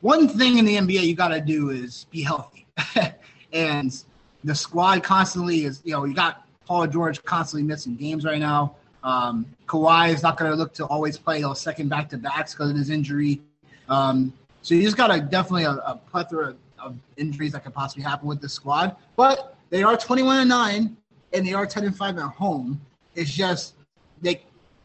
one 0.00 0.28
thing 0.28 0.58
in 0.58 0.64
the 0.64 0.76
NBA 0.76 1.06
you 1.06 1.14
got 1.14 1.28
to 1.28 1.40
do 1.40 1.70
is 1.70 2.06
be 2.10 2.22
healthy 2.22 2.66
and 3.52 4.04
the 4.44 4.54
squad 4.54 5.02
constantly 5.02 5.64
is, 5.64 5.80
you 5.84 5.92
know, 5.92 6.04
you 6.04 6.14
got 6.14 6.46
Paul 6.66 6.86
George 6.86 7.22
constantly 7.24 7.66
missing 7.66 7.96
games 7.96 8.24
right 8.24 8.38
now. 8.38 8.76
Um, 9.02 9.46
Kawhi 9.66 10.12
is 10.12 10.22
not 10.22 10.38
going 10.38 10.50
to 10.50 10.56
look 10.56 10.72
to 10.74 10.84
always 10.86 11.18
play 11.18 11.40
those 11.40 11.60
second 11.60 11.88
back 11.88 12.08
to 12.10 12.18
backs 12.18 12.52
because 12.52 12.70
of 12.70 12.76
his 12.76 12.90
injury. 12.90 13.40
Um, 13.88 14.32
so 14.64 14.74
you 14.74 14.80
just 14.80 14.96
got 14.96 15.14
a 15.14 15.20
definitely 15.20 15.64
a, 15.64 15.72
a 15.72 16.00
plethora 16.10 16.56
of 16.78 16.96
injuries 17.18 17.52
that 17.52 17.64
could 17.64 17.74
possibly 17.74 18.02
happen 18.02 18.26
with 18.26 18.40
this 18.40 18.54
squad. 18.54 18.96
But 19.14 19.56
they 19.68 19.82
are 19.82 19.94
21 19.94 20.38
and 20.38 20.48
9 20.48 20.96
and 21.34 21.46
they 21.46 21.52
are 21.52 21.66
10 21.66 21.84
and 21.84 21.94
5 21.94 22.16
at 22.16 22.22
home. 22.30 22.80
It's 23.14 23.30
just 23.30 23.74
they 24.22 24.42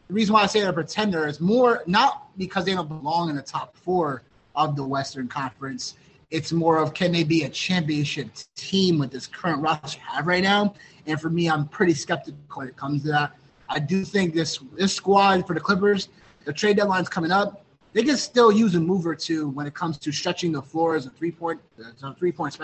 the 0.08 0.14
reason 0.14 0.34
why 0.34 0.42
I 0.42 0.46
say 0.46 0.60
they're 0.60 0.68
a 0.68 0.74
pretender 0.74 1.26
is 1.26 1.40
more 1.40 1.82
not 1.86 2.28
because 2.36 2.66
they 2.66 2.74
don't 2.74 2.88
belong 2.88 3.30
in 3.30 3.36
the 3.36 3.42
top 3.42 3.74
four 3.74 4.22
of 4.54 4.76
the 4.76 4.84
Western 4.84 5.28
Conference. 5.28 5.94
It's 6.30 6.52
more 6.52 6.76
of 6.76 6.92
can 6.92 7.10
they 7.10 7.24
be 7.24 7.44
a 7.44 7.48
championship 7.48 8.28
team 8.56 8.98
with 8.98 9.10
this 9.10 9.26
current 9.26 9.62
roster 9.62 9.98
have 10.00 10.26
right 10.26 10.42
now? 10.42 10.74
And 11.06 11.18
for 11.18 11.30
me, 11.30 11.48
I'm 11.48 11.66
pretty 11.66 11.94
skeptical 11.94 12.38
when 12.52 12.68
it 12.68 12.76
comes 12.76 13.02
to 13.04 13.08
that. 13.12 13.32
I 13.70 13.78
do 13.78 14.04
think 14.04 14.34
this 14.34 14.58
this 14.76 14.92
squad 14.92 15.46
for 15.46 15.54
the 15.54 15.60
Clippers, 15.60 16.10
the 16.44 16.52
trade 16.52 16.76
deadline's 16.76 17.08
coming 17.08 17.30
up. 17.30 17.64
They 17.92 18.02
can 18.02 18.16
still 18.16 18.52
use 18.52 18.74
a 18.74 18.80
move 18.80 19.06
or 19.06 19.14
two 19.14 19.48
when 19.48 19.66
it 19.66 19.74
comes 19.74 19.98
to 19.98 20.12
stretching 20.12 20.52
the 20.52 20.62
floor 20.62 20.94
as 20.94 21.06
a 21.06 21.10
three 21.10 21.32
point 21.32 21.60
as 21.78 22.02
a 22.02 22.14
three 22.14 22.32
point 22.32 22.56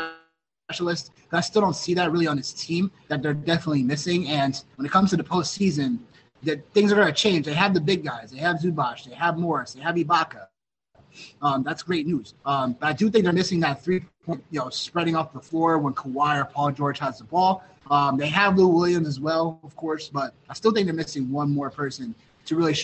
specialist. 0.68 1.12
I 1.32 1.40
still 1.40 1.62
don't 1.62 1.76
see 1.76 1.94
that 1.94 2.12
really 2.12 2.26
on 2.26 2.36
this 2.36 2.52
team 2.52 2.90
that 3.08 3.22
they're 3.22 3.34
definitely 3.34 3.82
missing. 3.82 4.28
And 4.28 4.62
when 4.76 4.86
it 4.86 4.92
comes 4.92 5.10
to 5.10 5.16
the 5.16 5.24
postseason, 5.24 5.98
that 6.42 6.68
things 6.72 6.92
are 6.92 6.96
going 6.96 7.08
to 7.08 7.12
change. 7.12 7.46
They 7.46 7.54
have 7.54 7.74
the 7.74 7.80
big 7.80 8.04
guys. 8.04 8.30
They 8.30 8.38
have 8.38 8.56
Zubac. 8.56 9.04
They 9.04 9.14
have 9.14 9.36
Morris. 9.36 9.72
They 9.72 9.80
have 9.80 9.96
Ibaka. 9.96 10.46
Um, 11.40 11.62
that's 11.62 11.82
great 11.82 12.06
news. 12.06 12.34
Um, 12.44 12.76
but 12.78 12.86
I 12.86 12.92
do 12.92 13.10
think 13.10 13.24
they're 13.24 13.32
missing 13.32 13.60
that 13.60 13.82
three 13.82 14.04
point, 14.24 14.44
you 14.50 14.60
know, 14.60 14.68
spreading 14.70 15.16
off 15.16 15.32
the 15.32 15.40
floor 15.40 15.78
when 15.78 15.94
Kawhi 15.94 16.40
or 16.40 16.44
Paul 16.44 16.70
George 16.72 16.98
has 16.98 17.18
the 17.18 17.24
ball. 17.24 17.64
Um, 17.90 18.16
they 18.16 18.28
have 18.28 18.58
Lou 18.58 18.68
Williams 18.68 19.06
as 19.06 19.20
well, 19.20 19.60
of 19.62 19.74
course, 19.76 20.08
but 20.08 20.34
I 20.48 20.54
still 20.54 20.72
think 20.72 20.86
they're 20.86 20.94
missing 20.94 21.30
one 21.30 21.50
more 21.50 21.70
person 21.70 22.14
to 22.46 22.56
really 22.56 22.74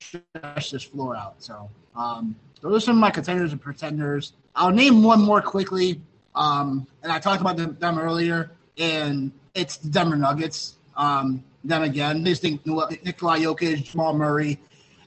stretch 0.00 0.70
this 0.70 0.82
floor 0.82 1.16
out. 1.16 1.34
So 1.38 1.68
um, 1.94 2.36
those 2.60 2.82
are 2.82 2.86
some 2.86 2.96
of 2.96 3.00
my 3.00 3.10
contenders 3.10 3.52
and 3.52 3.60
pretenders. 3.60 4.32
I'll 4.54 4.70
name 4.70 5.02
one 5.02 5.20
more 5.20 5.42
quickly, 5.42 6.00
um, 6.34 6.86
and 7.02 7.12
I 7.12 7.18
talked 7.18 7.40
about 7.40 7.56
them, 7.56 7.98
earlier, 7.98 8.52
and 8.78 9.32
it's 9.54 9.76
the 9.76 9.88
Denver 9.88 10.16
Nuggets. 10.16 10.76
Um, 10.96 11.44
them 11.66 11.82
again. 11.82 12.22
They 12.22 12.30
just 12.30 12.42
think 12.42 12.64
Nikola 12.64 13.38
Jokic, 13.38 13.84
Jamal 13.84 14.14
Murray, 14.14 14.58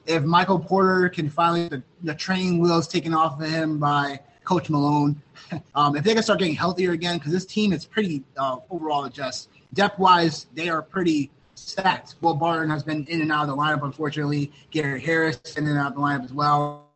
if 0.06 0.22
Michael 0.24 0.58
Porter 0.58 1.08
can 1.08 1.28
finally 1.28 1.68
the, 1.68 1.82
the 2.02 2.14
training 2.14 2.58
wheels 2.58 2.88
taken 2.88 3.14
off 3.14 3.40
of 3.40 3.48
him 3.48 3.78
by 3.78 4.20
Coach 4.44 4.70
Malone, 4.70 5.20
um, 5.74 5.96
if 5.96 6.04
they 6.04 6.14
can 6.14 6.22
start 6.22 6.38
getting 6.38 6.54
healthier 6.54 6.92
again, 6.92 7.18
because 7.18 7.32
this 7.32 7.46
team 7.46 7.72
is 7.72 7.84
pretty 7.84 8.22
uh, 8.36 8.56
overall 8.70 9.08
just 9.08 9.48
depth 9.74 9.98
wise, 9.98 10.46
they 10.54 10.68
are 10.68 10.82
pretty 10.82 11.30
stacked. 11.60 12.16
Will 12.20 12.34
Barton 12.34 12.70
has 12.70 12.82
been 12.82 13.06
in 13.06 13.20
and 13.20 13.30
out 13.30 13.42
of 13.42 13.48
the 13.48 13.56
lineup, 13.56 13.82
unfortunately. 13.82 14.52
Gary 14.70 15.00
Harris 15.00 15.40
in 15.56 15.66
and 15.66 15.78
out 15.78 15.88
of 15.88 15.94
the 15.94 16.00
lineup 16.00 16.24
as 16.24 16.32
well. 16.32 16.86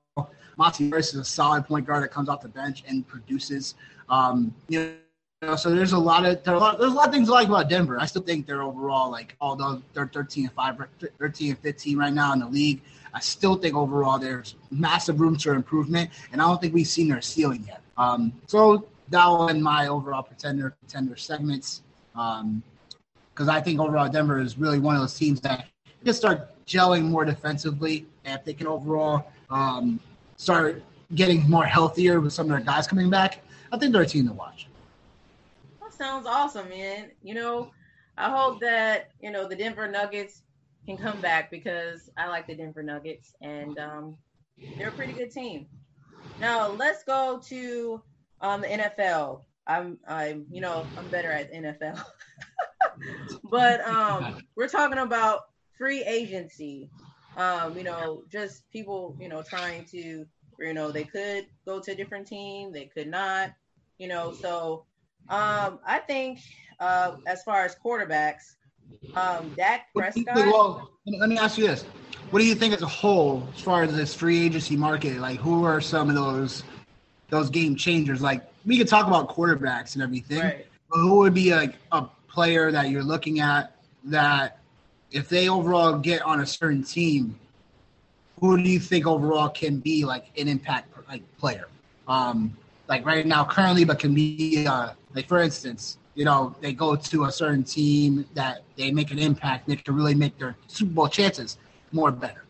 Monty 0.57 0.89
Harris 0.89 1.13
is 1.15 1.21
a 1.21 1.25
solid 1.25 1.67
point 1.67 1.87
guard 1.87 2.03
that 2.03 2.09
comes 2.09 2.29
off 2.29 2.41
the 2.41 2.49
bench 2.49 2.85
and 2.87 3.07
produces. 3.07 3.75
Um, 4.09 4.55
you 4.69 4.95
know, 5.43 5.57
so 5.57 5.75
there's 5.75 5.93
a 5.93 5.99
lot 5.99 6.25
of 6.25 6.43
there 6.45 6.55
a 6.55 6.59
lot, 6.59 6.79
there's 6.79 6.93
a 6.93 6.95
lot 6.95 7.09
of 7.09 7.13
things 7.13 7.29
I 7.29 7.33
like 7.33 7.49
about 7.49 7.69
Denver. 7.69 8.01
I 8.01 8.07
still 8.07 8.23
think 8.23 8.47
they're 8.47 8.63
overall 8.63 9.11
like 9.11 9.37
although 9.41 9.83
they're 9.93 10.07
13 10.07 10.45
and 10.45 10.53
five, 10.53 10.79
13 11.19 11.51
and 11.51 11.59
15 11.59 11.99
right 11.99 12.13
now 12.13 12.33
in 12.33 12.39
the 12.41 12.49
league. 12.49 12.83
I 13.13 13.21
still 13.21 13.55
think 13.57 13.77
overall 13.77 14.19
there's 14.19 14.57
massive 14.71 15.21
room 15.21 15.39
for 15.39 15.55
improvement, 15.55 16.11
and 16.33 16.43
I 16.43 16.47
don't 16.47 16.61
think 16.61 16.75
we've 16.75 16.87
seen 16.87 17.09
their 17.09 17.23
ceiling 17.23 17.65
yet. 17.67 17.81
Um, 17.97 18.33
so 18.47 18.89
that 19.11 19.47
end 19.51 19.63
my 19.63 19.87
overall 19.87 20.23
pretender 20.23 20.77
contender 20.81 21.17
segments. 21.17 21.83
Um, 22.17 22.63
because 23.35 23.49
I 23.49 23.61
think 23.61 23.81
overall 23.81 24.09
Denver 24.09 24.41
is 24.41 24.57
really 24.57 24.79
one 24.79 24.95
of 24.95 25.01
those 25.01 25.15
teams 25.15 25.41
that 25.41 25.67
can 26.05 26.15
start 26.15 26.51
gelling 26.67 27.03
more 27.05 27.25
defensively, 27.25 28.07
and 28.25 28.39
if 28.39 28.45
they 28.45 28.55
can 28.55 28.67
overall 28.67 29.31
um, 29.51 29.99
start 30.37 30.83
getting 31.15 31.49
more 31.51 31.65
healthier 31.65 32.21
with 32.21 32.33
some 32.33 32.47
of 32.47 32.51
their 32.51 32.61
guys 32.61 32.87
coming 32.87 33.11
back, 33.11 33.43
I 33.73 33.79
think 33.79 33.93
they're 33.93 34.03
a 34.03 34.07
team 34.07 34.29
to 34.29 34.33
watch. 34.33 34.69
That 35.81 35.93
sounds 35.93 36.27
awesome, 36.27 36.69
man. 36.69 37.11
You 37.23 37.35
know, 37.35 37.71
I 38.17 38.31
hope 38.31 38.61
that 38.61 39.11
you 39.21 39.31
know 39.31 39.49
the 39.49 39.57
Denver 39.57 39.89
Nuggets 39.89 40.43
can 40.87 40.97
come 40.97 41.21
back 41.21 41.51
because 41.51 42.11
I 42.17 42.29
like 42.29 42.47
the 42.47 42.55
Denver 42.55 42.83
Nuggets 42.83 43.35
and 43.41 43.79
um, 43.79 44.17
they're 44.77 44.89
a 44.89 44.93
pretty 44.93 45.13
good 45.13 45.31
team. 45.31 45.67
Now 46.41 46.69
let's 46.69 47.05
go 47.05 47.41
to 47.47 48.03
um, 48.41 48.61
the 48.61 48.69
NFL. 48.69 49.41
I'm, 49.67 49.99
I'm, 50.07 50.45
you 50.51 50.61
know, 50.61 50.87
I'm 50.99 51.09
better 51.09 51.31
at 51.33 51.53
NFL, 51.53 52.05
but 53.51 53.81
um, 53.87 54.43
we're 54.57 54.69
talking 54.69 54.99
about 54.99 55.43
free 55.77 56.03
agency. 56.05 56.91
Um, 57.37 57.77
you 57.77 57.83
know, 57.83 58.23
just 58.31 58.71
people, 58.71 59.17
you 59.21 59.29
know, 59.29 59.43
trying 59.43 59.85
to, 59.87 60.25
you 60.59 60.73
know, 60.73 60.93
they 60.93 61.05
could 61.05 61.47
go 61.67 61.81
to 61.81 61.93
a 61.93 61.95
different 61.95 62.29
team, 62.29 62.73
they 62.73 62.85
could 62.85 63.09
not, 63.09 63.51
you 63.99 64.07
know. 64.07 64.33
So 64.33 64.85
um, 65.29 65.81
I 65.87 66.01
think 66.07 66.41
uh, 66.81 67.17
as 67.27 67.43
far 67.43 67.65
as 67.65 67.77
quarterbacks, 67.85 68.55
um, 69.17 69.53
Dak 69.57 69.87
Prescott. 69.95 70.37
Well, 70.37 70.91
let 71.07 71.29
me 71.29 71.39
ask 71.39 71.59
you 71.59 71.67
this: 71.67 71.83
What 72.31 72.41
do 72.41 72.47
you 72.47 72.55
think 72.55 72.75
as 72.75 72.83
a 72.83 72.87
whole, 72.87 73.47
as 73.55 73.61
far 73.61 73.83
as 73.83 73.95
this 73.97 74.15
free 74.15 74.45
agency 74.45 74.77
market? 74.77 75.19
Like, 75.19 75.39
who 75.39 75.65
are 75.65 75.81
some 75.81 76.09
of 76.09 76.15
those 76.15 76.63
those 77.31 77.51
game 77.51 77.77
changers? 77.77 78.21
Like, 78.21 78.43
we 78.67 78.79
could 78.79 78.89
talk 78.89 79.07
about 79.07 79.29
quarterbacks 79.29 79.95
and 79.95 80.03
everything, 80.03 80.41
right. 80.41 80.67
but 80.91 80.99
who 80.99 81.17
would 81.17 81.35
be 81.35 81.55
like 81.55 81.75
a 81.93 82.07
player 82.35 82.73
that 82.73 82.91
you're 82.91 83.05
looking 83.05 83.41
at 83.41 83.77
that 84.05 84.59
if 85.13 85.29
they 85.29 85.49
overall 85.49 85.97
get 85.99 86.21
on 86.23 86.41
a 86.41 86.47
certain 86.47 86.83
team, 86.83 87.39
who 88.41 88.57
do 88.57 88.69
you 88.69 88.81
think 88.81 89.07
overall 89.07 89.49
can 89.49 89.79
be 89.79 90.05
like 90.05 90.27
an 90.37 90.49
impact 90.49 90.93
like 91.09 91.23
player? 91.39 91.69
Um, 92.09 92.57
like 92.89 93.07
right 93.07 93.25
now, 93.25 93.45
currently, 93.45 93.85
but 93.85 94.01
can 94.01 94.13
be 94.13 94.67
uh, 94.67 94.91
like 95.15 95.29
for 95.29 95.41
instance, 95.41 95.99
you 96.15 96.25
know, 96.25 96.55
they 96.61 96.73
go 96.73 96.97
to 96.97 97.25
a 97.25 97.33
certain 97.33 97.63
team 97.63 98.27
that 98.35 98.63
they 98.77 98.91
make 98.91 99.13
an 99.13 99.19
impact, 99.19 99.69
they 99.69 99.77
can 99.77 99.95
really 99.95 100.15
make 100.15 100.37
their 100.39 100.57
Super 100.67 100.93
Bowl 100.93 101.09
chances 101.09 101.57
more 101.93 102.11
better. 102.11 102.45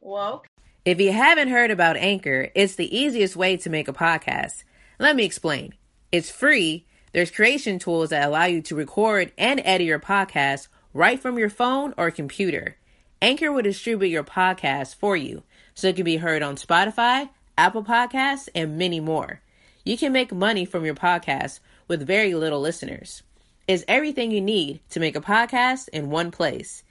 Well, 0.00 0.42
if 0.84 1.00
you 1.00 1.12
haven't 1.12 1.48
heard 1.48 1.70
about 1.70 1.96
Anchor, 1.96 2.50
it's 2.54 2.74
the 2.74 2.94
easiest 2.96 3.36
way 3.36 3.56
to 3.58 3.70
make 3.70 3.86
a 3.86 3.92
podcast. 3.92 4.64
Let 4.98 5.14
me 5.14 5.24
explain. 5.24 5.74
It's 6.10 6.30
free. 6.30 6.86
There's 7.12 7.30
creation 7.30 7.78
tools 7.78 8.10
that 8.10 8.26
allow 8.26 8.44
you 8.44 8.62
to 8.62 8.76
record 8.76 9.32
and 9.36 9.60
edit 9.64 9.86
your 9.86 9.98
podcast 9.98 10.68
right 10.94 11.20
from 11.20 11.38
your 11.38 11.50
phone 11.50 11.92
or 11.96 12.10
computer. 12.10 12.76
Anchor 13.20 13.52
will 13.52 13.62
distribute 13.62 14.08
your 14.08 14.24
podcast 14.24 14.94
for 14.94 15.16
you 15.16 15.42
so 15.74 15.88
it 15.88 15.96
can 15.96 16.04
be 16.04 16.18
heard 16.18 16.42
on 16.42 16.56
Spotify, 16.56 17.28
Apple 17.58 17.82
Podcasts, 17.82 18.48
and 18.54 18.78
many 18.78 19.00
more. 19.00 19.40
You 19.84 19.98
can 19.98 20.12
make 20.12 20.32
money 20.32 20.64
from 20.64 20.84
your 20.84 20.94
podcast 20.94 21.60
with 21.88 22.06
very 22.06 22.34
little 22.34 22.60
listeners. 22.60 23.22
Is 23.66 23.84
everything 23.88 24.30
you 24.30 24.40
need 24.40 24.80
to 24.90 25.00
make 25.00 25.16
a 25.16 25.20
podcast 25.20 25.88
in 25.88 26.10
one 26.10 26.30
place. 26.30 26.82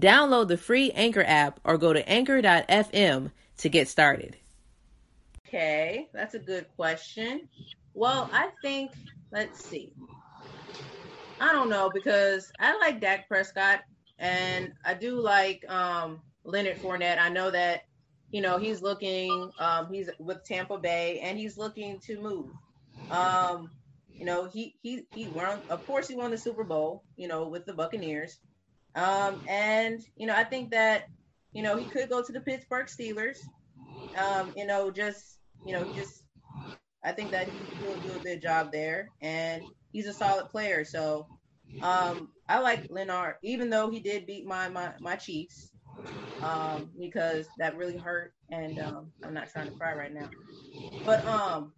Download 0.00 0.48
the 0.48 0.56
free 0.56 0.90
Anchor 0.92 1.24
app 1.26 1.60
or 1.64 1.78
go 1.78 1.92
to 1.92 2.06
anchor.fm 2.08 3.30
to 3.58 3.68
get 3.68 3.88
started. 3.88 4.36
Okay, 5.46 6.08
that's 6.12 6.34
a 6.34 6.38
good 6.38 6.66
question. 6.76 7.48
Well, 7.96 8.28
I 8.30 8.50
think, 8.60 8.92
let's 9.32 9.64
see. 9.64 9.94
I 11.40 11.50
don't 11.52 11.70
know 11.70 11.90
because 11.92 12.52
I 12.60 12.76
like 12.78 13.00
Dak 13.00 13.26
Prescott 13.26 13.80
and 14.18 14.74
I 14.84 14.92
do 14.92 15.18
like 15.18 15.64
um, 15.70 16.20
Leonard 16.44 16.76
Fournette. 16.76 17.18
I 17.18 17.30
know 17.30 17.50
that, 17.50 17.84
you 18.30 18.42
know, 18.42 18.58
he's 18.58 18.82
looking, 18.82 19.50
um, 19.58 19.90
he's 19.90 20.10
with 20.18 20.44
Tampa 20.44 20.76
Bay 20.76 21.20
and 21.20 21.38
he's 21.38 21.56
looking 21.56 21.98
to 22.00 22.20
move. 22.20 22.50
Um, 23.10 23.70
you 24.12 24.26
know, 24.26 24.44
he 24.44 24.74
he 24.82 25.06
he 25.14 25.28
won. 25.28 25.60
Of 25.70 25.86
course, 25.86 26.08
he 26.08 26.14
won 26.14 26.30
the 26.30 26.38
Super 26.38 26.64
Bowl. 26.64 27.04
You 27.16 27.28
know, 27.28 27.48
with 27.48 27.66
the 27.66 27.72
Buccaneers. 27.74 28.38
Um, 28.94 29.42
and 29.46 30.00
you 30.16 30.26
know, 30.26 30.34
I 30.34 30.44
think 30.44 30.70
that 30.70 31.08
you 31.52 31.62
know 31.62 31.76
he 31.76 31.84
could 31.84 32.08
go 32.08 32.22
to 32.22 32.32
the 32.32 32.40
Pittsburgh 32.40 32.86
Steelers. 32.86 33.38
Um, 34.16 34.52
you 34.56 34.66
know, 34.66 34.90
just 34.90 35.38
you 35.66 35.72
know, 35.72 35.84
just 35.94 36.25
I 37.06 37.12
think 37.12 37.32
that 37.32 37.48
he 37.48 37.72
will 37.78 37.98
do 37.98 38.16
a 38.16 38.20
good 38.20 38.42
job 38.42 38.72
there, 38.72 39.12
and 39.22 39.64
he's 39.92 40.08
a 40.08 40.14
solid 40.14 40.50
player. 40.50 40.84
So 40.84 41.28
um, 41.80 42.32
I 42.48 42.58
like 42.60 42.86
Leonard, 42.90 43.36
even 43.44 43.70
though 43.70 43.90
he 43.90 44.00
did 44.00 44.26
beat 44.26 44.46
my 44.46 44.68
my 44.68 44.94
my 45.00 45.16
Chiefs, 45.16 45.72
um, 46.42 46.90
because 46.98 47.48
that 47.58 47.76
really 47.76 47.98
hurt, 47.98 48.34
and 48.50 48.78
um, 48.80 49.12
I'm 49.24 49.34
not 49.34 49.50
trying 49.50 49.66
to 49.66 49.72
cry 49.72 49.94
right 49.94 50.12
now. 50.12 50.30
But 51.04 51.26
um, 51.26 51.74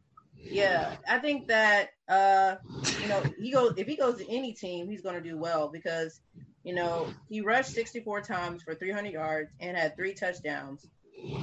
yeah, 0.48 0.96
I 1.08 1.18
think 1.18 1.48
that 1.48 1.90
uh, 2.08 2.56
you 2.96 3.08
know 3.08 3.24
he 3.38 3.52
goes 3.52 3.74
if 3.76 3.86
he 3.86 3.96
goes 3.96 4.18
to 4.18 4.28
any 4.30 4.54
team, 4.54 4.88
he's 4.88 5.02
going 5.02 5.16
to 5.22 5.28
do 5.30 5.38
well 5.38 5.68
because 5.68 6.20
you 6.64 6.74
know 6.74 7.14
he 7.28 7.42
rushed 7.42 7.74
64 7.74 8.22
times 8.22 8.62
for 8.62 8.74
300 8.74 9.12
yards 9.12 9.52
and 9.60 9.76
had 9.76 9.96
three 9.96 10.14
touchdowns, 10.14 10.88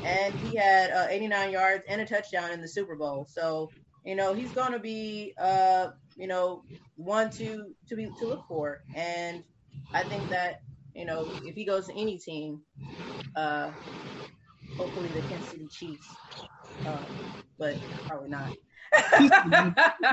and 0.03 0.33
he 0.35 0.55
had 0.55 0.91
uh, 0.91 1.07
89 1.09 1.51
yards 1.51 1.83
and 1.87 2.01
a 2.01 2.05
touchdown 2.05 2.51
in 2.51 2.61
the 2.61 2.67
Super 2.67 2.95
Bowl. 2.95 3.27
So 3.29 3.69
you 4.03 4.15
know 4.15 4.33
he's 4.33 4.51
going 4.51 4.71
to 4.71 4.79
be 4.79 5.33
uh, 5.37 5.89
you 6.15 6.27
know 6.27 6.63
one 6.95 7.29
to 7.31 7.73
to 7.89 7.95
be 7.95 8.09
to 8.19 8.27
look 8.27 8.47
for, 8.47 8.83
and 8.95 9.43
I 9.93 10.03
think 10.03 10.29
that 10.29 10.61
you 10.93 11.05
know 11.05 11.27
if 11.43 11.55
he 11.55 11.65
goes 11.65 11.87
to 11.87 11.93
any 11.93 12.17
team, 12.17 12.61
uh, 13.35 13.71
hopefully 14.77 15.07
the 15.09 15.21
Kansas 15.21 15.49
City 15.49 15.67
Chiefs, 15.67 16.07
uh, 16.85 16.97
but 17.57 17.75
probably 18.05 18.29
not 18.29 18.51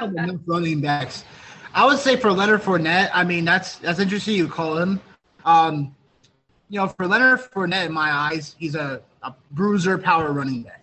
enough 0.03 0.41
running 0.47 0.81
backs. 0.81 1.25
I 1.75 1.87
would 1.87 1.99
say 1.99 2.17
for 2.17 2.33
Leonard 2.33 2.63
Fournette, 2.63 3.11
I 3.13 3.25
mean 3.25 3.45
that's 3.45 3.77
that's 3.77 3.99
interesting 3.99 4.37
you 4.37 4.49
call 4.49 4.79
him. 4.79 5.01
Um, 5.45 5.95
you 6.73 6.79
know, 6.79 6.89
for 6.89 7.07
Leonard 7.07 7.39
Fournette, 7.39 7.87
in 7.87 7.93
my 7.93 8.11
eyes, 8.11 8.57
he's 8.59 8.75
a, 8.75 9.03
a 9.23 9.35
bruiser 9.51 9.99
power 9.99 10.33
running 10.33 10.63
back. 10.63 10.83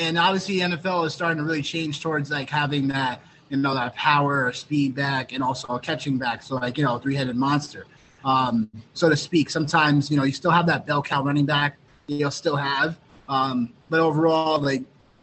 And 0.00 0.18
obviously 0.18 0.58
the 0.58 0.76
NFL 0.76 1.06
is 1.06 1.14
starting 1.14 1.38
to 1.38 1.44
really 1.44 1.62
change 1.62 2.00
towards 2.00 2.30
like 2.30 2.50
having 2.50 2.88
that, 2.88 3.20
you 3.48 3.56
know, 3.56 3.72
that 3.74 3.94
power 3.94 4.52
speed 4.52 4.96
back 4.96 5.32
and 5.32 5.42
also 5.42 5.68
a 5.74 5.78
catching 5.78 6.18
back. 6.18 6.42
So 6.42 6.56
like, 6.56 6.76
you 6.76 6.84
know, 6.84 6.98
three 6.98 7.14
headed 7.14 7.36
monster. 7.36 7.86
Um, 8.24 8.68
so 8.92 9.08
to 9.08 9.16
speak. 9.16 9.50
Sometimes, 9.50 10.10
you 10.10 10.16
know, 10.16 10.24
you 10.24 10.32
still 10.32 10.50
have 10.50 10.66
that 10.66 10.84
bell 10.84 11.00
cow 11.00 11.22
running 11.22 11.46
back 11.46 11.76
you'll 12.18 12.30
still 12.30 12.56
have. 12.56 12.98
Um, 13.28 13.72
but 13.88 14.00
overall, 14.00 14.60
like 14.60 14.82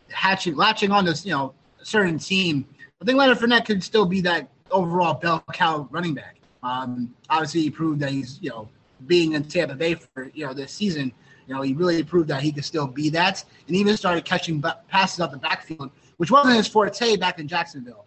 hatching 0.10 0.56
latching 0.56 0.92
on 0.92 1.06
this, 1.06 1.26
you 1.26 1.32
know, 1.32 1.54
certain 1.84 2.18
team, 2.18 2.66
I 3.02 3.06
think 3.06 3.18
Leonard 3.18 3.38
Fournette 3.40 3.66
could 3.66 3.84
still 3.84 4.06
be 4.06 4.22
that 4.22 4.48
overall 4.72 5.16
bell 5.16 5.44
cow 5.54 5.88
running 5.92 6.14
back. 6.14 6.38
Um, 6.64 7.14
obviously, 7.30 7.62
he 7.62 7.70
proved 7.70 8.00
that 8.00 8.12
he's 8.12 8.40
you 8.42 8.50
know 8.50 8.70
being 9.06 9.34
in 9.34 9.44
Tampa 9.44 9.76
Bay 9.76 9.96
for 9.96 10.32
you 10.34 10.46
know 10.46 10.54
this 10.54 10.72
season. 10.72 11.12
You 11.48 11.56
know, 11.56 11.62
he 11.62 11.74
really 11.74 12.04
proved 12.04 12.28
that 12.28 12.42
he 12.42 12.52
could 12.52 12.66
still 12.66 12.88
be 12.88 13.10
that, 13.12 13.44
and 13.68 13.76
even 13.76 13.96
started 13.96 14.26
catching 14.26 14.62
passes 14.90 15.22
out 15.22 15.32
the 15.32 15.38
backfield, 15.38 15.92
which 16.18 16.30
wasn't 16.30 16.58
his 16.58 16.68
forte 16.68 17.16
back 17.16 17.40
in 17.40 17.48
Jacksonville. 17.48 18.06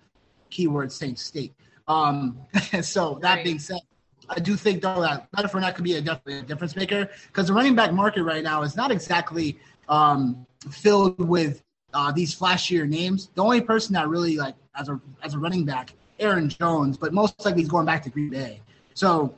Keyword 0.50 0.92
Saint 0.92 1.18
State. 1.18 1.55
Um, 1.88 2.38
so 2.83 3.18
that 3.22 3.37
right. 3.37 3.44
being 3.44 3.59
said, 3.59 3.81
I 4.29 4.38
do 4.38 4.57
think 4.57 4.83
though 4.83 5.00
that 5.00 5.29
Leonard 5.35 5.50
Fournette 5.50 5.74
could 5.74 5.85
be 5.85 5.94
a, 5.94 6.00
definitely 6.00 6.38
a 6.40 6.42
difference 6.42 6.76
maker 6.76 7.09
because 7.26 7.48
the 7.48 7.55
running 7.55 7.74
back 7.74 7.92
market 7.92 8.22
right 8.22 8.44
now 8.44 8.62
is 8.62 8.76
not 8.76 8.90
exactly 8.90 9.59
um, 9.88 10.46
filled 10.70 11.18
with 11.18 11.62
uh, 11.94 12.12
these 12.12 12.38
flashier 12.38 12.88
names. 12.88 13.31
The 13.35 13.42
only 13.42 13.61
person 13.61 13.94
that 13.94 14.09
really 14.09 14.37
like 14.37 14.55
as 14.76 14.88
a 14.88 15.00
as 15.22 15.35
a 15.35 15.38
running 15.38 15.64
back, 15.64 15.94
Aaron 16.18 16.48
Jones, 16.48 16.96
but 16.96 17.12
most 17.12 17.44
likely 17.44 17.62
he's 17.62 17.70
going 17.70 17.87
back 17.87 18.03
to 18.05 18.11
Green 18.11 18.31
Bay. 18.31 18.61
So 18.94 19.35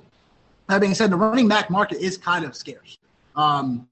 that 0.73 0.81
being 0.81 0.95
said, 0.95 1.11
the 1.11 1.17
running 1.17 1.49
back 1.49 1.71
market 1.71 1.99
is 1.99 2.17
kind 2.17 2.45
of 2.45 2.57
scarce. 2.57 2.99
Um, 3.37 3.89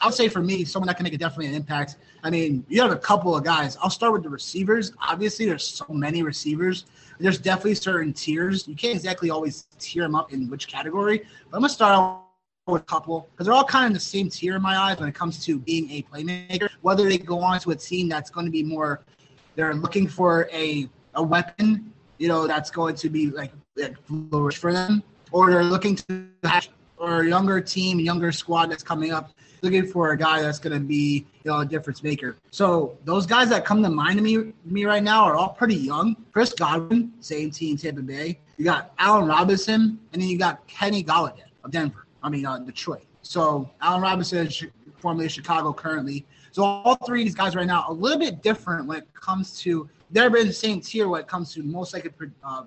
I'll 0.00 0.10
say 0.10 0.28
for 0.28 0.42
me, 0.42 0.64
someone 0.64 0.88
that 0.88 0.96
can 0.96 1.04
make 1.04 1.14
a 1.14 1.18
definitely 1.18 1.46
an 1.46 1.54
impact. 1.54 1.96
I 2.24 2.30
mean, 2.30 2.64
you 2.68 2.82
have 2.82 2.90
a 2.90 2.96
couple 2.96 3.36
of 3.36 3.44
guys. 3.44 3.76
I'll 3.80 3.90
start 3.90 4.12
with 4.12 4.22
the 4.22 4.28
receivers. 4.28 4.92
Obviously, 5.00 5.46
there's 5.46 5.64
so 5.64 5.86
many 5.90 6.22
receivers. 6.22 6.86
There's 7.20 7.38
definitely 7.38 7.76
certain 7.76 8.12
tiers. 8.12 8.66
You 8.66 8.74
can't 8.74 8.94
exactly 8.94 9.30
always 9.30 9.68
tier 9.78 10.02
them 10.02 10.16
up 10.16 10.32
in 10.32 10.48
which 10.48 10.66
category. 10.66 11.18
But 11.50 11.56
I'm 11.56 11.62
gonna 11.62 11.68
start 11.68 12.20
with 12.66 12.82
a 12.82 12.84
couple 12.84 13.28
because 13.30 13.46
they're 13.46 13.54
all 13.54 13.64
kind 13.64 13.84
of 13.84 13.90
in 13.90 13.94
the 13.94 14.00
same 14.00 14.28
tier 14.28 14.56
in 14.56 14.62
my 14.62 14.76
eyes 14.76 14.98
when 14.98 15.08
it 15.08 15.14
comes 15.14 15.44
to 15.44 15.58
being 15.58 15.90
a 15.90 16.02
playmaker. 16.02 16.68
Whether 16.80 17.08
they 17.08 17.18
go 17.18 17.40
on 17.40 17.60
to 17.60 17.70
a 17.70 17.76
team 17.76 18.08
that's 18.08 18.30
going 18.30 18.46
to 18.46 18.52
be 18.52 18.62
more, 18.62 19.04
they're 19.56 19.74
looking 19.74 20.08
for 20.08 20.48
a 20.52 20.88
a 21.14 21.22
weapon, 21.22 21.92
you 22.18 22.28
know, 22.28 22.46
that's 22.46 22.70
going 22.70 22.94
to 22.96 23.10
be 23.10 23.30
like, 23.30 23.52
like 23.76 23.96
flourish 24.06 24.56
for 24.56 24.72
them, 24.72 25.02
or 25.32 25.50
they're 25.50 25.64
looking 25.64 25.96
to 25.96 26.24
have 26.44 26.68
or 26.98 27.22
a 27.22 27.28
younger 27.28 27.60
team, 27.60 27.98
younger 27.98 28.30
squad 28.30 28.70
that's 28.70 28.84
coming 28.84 29.12
up, 29.12 29.32
looking 29.62 29.84
for 29.86 30.12
a 30.12 30.16
guy 30.16 30.40
that's 30.40 30.60
going 30.60 30.72
to 30.72 30.80
be 30.80 31.26
you 31.42 31.50
know 31.50 31.60
a 31.60 31.66
difference 31.66 32.02
maker. 32.02 32.36
So 32.50 32.96
those 33.04 33.26
guys 33.26 33.48
that 33.48 33.64
come 33.64 33.82
to 33.82 33.90
mind 33.90 34.18
to 34.18 34.22
me 34.22 34.52
me 34.64 34.84
right 34.84 35.02
now 35.02 35.24
are 35.24 35.34
all 35.34 35.50
pretty 35.50 35.74
young. 35.74 36.16
Chris 36.32 36.52
Godwin, 36.52 37.12
same 37.20 37.50
team, 37.50 37.76
Tampa 37.76 38.02
Bay. 38.02 38.38
You 38.56 38.64
got 38.64 38.92
Allen 38.98 39.26
Robinson, 39.26 39.98
and 40.12 40.22
then 40.22 40.28
you 40.28 40.38
got 40.38 40.64
Kenny 40.68 41.02
Golladay 41.02 41.42
of 41.64 41.72
Denver. 41.72 42.06
I 42.22 42.28
mean 42.28 42.46
uh, 42.46 42.58
Detroit. 42.58 43.04
So 43.22 43.68
Allen 43.80 44.02
Robinson 44.02 44.46
is 44.46 44.64
formerly 44.98 45.28
Chicago 45.28 45.72
currently. 45.72 46.24
So 46.52 46.62
all 46.62 46.94
three 46.94 47.22
of 47.22 47.26
these 47.26 47.34
guys 47.34 47.56
right 47.56 47.66
now 47.66 47.86
a 47.88 47.92
little 47.92 48.18
bit 48.18 48.42
different 48.42 48.86
when 48.86 48.98
it 48.98 49.14
comes 49.14 49.58
to 49.60 49.88
they're 50.12 50.34
in 50.36 50.46
the 50.46 50.52
same 50.52 50.80
tier 50.80 51.08
when 51.08 51.22
it 51.22 51.26
comes 51.26 51.52
to 51.54 51.62
most 51.62 51.94
likely 51.94 52.12
uh, 52.44 52.64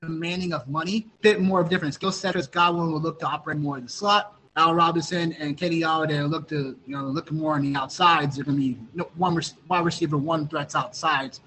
demanding 0.00 0.52
of 0.52 0.68
money, 0.68 1.06
bit 1.20 1.40
more 1.40 1.60
of 1.60 1.68
different 1.68 1.94
skill 1.94 2.12
sets. 2.12 2.46
Godwin 2.46 2.92
will 2.92 3.00
look 3.00 3.18
to 3.20 3.26
operate 3.26 3.58
more 3.58 3.76
in 3.78 3.84
the 3.84 3.90
slot. 3.90 4.34
Al 4.56 4.74
Robinson 4.74 5.32
and 5.34 5.56
Kenny 5.58 5.80
Golladay 5.80 6.28
look 6.28 6.48
to 6.48 6.76
you 6.86 6.96
know 6.96 7.04
look 7.04 7.30
more 7.30 7.54
on 7.54 7.62
the 7.62 7.78
outsides. 7.78 8.36
They're 8.36 8.44
going 8.44 8.56
to 8.56 8.62
be 8.62 9.04
one 9.16 9.38
wide 9.68 9.84
receiver, 9.84 10.16
one 10.16 10.48
threats 10.48 10.74
outsides 10.74 11.40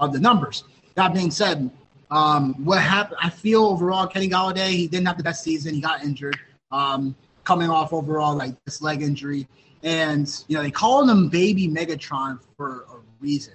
of 0.00 0.12
the 0.12 0.18
numbers. 0.18 0.64
That 0.94 1.14
being 1.14 1.30
said, 1.30 1.70
um, 2.10 2.54
what 2.64 2.80
happened? 2.80 3.18
I 3.22 3.30
feel 3.30 3.64
overall 3.66 4.06
Kenny 4.06 4.28
Golladay 4.28 4.70
he 4.70 4.88
didn't 4.88 5.06
have 5.06 5.16
the 5.16 5.22
best 5.22 5.44
season. 5.44 5.74
He 5.74 5.80
got 5.80 6.02
injured, 6.02 6.38
um, 6.72 7.14
coming 7.44 7.70
off 7.70 7.92
overall 7.92 8.34
like 8.34 8.54
this 8.64 8.82
leg 8.82 9.02
injury, 9.02 9.46
and 9.84 10.28
you 10.48 10.56
know 10.56 10.62
they 10.62 10.70
call 10.70 11.08
him 11.08 11.28
Baby 11.28 11.68
Megatron 11.68 12.40
for 12.56 12.86
a 12.90 12.96
reason. 13.20 13.54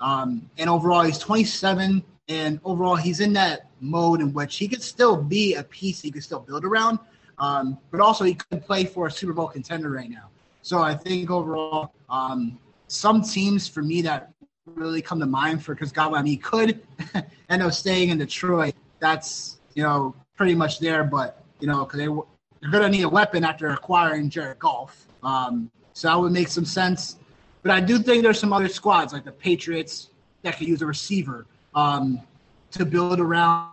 Um, 0.00 0.50
and 0.58 0.68
overall, 0.68 1.02
he's 1.02 1.18
27, 1.18 2.02
and 2.32 2.58
overall, 2.64 2.96
he's 2.96 3.20
in 3.20 3.34
that 3.34 3.68
mode 3.80 4.22
in 4.22 4.32
which 4.32 4.56
he 4.56 4.66
could 4.66 4.82
still 4.82 5.16
be 5.16 5.54
a 5.54 5.62
piece 5.64 6.00
he 6.00 6.10
could 6.10 6.22
still 6.22 6.40
build 6.40 6.64
around, 6.64 6.98
um, 7.38 7.76
but 7.90 8.00
also 8.00 8.24
he 8.24 8.32
could 8.34 8.64
play 8.64 8.84
for 8.84 9.06
a 9.06 9.10
Super 9.10 9.34
Bowl 9.34 9.48
contender 9.48 9.90
right 9.90 10.08
now. 10.08 10.30
So 10.62 10.80
I 10.80 10.94
think 10.94 11.30
overall, 11.30 11.92
um, 12.08 12.58
some 12.86 13.20
teams 13.20 13.68
for 13.68 13.82
me 13.82 14.00
that 14.02 14.32
really 14.64 15.02
come 15.02 15.20
to 15.20 15.26
mind 15.26 15.62
for 15.62 15.74
Chris 15.74 15.92
Godwin, 15.92 16.20
I 16.20 16.22
mean, 16.22 16.32
he 16.32 16.36
could 16.38 16.80
end 17.50 17.62
up 17.62 17.72
staying 17.74 18.08
in 18.08 18.16
Detroit. 18.18 18.74
That's 18.98 19.60
you 19.74 19.82
know 19.82 20.14
pretty 20.34 20.54
much 20.54 20.78
there, 20.78 21.04
but 21.04 21.44
you 21.60 21.66
know 21.66 21.84
because 21.84 21.98
they 21.98 22.06
they're 22.06 22.70
going 22.70 22.84
to 22.84 22.88
need 22.88 23.02
a 23.02 23.08
weapon 23.08 23.44
after 23.44 23.68
acquiring 23.68 24.30
Jared 24.30 24.58
Goff. 24.58 25.06
Um, 25.22 25.70
so 25.92 26.08
that 26.08 26.18
would 26.18 26.32
make 26.32 26.48
some 26.48 26.64
sense. 26.64 27.16
But 27.62 27.72
I 27.72 27.80
do 27.80 27.98
think 27.98 28.22
there's 28.22 28.38
some 28.38 28.52
other 28.52 28.68
squads 28.68 29.12
like 29.12 29.24
the 29.24 29.32
Patriots 29.32 30.08
that 30.42 30.56
could 30.56 30.68
use 30.68 30.80
a 30.80 30.86
receiver 30.86 31.46
um, 31.74 32.20
to 32.72 32.84
build 32.84 33.20
around. 33.20 33.70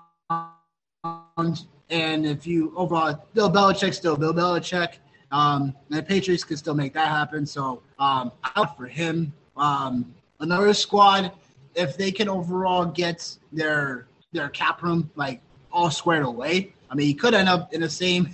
And 1.89 2.25
if 2.25 2.45
you 2.45 2.73
overall, 2.75 3.25
Bill 3.33 3.49
Belichick 3.49 3.93
still 3.93 4.15
Bill 4.15 4.33
Belichick, 4.33 4.95
um, 5.31 5.73
and 5.89 5.99
the 5.99 6.03
Patriots 6.03 6.43
can 6.43 6.57
still 6.57 6.75
make 6.75 6.93
that 6.93 7.07
happen. 7.07 7.45
So 7.45 7.81
um, 7.97 8.31
out 8.55 8.77
for 8.77 8.85
him. 8.85 9.33
Um, 9.57 10.13
another 10.39 10.73
squad, 10.73 11.31
if 11.75 11.97
they 11.97 12.11
can 12.11 12.29
overall 12.29 12.85
get 12.85 13.37
their 13.51 14.07
their 14.31 14.49
cap 14.49 14.83
room 14.83 15.09
like 15.15 15.41
all 15.71 15.89
squared 15.89 16.25
away. 16.25 16.73
I 16.89 16.95
mean, 16.95 17.07
he 17.07 17.13
could 17.13 17.33
end 17.33 17.49
up 17.49 17.73
in 17.73 17.81
the 17.81 17.89
same, 17.89 18.29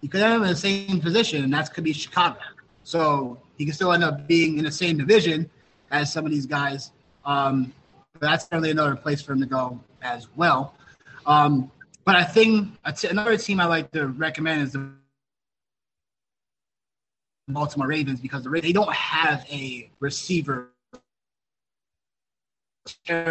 he 0.00 0.08
could 0.08 0.20
end 0.20 0.34
up 0.34 0.42
in 0.42 0.48
the 0.48 0.56
same 0.56 1.00
position, 1.00 1.44
and 1.44 1.52
that 1.52 1.72
could 1.72 1.84
be 1.84 1.92
Chicago. 1.92 2.38
So 2.84 3.38
he 3.56 3.64
could 3.64 3.74
still 3.74 3.92
end 3.92 4.04
up 4.04 4.26
being 4.26 4.58
in 4.58 4.64
the 4.64 4.70
same 4.70 4.96
division 4.96 5.48
as 5.90 6.12
some 6.12 6.24
of 6.24 6.30
these 6.30 6.46
guys. 6.46 6.92
Um, 7.24 7.72
that's 8.20 8.44
certainly 8.44 8.70
another 8.70 8.96
place 8.96 9.22
for 9.22 9.32
him 9.32 9.40
to 9.40 9.46
go 9.46 9.80
as 10.02 10.28
well. 10.36 10.74
Um, 11.26 11.70
but 12.04 12.14
I 12.16 12.24
think 12.24 12.78
another 13.08 13.36
team 13.36 13.60
I 13.60 13.66
like 13.66 13.90
to 13.92 14.06
recommend 14.06 14.62
is 14.62 14.72
the 14.72 14.92
Baltimore 17.48 17.88
Ravens 17.88 18.20
because 18.20 18.42
the 18.44 18.50
they 18.50 18.72
don't 18.72 18.92
have 18.92 19.44
a 19.50 19.90
receiver 20.00 20.70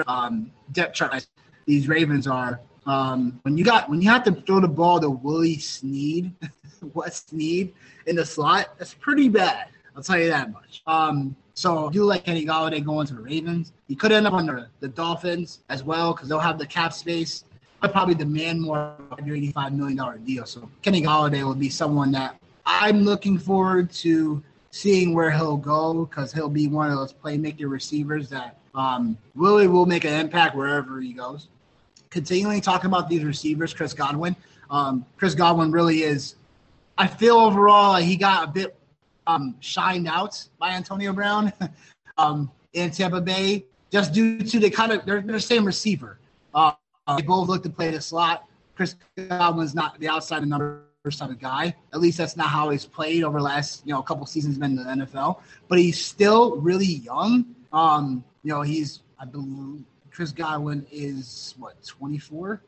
um, 0.07 0.51
depth 0.71 0.95
chart. 0.95 1.25
These 1.65 1.87
Ravens 1.87 2.27
are 2.27 2.59
um, 2.85 3.39
when 3.43 3.57
you 3.57 3.65
got 3.65 3.89
when 3.89 4.01
you 4.01 4.09
have 4.09 4.23
to 4.25 4.31
throw 4.31 4.59
the 4.59 4.67
ball 4.67 4.99
to 4.99 5.09
Willie 5.09 5.57
Snead, 5.57 6.33
West 6.93 7.29
Snead 7.29 7.73
in 8.05 8.15
the 8.15 8.25
slot, 8.25 8.77
that's 8.77 8.93
pretty 8.93 9.29
bad. 9.29 9.67
I'll 9.95 10.03
tell 10.03 10.19
you 10.19 10.29
that 10.29 10.51
much. 10.51 10.83
Um, 10.85 11.35
so 11.55 11.87
I 11.87 11.91
do 11.91 12.03
like 12.03 12.25
Kenny 12.25 12.45
Golladay 12.45 12.83
going 12.83 13.07
to 13.07 13.13
the 13.13 13.21
Ravens. 13.21 13.71
He 13.87 13.95
could 13.95 14.11
end 14.11 14.27
up 14.27 14.33
on 14.33 14.45
the, 14.45 14.67
the 14.81 14.89
Dolphins 14.89 15.61
as 15.69 15.83
well 15.83 16.13
because 16.13 16.27
they'll 16.27 16.37
have 16.37 16.59
the 16.59 16.67
cap 16.67 16.91
space. 16.91 17.45
I'd 17.81 17.93
probably 17.93 18.13
demand 18.13 18.61
more 18.61 18.93
of 19.09 19.25
your 19.25 19.37
$85 19.37 19.71
million 19.71 20.23
deal. 20.25 20.45
So 20.45 20.69
Kenny 20.81 21.01
Golladay 21.01 21.43
will 21.43 21.55
be 21.55 21.69
someone 21.69 22.11
that 22.11 22.37
I'm 22.65 23.03
looking 23.03 23.37
forward 23.37 23.89
to 23.91 24.43
seeing 24.71 25.13
where 25.13 25.31
he'll 25.31 25.55
go 25.55 26.05
because 26.05 26.33
he'll 26.33 26.49
be 26.49 26.67
one 26.67 26.91
of 26.91 26.97
those 26.97 27.13
playmaker 27.13 27.69
receivers 27.69 28.27
that 28.29 28.57
um, 28.73 29.17
really 29.33 29.67
will 29.67 29.85
make 29.85 30.03
an 30.03 30.13
impact 30.13 30.57
wherever 30.57 30.99
he 30.99 31.13
goes. 31.13 31.47
Continuing 32.09 32.59
talking 32.59 32.87
about 32.87 33.07
these 33.07 33.23
receivers, 33.23 33.73
Chris 33.73 33.93
Godwin. 33.93 34.35
Um, 34.69 35.05
Chris 35.15 35.35
Godwin 35.35 35.71
really 35.71 36.03
is. 36.03 36.35
I 36.97 37.07
feel 37.07 37.37
overall 37.37 37.95
he 37.95 38.17
got 38.17 38.43
a 38.43 38.51
bit 38.51 38.75
um, 39.27 39.55
shined 39.59 40.07
out 40.07 40.47
by 40.59 40.71
Antonio 40.71 41.13
Brown 41.13 41.51
um, 42.17 42.51
in 42.73 42.91
Tampa 42.91 43.21
Bay 43.21 43.65
just 43.91 44.13
due 44.13 44.39
to 44.39 44.59
the 44.59 44.69
kind 44.69 44.91
of 44.91 45.05
they're, 45.05 45.21
the 45.21 45.39
same 45.39 45.65
receiver. 45.65 46.19
Uh, 46.53 46.73
they 47.15 47.21
both 47.23 47.47
look 47.47 47.63
to 47.63 47.69
play 47.69 47.91
the 47.91 48.01
slot. 48.01 48.47
Chris 48.75 48.95
Godwin's 49.29 49.73
not 49.75 49.99
the 49.99 50.07
outside 50.07 50.45
number 50.45 50.83
type 51.11 51.29
of 51.29 51.39
guy. 51.39 51.75
At 51.93 51.99
least 51.99 52.17
that's 52.17 52.35
not 52.35 52.47
how 52.47 52.69
he's 52.69 52.85
played 52.85 53.23
over 53.23 53.37
the 53.37 53.43
last 53.43 53.83
you 53.85 53.93
know 53.93 53.99
a 53.99 54.03
couple 54.03 54.25
seasons 54.25 54.57
been 54.57 54.77
in 54.77 54.99
the 54.99 55.05
NFL. 55.05 55.41
But 55.67 55.79
he's 55.79 56.03
still 56.03 56.57
really 56.57 56.85
young. 56.85 57.55
Um, 57.71 58.23
you 58.43 58.51
know 58.51 58.61
he's 58.61 59.01
I 59.19 59.25
believe 59.25 59.83
Chris 60.11 60.31
Godwin 60.31 60.85
is 60.91 61.53
what 61.57 61.83
24, 61.85 62.61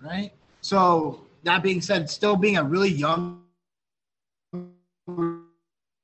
right? 0.00 0.32
So 0.60 1.26
that 1.42 1.62
being 1.62 1.80
said, 1.80 2.08
still 2.08 2.36
being 2.36 2.56
a 2.56 2.64
really 2.64 2.90
young 2.90 3.42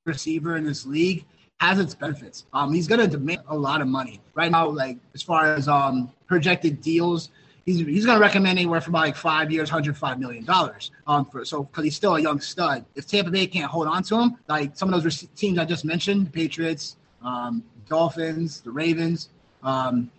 receiver 0.05 0.57
in 0.57 0.63
this 0.63 0.85
league 0.85 1.25
has 1.59 1.79
its 1.79 1.93
benefits. 1.93 2.45
Um, 2.53 2.73
he's 2.73 2.87
gonna 2.87 3.07
demand 3.07 3.41
a 3.47 3.55
lot 3.55 3.81
of 3.81 3.87
money 3.87 4.19
right 4.33 4.51
now. 4.51 4.67
Like 4.67 4.97
as 5.13 5.21
far 5.21 5.53
as 5.53 5.67
um 5.67 6.11
projected 6.27 6.81
deals, 6.81 7.29
he's 7.65 7.79
he's 7.79 8.05
gonna 8.05 8.19
recommend 8.19 8.57
anywhere 8.57 8.81
from 8.81 8.93
like 8.93 9.15
five 9.15 9.51
years, 9.51 9.69
hundred 9.69 9.95
five 9.97 10.19
million 10.19 10.43
dollars. 10.43 10.91
Um, 11.07 11.25
for 11.25 11.45
so 11.45 11.63
because 11.63 11.83
he's 11.83 11.95
still 11.95 12.15
a 12.15 12.19
young 12.19 12.41
stud. 12.41 12.85
If 12.95 13.07
Tampa 13.07 13.31
Bay 13.31 13.45
can't 13.45 13.69
hold 13.69 13.87
on 13.87 14.03
to 14.03 14.19
him, 14.19 14.37
like 14.47 14.75
some 14.75 14.93
of 14.93 15.03
those 15.03 15.27
teams 15.35 15.59
I 15.59 15.65
just 15.65 15.85
mentioned, 15.85 16.33
Patriots, 16.33 16.97
um, 17.23 17.63
Dolphins, 17.87 18.61
the 18.61 18.71
Ravens, 18.71 19.29
um, 19.63 20.09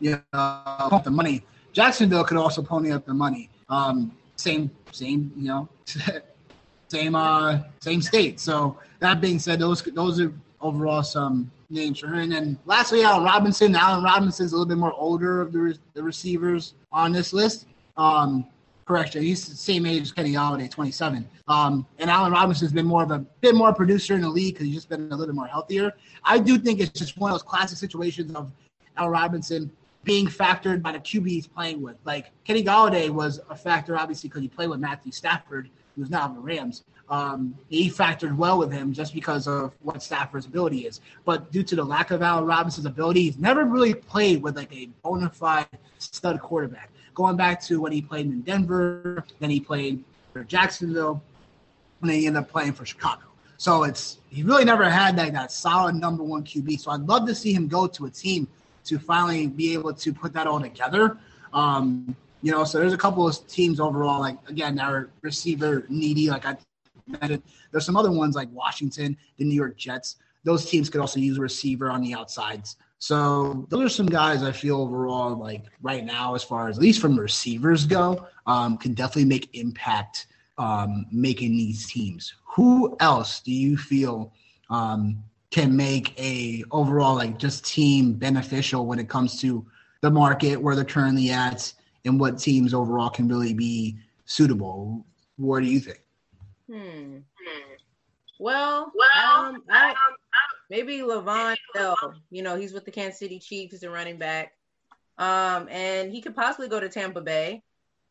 know, 0.00 0.20
the 1.04 1.10
money. 1.10 1.44
Jacksonville 1.72 2.24
could 2.24 2.36
also 2.36 2.62
pony 2.62 2.90
up 2.90 3.06
the 3.06 3.14
money. 3.14 3.50
Um, 3.68 4.12
same, 4.36 4.70
same, 4.92 5.32
you 5.36 5.48
know, 5.48 5.68
same, 6.88 7.14
uh, 7.14 7.60
same 7.80 8.02
state. 8.02 8.40
So 8.40 8.78
that 9.00 9.20
being 9.20 9.38
said, 9.38 9.58
those 9.58 9.82
those 9.82 10.20
are 10.20 10.32
overall 10.60 11.02
some 11.02 11.50
names 11.70 12.00
for 12.00 12.08
her. 12.08 12.20
And 12.20 12.32
then 12.32 12.58
lastly, 12.64 13.02
Allen 13.02 13.24
Robinson. 13.24 13.74
Allen 13.76 14.02
Robinson's 14.02 14.52
a 14.52 14.54
little 14.56 14.68
bit 14.68 14.78
more 14.78 14.92
older 14.94 15.40
of 15.40 15.52
the, 15.52 15.58
re- 15.58 15.78
the 15.94 16.02
receivers 16.02 16.74
on 16.92 17.12
this 17.12 17.32
list. 17.32 17.66
Um, 17.96 18.46
correction, 18.86 19.22
he's 19.22 19.46
the 19.46 19.54
same 19.54 19.84
age 19.84 20.02
as 20.02 20.12
Kenny 20.12 20.32
Golladay, 20.32 20.70
27. 20.70 21.28
Um, 21.46 21.86
and 21.98 22.10
Allen 22.10 22.32
Robinson's 22.32 22.72
been 22.72 22.86
more 22.86 23.02
of 23.02 23.10
a 23.10 23.18
bit 23.40 23.54
more 23.54 23.74
producer 23.74 24.14
in 24.14 24.22
the 24.22 24.28
league 24.28 24.54
because 24.54 24.66
he's 24.66 24.76
just 24.76 24.88
been 24.88 25.12
a 25.12 25.14
little 25.14 25.26
bit 25.26 25.34
more 25.34 25.46
healthier. 25.46 25.92
I 26.24 26.38
do 26.38 26.58
think 26.58 26.80
it's 26.80 26.98
just 26.98 27.18
one 27.18 27.30
of 27.30 27.34
those 27.34 27.42
classic 27.42 27.76
situations 27.76 28.34
of 28.34 28.50
Allen 28.96 29.10
Robinson 29.12 29.70
being 30.04 30.26
factored 30.26 30.80
by 30.80 30.92
the 30.92 30.98
QB 30.98 31.28
he's 31.28 31.46
playing 31.46 31.82
with. 31.82 31.96
Like 32.04 32.30
Kenny 32.44 32.64
Golladay 32.64 33.10
was 33.10 33.40
a 33.50 33.54
factor, 33.54 33.98
obviously, 33.98 34.30
because 34.30 34.42
he 34.42 34.48
played 34.48 34.70
with 34.70 34.80
Matthew 34.80 35.12
Stafford, 35.12 35.68
who's 35.98 36.10
now 36.10 36.26
in 36.28 36.34
the 36.34 36.40
Rams 36.40 36.84
um, 37.10 37.54
he 37.68 37.90
factored 37.90 38.36
well 38.36 38.58
with 38.58 38.72
him 38.72 38.92
just 38.92 39.14
because 39.14 39.46
of 39.46 39.72
what 39.82 40.02
Stafford's 40.02 40.46
ability 40.46 40.86
is. 40.86 41.00
But 41.24 41.50
due 41.50 41.62
to 41.62 41.76
the 41.76 41.84
lack 41.84 42.10
of 42.10 42.22
Allen 42.22 42.44
Robinson's 42.44 42.86
ability, 42.86 43.22
he's 43.22 43.38
never 43.38 43.64
really 43.64 43.94
played 43.94 44.42
with 44.42 44.56
like 44.56 44.74
a 44.74 44.86
bona 45.02 45.30
fide 45.30 45.66
stud 45.98 46.40
quarterback. 46.40 46.90
Going 47.14 47.36
back 47.36 47.62
to 47.62 47.80
when 47.80 47.92
he 47.92 48.02
played 48.02 48.26
in 48.26 48.42
Denver, 48.42 49.24
then 49.40 49.50
he 49.50 49.58
played 49.58 50.04
for 50.32 50.44
Jacksonville, 50.44 51.22
and 52.00 52.10
then 52.10 52.18
he 52.18 52.26
ended 52.26 52.42
up 52.42 52.50
playing 52.50 52.72
for 52.72 52.84
Chicago. 52.84 53.22
So 53.56 53.84
it's 53.84 54.18
he 54.28 54.42
really 54.42 54.64
never 54.64 54.88
had 54.88 55.16
that, 55.16 55.32
that 55.32 55.50
solid 55.50 55.96
number 55.96 56.22
one 56.22 56.44
QB. 56.44 56.78
So 56.78 56.90
I'd 56.90 57.00
love 57.08 57.26
to 57.26 57.34
see 57.34 57.52
him 57.52 57.66
go 57.66 57.86
to 57.88 58.06
a 58.06 58.10
team 58.10 58.46
to 58.84 58.98
finally 58.98 59.46
be 59.46 59.72
able 59.74 59.92
to 59.94 60.12
put 60.12 60.32
that 60.34 60.46
all 60.46 60.60
together. 60.60 61.18
Um, 61.52 62.14
you 62.42 62.52
know, 62.52 62.64
so 62.64 62.78
there's 62.78 62.92
a 62.92 62.98
couple 62.98 63.26
of 63.26 63.46
teams 63.48 63.80
overall, 63.80 64.20
like 64.20 64.38
again, 64.48 64.76
that 64.76 64.88
are 64.88 65.10
receiver 65.22 65.84
needy. 65.88 66.30
Like 66.30 66.46
I 66.46 66.56
mentioned, 67.06 67.42
there's 67.72 67.84
some 67.84 67.96
other 67.96 68.12
ones 68.12 68.36
like 68.36 68.48
Washington, 68.52 69.16
the 69.36 69.44
New 69.44 69.54
York 69.54 69.76
Jets. 69.76 70.16
Those 70.44 70.68
teams 70.68 70.88
could 70.88 71.00
also 71.00 71.20
use 71.20 71.38
a 71.38 71.40
receiver 71.40 71.90
on 71.90 72.00
the 72.00 72.14
outsides. 72.14 72.76
So 73.00 73.66
those 73.68 73.84
are 73.84 73.88
some 73.88 74.06
guys 74.06 74.42
I 74.42 74.52
feel 74.52 74.80
overall 74.80 75.36
like 75.36 75.64
right 75.82 76.04
now, 76.04 76.34
as 76.34 76.42
far 76.42 76.68
as 76.68 76.78
at 76.78 76.82
least 76.82 77.00
from 77.00 77.18
receivers 77.18 77.86
go, 77.86 78.26
um, 78.46 78.76
can 78.76 78.94
definitely 78.94 79.26
make 79.26 79.54
impact 79.54 80.26
um, 80.58 81.06
making 81.12 81.52
these 81.52 81.86
teams. 81.90 82.34
Who 82.44 82.96
else 83.00 83.40
do 83.40 83.52
you 83.52 83.76
feel 83.76 84.32
um, 84.70 85.22
can 85.50 85.76
make 85.76 86.18
a 86.20 86.64
overall 86.70 87.14
like 87.14 87.38
just 87.38 87.64
team 87.64 88.14
beneficial 88.14 88.86
when 88.86 88.98
it 88.98 89.08
comes 89.08 89.40
to 89.40 89.64
the 90.02 90.10
market 90.10 90.56
where 90.56 90.74
they're 90.74 90.84
currently 90.84 91.30
at 91.30 91.72
and 92.04 92.18
what 92.20 92.38
teams 92.38 92.74
overall 92.74 93.10
can 93.10 93.28
really 93.28 93.54
be 93.54 93.98
suitable? 94.24 95.04
What 95.36 95.60
do 95.60 95.66
you 95.66 95.80
think? 95.80 96.00
Hmm. 96.70 97.18
Well, 98.38 98.92
well, 98.94 99.46
um, 99.46 99.64
I, 99.68 99.94
maybe 100.70 100.98
Le'Veon 100.98 101.56
Bell. 101.74 102.14
You 102.30 102.42
know, 102.42 102.56
he's 102.56 102.72
with 102.72 102.84
the 102.84 102.90
Kansas 102.90 103.18
City 103.18 103.38
Chiefs. 103.38 103.72
He's 103.72 103.82
a 103.82 103.90
running 103.90 104.18
back, 104.18 104.52
um, 105.18 105.68
and 105.70 106.12
he 106.12 106.20
could 106.20 106.36
possibly 106.36 106.68
go 106.68 106.78
to 106.78 106.88
Tampa 106.88 107.20
Bay. 107.20 107.62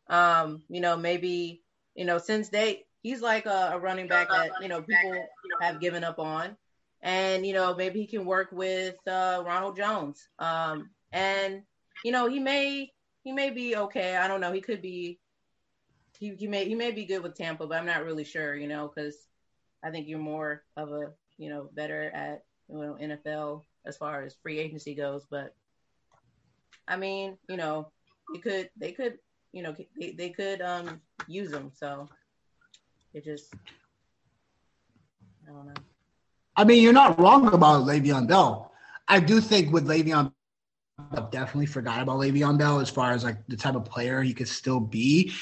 Um, 0.08 0.62
you 0.68 0.80
know, 0.80 0.96
maybe 0.96 1.62
you 1.94 2.04
know 2.04 2.18
since 2.18 2.50
they 2.50 2.84
he's 3.02 3.22
like 3.22 3.46
a, 3.46 3.70
a 3.74 3.78
running 3.78 4.06
back 4.06 4.28
that 4.28 4.50
you 4.60 4.68
know 4.68 4.82
people 4.82 5.24
have 5.60 5.80
given 5.80 6.04
up 6.04 6.18
on, 6.18 6.56
and 7.00 7.46
you 7.46 7.54
know 7.54 7.74
maybe 7.74 8.00
he 8.00 8.06
can 8.06 8.26
work 8.26 8.50
with 8.52 8.96
uh, 9.06 9.42
Ronald 9.46 9.76
Jones. 9.76 10.28
Um, 10.38 10.90
and 11.12 11.62
you 12.04 12.12
know 12.12 12.28
he 12.28 12.38
may 12.38 12.92
he 13.28 13.32
may 13.34 13.50
be 13.50 13.76
okay. 13.76 14.16
I 14.16 14.26
don't 14.26 14.40
know. 14.40 14.52
He 14.52 14.62
could 14.62 14.80
be. 14.80 15.18
He, 16.18 16.34
he 16.34 16.46
may 16.46 16.66
he 16.66 16.74
may 16.74 16.92
be 16.92 17.04
good 17.04 17.22
with 17.22 17.34
Tampa, 17.34 17.66
but 17.66 17.78
I'm 17.78 17.84
not 17.84 18.02
really 18.02 18.24
sure. 18.24 18.56
You 18.56 18.66
know, 18.66 18.88
because 18.88 19.28
I 19.84 19.90
think 19.90 20.08
you're 20.08 20.18
more 20.18 20.64
of 20.78 20.90
a 20.92 21.12
you 21.36 21.50
know 21.50 21.68
better 21.74 22.10
at 22.14 22.44
you 22.70 22.78
know 22.78 22.96
NFL 22.98 23.64
as 23.84 23.98
far 23.98 24.22
as 24.22 24.34
free 24.42 24.58
agency 24.58 24.94
goes. 24.94 25.26
But 25.30 25.54
I 26.88 26.96
mean, 26.96 27.36
you 27.50 27.58
know, 27.58 27.92
you 28.32 28.40
could 28.40 28.70
they 28.78 28.92
could 28.92 29.18
you 29.52 29.62
know 29.62 29.76
they, 30.00 30.12
they 30.12 30.30
could 30.30 30.62
um 30.62 31.02
use 31.26 31.50
them. 31.50 31.70
So 31.74 32.08
it 33.12 33.26
just 33.26 33.52
I 35.46 35.52
don't 35.52 35.66
know. 35.66 35.82
I 36.56 36.64
mean, 36.64 36.82
you're 36.82 36.94
not 36.94 37.20
wrong 37.20 37.52
about 37.52 37.84
Le'Veon 37.84 38.26
Bell. 38.26 38.72
I 39.06 39.20
do 39.20 39.42
think 39.42 39.70
with 39.70 39.86
Le'Veon, 39.86 40.32
I 41.12 41.20
definitely 41.30 41.66
forgot 41.66 42.02
about 42.02 42.18
Le'Veon 42.18 42.58
Bell 42.58 42.80
as 42.80 42.90
far 42.90 43.12
as 43.12 43.24
like 43.24 43.38
the 43.46 43.56
type 43.56 43.74
of 43.74 43.84
player 43.84 44.22
he 44.22 44.34
could 44.34 44.48
still 44.48 44.80
be. 44.80 45.32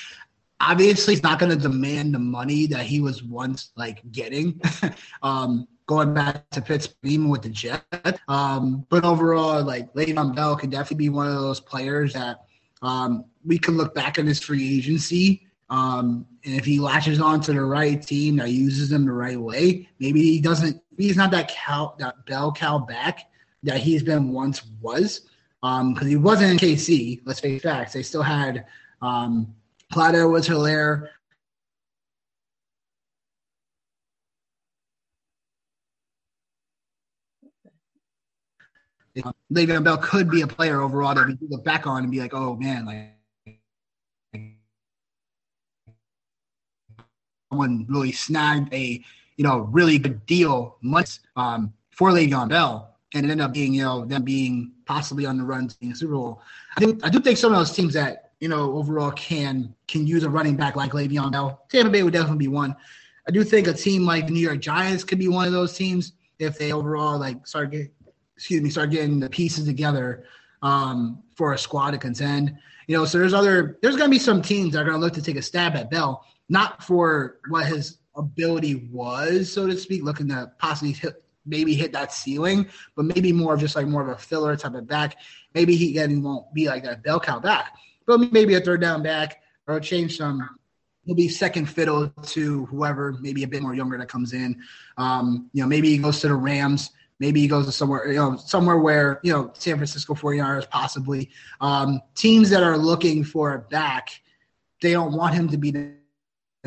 Obviously 0.61 1.15
he's 1.15 1.23
not 1.23 1.39
going 1.39 1.51
to 1.51 1.57
demand 1.57 2.15
the 2.15 2.19
money 2.19 2.67
that 2.67 2.87
he 2.87 3.01
was 3.01 3.23
once 3.23 3.73
like 3.77 4.01
getting 4.13 4.61
um 5.23 5.67
going 5.87 6.15
back 6.15 6.49
to 6.51 6.61
Pittsburgh 6.61 6.97
even 7.05 7.29
with 7.29 7.43
the 7.43 7.49
Jets. 7.49 8.21
Um 8.29 8.87
but 8.89 9.05
overall 9.05 9.63
like 9.63 9.93
Le'Veon 9.95 10.35
Bell 10.35 10.57
could 10.57 10.71
definitely 10.71 11.07
be 11.07 11.09
one 11.11 11.27
of 11.27 11.35
those 11.35 11.61
players 11.61 12.13
that 12.15 12.45
um 12.83 13.25
we 13.45 13.59
can 13.59 13.77
look 13.77 13.95
back 13.95 14.19
on 14.19 14.27
his 14.27 14.41
free 14.43 14.77
agency 14.79 15.47
um 15.69 16.27
and 16.45 16.55
if 16.55 16.65
he 16.65 16.79
latches 16.79 17.21
on 17.21 17.41
to 17.41 17.53
the 17.53 17.65
right 17.65 18.01
team 18.01 18.37
that 18.37 18.51
uses 18.51 18.93
him 18.93 19.05
the 19.05 19.13
right 19.13 19.41
way 19.41 19.89
maybe 19.99 20.23
he 20.23 20.41
doesn't 20.41 20.81
he's 20.97 21.17
not 21.17 21.31
that 21.31 21.49
cow 21.49 21.95
that 21.99 22.25
bell 22.27 22.53
cow 22.53 22.79
back 22.79 23.31
that 23.63 23.79
he's 23.79 24.03
been 24.03 24.33
once 24.33 24.63
was 24.81 25.23
um 25.63 25.95
because 25.95 26.09
he 26.09 26.17
wasn't 26.17 26.51
in 26.51 26.59
KC 26.59 27.21
let's 27.25 27.41
face 27.41 27.63
facts 27.63 27.93
they 27.93 28.03
still 28.03 28.23
had 28.23 28.67
um 29.03 29.55
Clyde 29.93 30.17
Edwards-Helaire. 30.17 31.09
Le'Veon 39.51 39.83
Bell 39.83 39.97
could 39.97 40.31
be 40.31 40.43
a 40.43 40.47
player 40.47 40.83
overall 40.83 41.15
that 41.15 41.27
we 41.27 41.39
look 41.49 41.65
back 41.65 41.87
on 41.87 42.03
and 42.03 42.13
be 42.13 42.21
like, 42.21 42.35
oh 42.35 42.55
man, 42.57 42.85
like 42.85 43.15
someone 47.51 47.87
really 47.89 48.13
snagged 48.13 48.75
a 48.75 49.03
you 49.39 49.45
know 49.45 49.61
really 49.61 49.99
good 49.99 50.27
deal 50.27 50.77
months 50.83 51.21
um, 51.37 51.73
for 51.91 52.11
Le'Veon 52.11 52.51
Bell, 52.51 52.96
and 53.15 53.25
it 53.25 53.31
ended 53.31 53.45
up 53.45 53.53
being 53.53 53.73
you 53.73 53.83
know 53.83 54.05
them 54.05 54.23
being 54.23 54.73
possibly 54.85 55.27
on 55.27 55.39
the 55.39 55.45
run 55.45 55.69
to 55.69 55.77
the 55.81 55.95
Super 55.95 56.15
Bowl. 56.15 56.43
I 56.77 56.81
think 56.81 57.05
I 57.05 57.09
do 57.09 57.21
think 57.21 57.39
some 57.39 57.53
of 57.53 57.59
those 57.59 57.73
teams 57.73 57.95
that 57.95 58.27
you 58.41 58.49
know, 58.49 58.77
overall 58.77 59.11
can 59.13 59.75
can 59.89 60.07
use 60.07 60.25
a 60.25 60.31
running 60.31 60.57
back 60.57 60.77
like 60.77 60.93
Le'Veon 60.93 61.33
Bell. 61.33 61.63
Tampa 61.69 61.91
Bay 61.91 62.03
would 62.03 62.13
definitely 62.13 62.39
be 62.39 62.49
one. 62.49 62.77
I 63.27 63.31
do 63.31 63.43
think 63.43 63.67
a 63.67 63.73
team 63.73 64.05
like 64.05 64.27
the 64.27 64.33
New 64.33 64.41
York 64.41 64.61
Giants 64.61 65.05
could 65.05 65.19
be 65.19 65.29
one 65.29 65.47
of 65.47 65.53
those 65.53 65.77
teams 65.77 66.13
if 66.39 66.59
they 66.59 66.73
overall 66.73 67.19
like 67.19 67.47
start 67.47 67.71
get, 67.71 67.93
excuse 68.37 68.63
me, 68.63 68.71
start 68.71 68.91
getting 68.91 69.19
the 69.19 69.29
pieces 69.29 69.65
together 69.65 70.25
um, 70.63 71.23
for 71.35 71.55
a 71.55 71.59
squad 71.59 71.93
to 71.93 71.99
contend. 71.99 72.57
You 72.87 72.97
know, 72.97 73.05
so 73.05 73.19
there's 73.19 73.35
other 73.35 73.79
there's 73.83 73.97
gonna 73.97 74.11
be 74.11 74.19
some 74.19 74.43
teams 74.43 74.75
that 74.75 74.83
are 74.83 74.85
gonna 74.85 74.99
look 74.99 75.15
to 75.15 75.23
take 75.23 75.37
a 75.37 75.43
stab 75.43 75.75
at 75.75 75.91
Bell, 75.91 76.25
not 76.49 76.85
for 76.85 77.39
what 77.49 77.67
his 77.67 77.99
ability 78.17 78.89
was, 78.93 79.53
so 79.53 79.67
to 79.67 79.77
speak, 79.77 80.05
looking 80.05 80.29
to 80.29 80.53
possibly 80.59 80.93
hit, 80.93 81.23
maybe 81.47 81.75
hit 81.75 81.93
that 81.93 82.13
ceiling, 82.13 82.69
but 82.97 83.05
maybe 83.05 83.33
more 83.33 83.55
of 83.55 83.61
just 83.61 83.77
like 83.77 83.87
more 83.87 84.03
of 84.03 84.09
a 84.09 84.19
filler 84.19 84.57
type 84.57 84.75
of 84.75 84.87
back. 84.87 85.17
Maybe 85.55 85.77
he 85.77 85.91
again 85.91 86.23
won't 86.23 86.53
be 86.53 86.67
like 86.67 86.85
that 86.85 87.03
bell 87.03 87.21
cow 87.21 87.39
back 87.39 87.73
but 88.07 88.33
maybe 88.33 88.55
a 88.55 88.61
third 88.61 88.81
down 88.81 89.03
back 89.03 89.43
or 89.67 89.79
change 89.81 90.17
some. 90.17 90.49
He'll 91.05 91.15
be 91.15 91.29
second 91.29 91.67
fiddle 91.67 92.09
to 92.09 92.67
whoever, 92.67 93.17
maybe 93.21 93.43
a 93.45 93.49
bit 93.49 93.63
more 93.63 93.75
younger 93.75 93.99
that 93.99 94.09
comes 94.09 94.33
in. 94.33 94.61
Um, 94.97 95.51
you 95.53 95.63
know, 95.63 95.69
maybe 95.69 95.89
he 95.89 95.99
goes 95.99 96.21
to 96.21 96.29
the 96.29 96.35
Rams. 96.35 96.91
Maybe 97.21 97.41
he 97.41 97.49
goes 97.49 97.67
to 97.67 97.73
somewhere, 97.73 98.09
you 98.09 98.17
know, 98.17 98.37
somewhere 98.37 98.79
where, 98.79 99.21
you 99.23 99.33
know, 99.33 99.51
San 99.55 99.77
Francisco 99.77 100.15
49ers 100.15 100.69
possibly. 100.69 101.31
Um, 101.61 102.01
teams 102.15 102.51
that 102.51 102.63
are 102.63 102.77
looking 102.77 103.25
for 103.25 103.55
a 103.55 103.59
back, 103.59 104.21
they 104.83 104.93
don't 104.93 105.13
want 105.13 105.35
him 105.35 105.49
to 105.49 105.57
be 105.57 105.71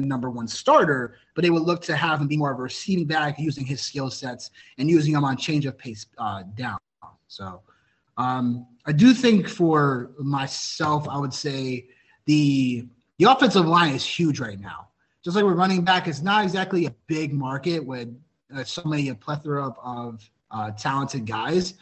number 0.07 0.29
one 0.29 0.47
starter, 0.47 1.15
but 1.35 1.43
they 1.43 1.49
would 1.49 1.63
look 1.63 1.81
to 1.83 1.95
have 1.95 2.21
him 2.21 2.27
be 2.27 2.37
more 2.37 2.51
of 2.51 2.59
a 2.59 2.61
receiving 2.61 3.05
back 3.05 3.39
using 3.39 3.65
his 3.65 3.81
skill 3.81 4.09
sets 4.09 4.51
and 4.77 4.89
using 4.89 5.13
him 5.13 5.23
on 5.23 5.37
change 5.37 5.65
of 5.65 5.77
pace 5.77 6.05
uh, 6.17 6.43
down. 6.55 6.77
So 7.27 7.61
um, 8.17 8.67
I 8.85 8.91
do 8.91 9.13
think 9.13 9.47
for 9.47 10.11
myself, 10.17 11.07
I 11.07 11.17
would 11.17 11.33
say 11.33 11.87
the 12.25 12.87
the 13.17 13.25
offensive 13.25 13.65
line 13.65 13.93
is 13.93 14.05
huge 14.05 14.39
right 14.39 14.59
now. 14.59 14.87
Just 15.23 15.35
like 15.35 15.43
we're 15.43 15.53
running 15.53 15.83
back, 15.83 16.07
it's 16.07 16.21
not 16.21 16.43
exactly 16.43 16.85
a 16.85 16.95
big 17.07 17.33
market 17.33 17.79
with 17.85 18.09
uh, 18.55 18.63
so 18.63 18.81
many 18.85 19.09
a 19.09 19.15
plethora 19.15 19.67
of, 19.67 19.77
of 19.83 20.31
uh, 20.51 20.71
talented 20.71 21.25
guys. 21.25 21.73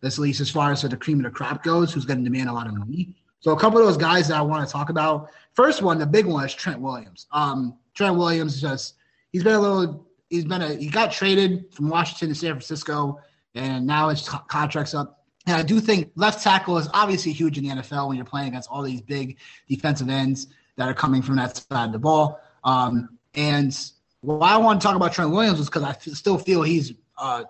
That's 0.00 0.18
at 0.18 0.22
least 0.22 0.40
as 0.40 0.50
far 0.50 0.72
as 0.72 0.82
the 0.82 0.96
cream 0.96 1.18
of 1.18 1.24
the 1.24 1.30
crop 1.30 1.62
goes, 1.62 1.92
who's 1.92 2.04
going 2.06 2.18
to 2.18 2.24
demand 2.24 2.48
a 2.48 2.52
lot 2.52 2.66
of 2.66 2.74
money. 2.74 3.14
So 3.40 3.52
a 3.52 3.58
couple 3.58 3.78
of 3.78 3.86
those 3.86 3.96
guys 3.96 4.28
that 4.28 4.36
I 4.36 4.42
want 4.42 4.66
to 4.66 4.72
talk 4.72 4.90
about. 4.90 5.30
First 5.54 5.82
one, 5.82 5.98
the 5.98 6.06
big 6.06 6.26
one 6.26 6.44
is 6.44 6.54
Trent 6.54 6.80
Williams. 6.80 7.26
Um, 7.32 7.76
Trent 7.94 8.16
Williams 8.16 8.60
just 8.60 8.94
he's 9.32 9.44
been 9.44 9.54
a 9.54 9.60
little 9.60 10.06
he's 10.30 10.44
been 10.44 10.62
a 10.62 10.74
he 10.74 10.88
got 10.88 11.12
traded 11.12 11.72
from 11.74 11.88
Washington 11.88 12.30
to 12.30 12.34
San 12.34 12.50
Francisco, 12.50 13.20
and 13.54 13.86
now 13.86 14.08
his 14.08 14.28
contract's 14.48 14.94
up 14.94 15.16
and 15.46 15.56
I 15.56 15.62
do 15.62 15.80
think 15.80 16.10
left 16.16 16.42
tackle 16.42 16.76
is 16.76 16.88
obviously 16.92 17.32
huge 17.32 17.56
in 17.56 17.64
the 17.64 17.70
NFL 17.76 18.08
when 18.08 18.16
you're 18.16 18.26
playing 18.26 18.48
against 18.48 18.68
all 18.68 18.82
these 18.82 19.00
big 19.00 19.38
defensive 19.68 20.08
ends 20.08 20.48
that 20.76 20.88
are 20.88 20.94
coming 20.94 21.22
from 21.22 21.36
that 21.36 21.56
side 21.56 21.86
of 21.86 21.92
the 21.92 21.98
ball. 21.98 22.40
Um, 22.64 23.18
and 23.34 23.78
why 24.22 24.50
I 24.50 24.56
want 24.56 24.80
to 24.80 24.86
talk 24.86 24.96
about 24.96 25.12
Trent 25.12 25.30
Williams 25.30 25.60
is 25.60 25.66
because 25.66 25.84
I 25.84 25.90
f- 25.90 26.02
still 26.02 26.36
feel 26.36 26.62
he's, 26.62 26.92
uh, 27.16 27.44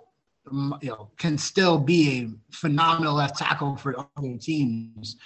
you 0.53 0.91
know, 0.91 1.11
can 1.17 1.39
still 1.39 1.79
be 1.79 2.21
a 2.21 2.55
phenomenal 2.55 3.15
left 3.15 3.39
tackle 3.39 3.77
for 3.77 3.97
other 4.17 4.37
teams. 4.37 5.17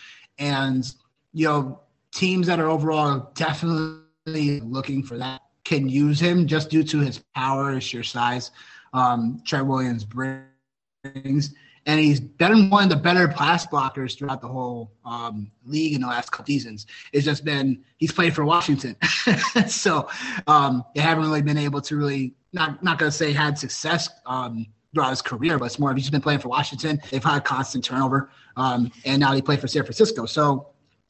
And, 0.40 0.84
you 1.32 1.46
know, 1.46 1.80
teams 2.12 2.48
that 2.48 2.58
are 2.58 2.68
overall 2.68 3.30
definitely 3.34 4.60
looking 4.60 5.04
for 5.04 5.16
that 5.18 5.42
can 5.64 5.88
use 5.88 6.18
him 6.18 6.46
just 6.46 6.70
due 6.70 6.82
to 6.82 6.98
his 6.98 7.18
power, 7.36 7.72
his 7.72 7.84
sheer 7.84 8.02
size. 8.02 8.50
Um, 8.92 9.40
Trent 9.46 9.66
Williams 9.66 10.04
brings 10.04 11.54
and 11.86 11.98
he's 11.98 12.20
been 12.20 12.70
one 12.70 12.84
of 12.84 12.90
the 12.90 12.96
better 12.96 13.28
pass 13.28 13.66
blockers 13.66 14.16
throughout 14.16 14.40
the 14.40 14.48
whole 14.48 14.92
um, 15.04 15.50
league 15.64 15.94
in 15.94 16.02
the 16.02 16.06
last 16.06 16.30
couple 16.30 16.46
seasons. 16.46 16.86
It's 17.12 17.24
just 17.24 17.44
been 17.44 17.84
he's 17.96 18.12
played 18.12 18.34
for 18.34 18.44
Washington, 18.44 18.96
so 19.66 20.08
um, 20.46 20.84
they 20.94 21.00
haven't 21.00 21.24
really 21.24 21.42
been 21.42 21.58
able 21.58 21.80
to 21.82 21.96
really 21.96 22.34
not 22.52 22.82
not 22.82 22.98
gonna 22.98 23.10
say 23.10 23.32
had 23.32 23.58
success 23.58 24.08
um, 24.26 24.66
throughout 24.94 25.10
his 25.10 25.22
career, 25.22 25.58
but 25.58 25.66
it's 25.66 25.78
more 25.78 25.90
of 25.90 25.96
he's 25.96 26.10
been 26.10 26.20
playing 26.20 26.40
for 26.40 26.48
Washington. 26.48 27.00
They've 27.10 27.22
had 27.22 27.44
constant 27.44 27.84
turnover, 27.84 28.30
um, 28.56 28.90
and 29.04 29.20
now 29.20 29.32
they 29.32 29.42
play 29.42 29.56
for 29.56 29.68
San 29.68 29.84
Francisco. 29.84 30.26
So 30.26 30.68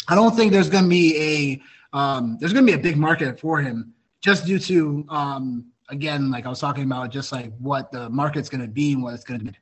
I 0.08 0.14
don't 0.14 0.36
think 0.36 0.52
there's 0.52 0.70
gonna 0.70 0.88
be 0.88 1.16
a 1.92 1.96
um, 1.96 2.36
there's 2.38 2.52
gonna 2.52 2.66
be 2.66 2.74
a 2.74 2.78
big 2.78 2.96
market 2.96 3.40
for 3.40 3.60
him 3.60 3.94
just 4.20 4.44
due 4.44 4.58
to 4.58 5.06
um, 5.08 5.66
again, 5.90 6.30
like 6.30 6.46
I 6.46 6.48
was 6.48 6.60
talking 6.60 6.84
about, 6.84 7.10
just 7.10 7.32
like 7.32 7.52
what 7.58 7.92
the 7.92 8.08
market's 8.08 8.48
going 8.48 8.62
to 8.62 8.68
be 8.68 8.92
and 8.92 9.02
what 9.02 9.14
it's 9.14 9.24
going 9.24 9.40
to 9.40 9.46
be. 9.46 9.52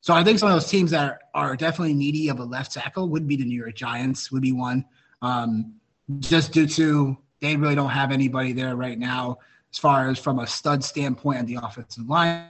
So 0.00 0.14
I 0.14 0.22
think 0.22 0.38
some 0.38 0.48
of 0.48 0.54
those 0.54 0.70
teams 0.70 0.92
that 0.92 1.18
are, 1.34 1.50
are 1.50 1.56
definitely 1.56 1.94
needy 1.94 2.28
of 2.28 2.38
a 2.38 2.44
left 2.44 2.72
tackle 2.72 3.08
would 3.08 3.26
be 3.26 3.36
the 3.36 3.44
New 3.44 3.58
York 3.58 3.74
Giants, 3.74 4.30
would 4.30 4.42
be 4.42 4.52
one, 4.52 4.84
um, 5.22 5.74
just 6.20 6.52
due 6.52 6.66
to 6.68 7.16
they 7.40 7.56
really 7.56 7.74
don't 7.74 7.90
have 7.90 8.12
anybody 8.12 8.52
there 8.52 8.76
right 8.76 8.98
now 8.98 9.38
as 9.72 9.78
far 9.78 10.08
as 10.08 10.18
from 10.18 10.38
a 10.38 10.46
stud 10.46 10.82
standpoint 10.82 11.38
on 11.38 11.46
the 11.46 11.58
offensive 11.62 12.08
line, 12.08 12.46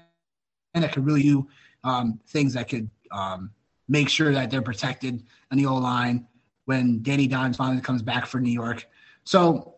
that 0.75 0.93
could 0.93 1.05
really 1.05 1.23
do 1.23 1.49
um, 1.85 2.21
things 2.29 2.55
that 2.55 2.69
could 2.69 2.89
um, 3.11 3.51
make 3.89 4.09
sure 4.09 4.33
that 4.33 4.51
they're 4.51 4.63
protected 4.63 5.23
on 5.51 5.59
the 5.59 5.67
O 5.67 5.75
line 5.77 6.27
when 6.67 7.03
Danny 7.03 7.27
Dimes 7.27 7.57
finally 7.57 7.81
comes 7.81 8.03
back 8.03 8.27
for 8.27 8.41
New 8.41 8.53
York. 8.53 8.87
So 9.25 9.75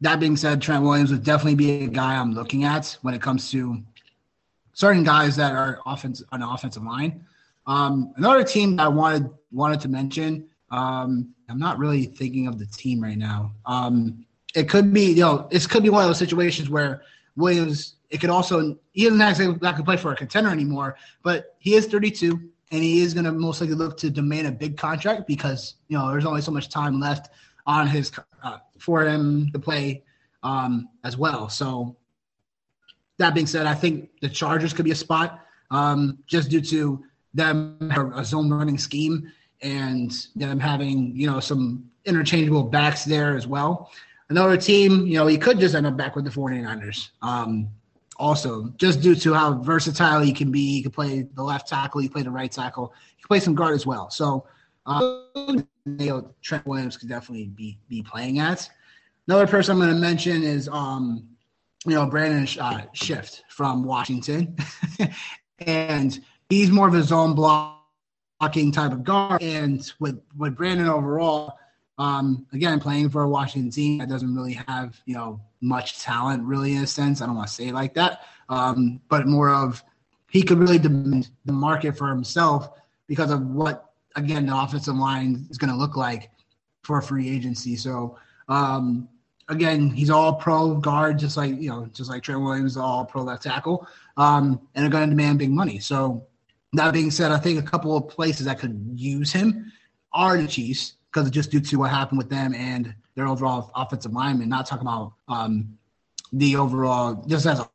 that 0.00 0.20
being 0.20 0.36
said, 0.36 0.62
Trent 0.62 0.82
Williams 0.82 1.10
would 1.10 1.24
definitely 1.24 1.56
be 1.56 1.84
a 1.84 1.88
guy 1.88 2.16
I'm 2.16 2.32
looking 2.32 2.64
at 2.64 2.96
when 3.02 3.14
it 3.14 3.20
comes 3.20 3.50
to 3.50 3.82
certain 4.72 5.04
guys 5.04 5.36
that 5.36 5.52
are 5.52 5.80
offense 5.86 6.22
on 6.32 6.40
the 6.40 6.48
offensive 6.48 6.84
line. 6.84 7.24
Um, 7.66 8.12
another 8.16 8.44
team 8.44 8.76
that 8.76 8.84
I 8.84 8.88
wanted 8.88 9.30
wanted 9.52 9.80
to 9.80 9.88
mention. 9.88 10.48
Um, 10.70 11.34
I'm 11.48 11.58
not 11.58 11.78
really 11.78 12.04
thinking 12.04 12.46
of 12.46 12.58
the 12.58 12.66
team 12.66 13.02
right 13.02 13.18
now. 13.18 13.52
Um, 13.66 14.24
it 14.54 14.68
could 14.68 14.92
be, 14.92 15.12
you 15.12 15.20
know, 15.20 15.48
it 15.50 15.68
could 15.68 15.82
be 15.82 15.90
one 15.90 16.02
of 16.02 16.08
those 16.08 16.18
situations 16.18 16.70
where 16.70 17.02
Williams. 17.36 17.96
It 18.10 18.18
could 18.20 18.30
also 18.30 18.78
he 18.92 19.04
doesn't 19.04 19.20
actually 19.20 19.58
not 19.60 19.76
to 19.76 19.82
play 19.82 19.96
for 19.96 20.12
a 20.12 20.16
contender 20.16 20.50
anymore, 20.50 20.96
but 21.22 21.56
he 21.58 21.74
is 21.74 21.86
32 21.86 22.40
and 22.70 22.82
he 22.82 23.00
is 23.00 23.14
going 23.14 23.24
to 23.24 23.32
most 23.32 23.60
likely 23.60 23.76
look 23.76 23.96
to 23.98 24.10
demand 24.10 24.46
a 24.46 24.52
big 24.52 24.76
contract 24.76 25.26
because 25.26 25.74
you 25.88 25.96
know 25.96 26.10
there's 26.10 26.24
only 26.24 26.40
so 26.40 26.50
much 26.50 26.68
time 26.68 27.00
left 27.00 27.30
on 27.66 27.86
his 27.86 28.10
uh, 28.42 28.58
for 28.78 29.04
him 29.04 29.50
to 29.52 29.58
play 29.58 30.02
um, 30.42 30.88
as 31.04 31.16
well. 31.16 31.48
So 31.48 31.96
that 33.18 33.34
being 33.34 33.46
said, 33.46 33.66
I 33.66 33.74
think 33.74 34.10
the 34.20 34.28
Chargers 34.28 34.72
could 34.72 34.84
be 34.84 34.92
a 34.92 34.96
spot 34.96 35.40
um, 35.70 36.18
just 36.26 36.50
due 36.50 36.60
to 36.62 37.04
them 37.34 37.76
a 38.14 38.24
zone 38.24 38.50
running 38.50 38.78
scheme 38.78 39.30
and 39.60 40.26
them 40.34 40.58
having 40.58 41.14
you 41.14 41.30
know 41.30 41.40
some 41.40 41.90
interchangeable 42.04 42.64
backs 42.64 43.04
there 43.04 43.36
as 43.36 43.46
well. 43.46 43.90
Another 44.30 44.56
team, 44.58 45.06
you 45.06 45.14
know, 45.14 45.26
he 45.26 45.38
could 45.38 45.58
just 45.58 45.74
end 45.74 45.86
up 45.86 45.96
back 45.96 46.14
with 46.14 46.24
the 46.24 46.30
49ers. 46.30 47.10
Um, 47.22 47.68
also, 48.18 48.72
just 48.76 49.00
due 49.00 49.14
to 49.14 49.34
how 49.34 49.54
versatile 49.54 50.20
he 50.20 50.32
can 50.32 50.50
be, 50.50 50.72
he 50.72 50.82
can 50.82 50.90
play 50.90 51.22
the 51.34 51.42
left 51.42 51.68
tackle, 51.68 52.00
he 52.00 52.08
can 52.08 52.14
play 52.14 52.22
the 52.22 52.30
right 52.30 52.50
tackle, 52.50 52.92
he 53.16 53.22
can 53.22 53.28
play 53.28 53.40
some 53.40 53.54
guard 53.54 53.74
as 53.74 53.86
well. 53.86 54.10
So, 54.10 54.46
know, 55.86 56.34
Trent 56.42 56.66
Williams 56.66 56.96
could 56.96 57.08
definitely 57.08 57.46
be 57.48 57.78
be 57.88 58.02
playing 58.02 58.38
at. 58.38 58.68
Another 59.26 59.46
person 59.46 59.72
I'm 59.72 59.78
going 59.78 59.94
to 59.94 60.00
mention 60.00 60.42
is 60.42 60.68
um, 60.68 61.28
you 61.86 61.94
know, 61.94 62.06
Brandon 62.06 62.42
uh, 62.60 62.82
Scherff 62.94 63.40
from 63.48 63.84
Washington. 63.84 64.56
and 65.60 66.20
he's 66.48 66.70
more 66.70 66.88
of 66.88 66.94
a 66.94 67.02
zone 67.02 67.34
blocking 67.34 68.72
type 68.72 68.92
of 68.92 69.04
guard. 69.04 69.42
And 69.42 69.90
with, 70.00 70.20
with 70.36 70.56
Brandon 70.56 70.88
overall, 70.88 71.58
um, 71.98 72.46
again, 72.52 72.78
playing 72.78 73.10
for 73.10 73.22
a 73.22 73.28
Washington 73.28 73.70
team 73.70 73.98
that 73.98 74.08
doesn't 74.08 74.34
really 74.34 74.54
have, 74.68 75.00
you 75.04 75.14
know, 75.14 75.40
much 75.60 76.00
talent 76.00 76.44
really 76.44 76.74
in 76.74 76.84
a 76.84 76.86
sense. 76.86 77.20
I 77.20 77.26
don't 77.26 77.34
want 77.34 77.48
to 77.48 77.54
say 77.54 77.68
it 77.68 77.74
like 77.74 77.94
that. 77.94 78.22
Um, 78.48 79.00
but 79.08 79.26
more 79.26 79.50
of 79.50 79.82
he 80.30 80.42
could 80.42 80.58
really 80.58 80.78
demand 80.78 81.30
the 81.44 81.52
market 81.52 81.96
for 81.96 82.08
himself 82.08 82.70
because 83.08 83.30
of 83.30 83.42
what, 83.46 83.92
again, 84.14 84.46
the 84.46 84.56
offensive 84.56 84.94
line 84.94 85.46
is 85.50 85.58
going 85.58 85.72
to 85.72 85.76
look 85.76 85.96
like 85.96 86.30
for 86.82 86.98
a 86.98 87.02
free 87.02 87.28
agency. 87.28 87.76
So, 87.76 88.16
um, 88.48 89.08
again, 89.48 89.90
he's 89.90 90.10
all 90.10 90.34
pro 90.34 90.74
guard, 90.74 91.18
just 91.18 91.36
like 91.36 91.60
you 91.60 91.70
know, 91.70 91.86
just 91.92 92.10
like 92.10 92.22
Trent 92.22 92.40
Williams, 92.40 92.76
all 92.76 93.04
pro 93.04 93.22
left 93.22 93.42
tackle, 93.42 93.86
um, 94.16 94.60
and 94.74 94.86
are 94.86 94.90
going 94.90 95.04
to 95.04 95.10
demand 95.10 95.38
big 95.38 95.50
money. 95.50 95.78
So 95.78 96.26
that 96.74 96.92
being 96.92 97.10
said, 97.10 97.32
I 97.32 97.38
think 97.38 97.58
a 97.58 97.68
couple 97.68 97.96
of 97.96 98.08
places 98.08 98.46
that 98.46 98.58
could 98.58 98.78
use 98.94 99.32
him 99.32 99.72
are 100.12 100.36
the 100.36 100.46
Chiefs 100.46 100.94
because 101.18 101.30
just 101.30 101.50
due 101.50 101.60
to 101.60 101.76
what 101.76 101.90
happened 101.90 102.18
with 102.18 102.30
them 102.30 102.54
and 102.54 102.94
their 103.14 103.26
overall 103.26 103.70
offensive 103.74 104.12
lineman. 104.12 104.48
Not 104.48 104.66
talking 104.66 104.86
about 104.86 105.14
um, 105.28 105.76
the 106.32 106.56
overall, 106.56 107.24
just 107.26 107.46
as 107.46 107.60
a, 107.60 107.68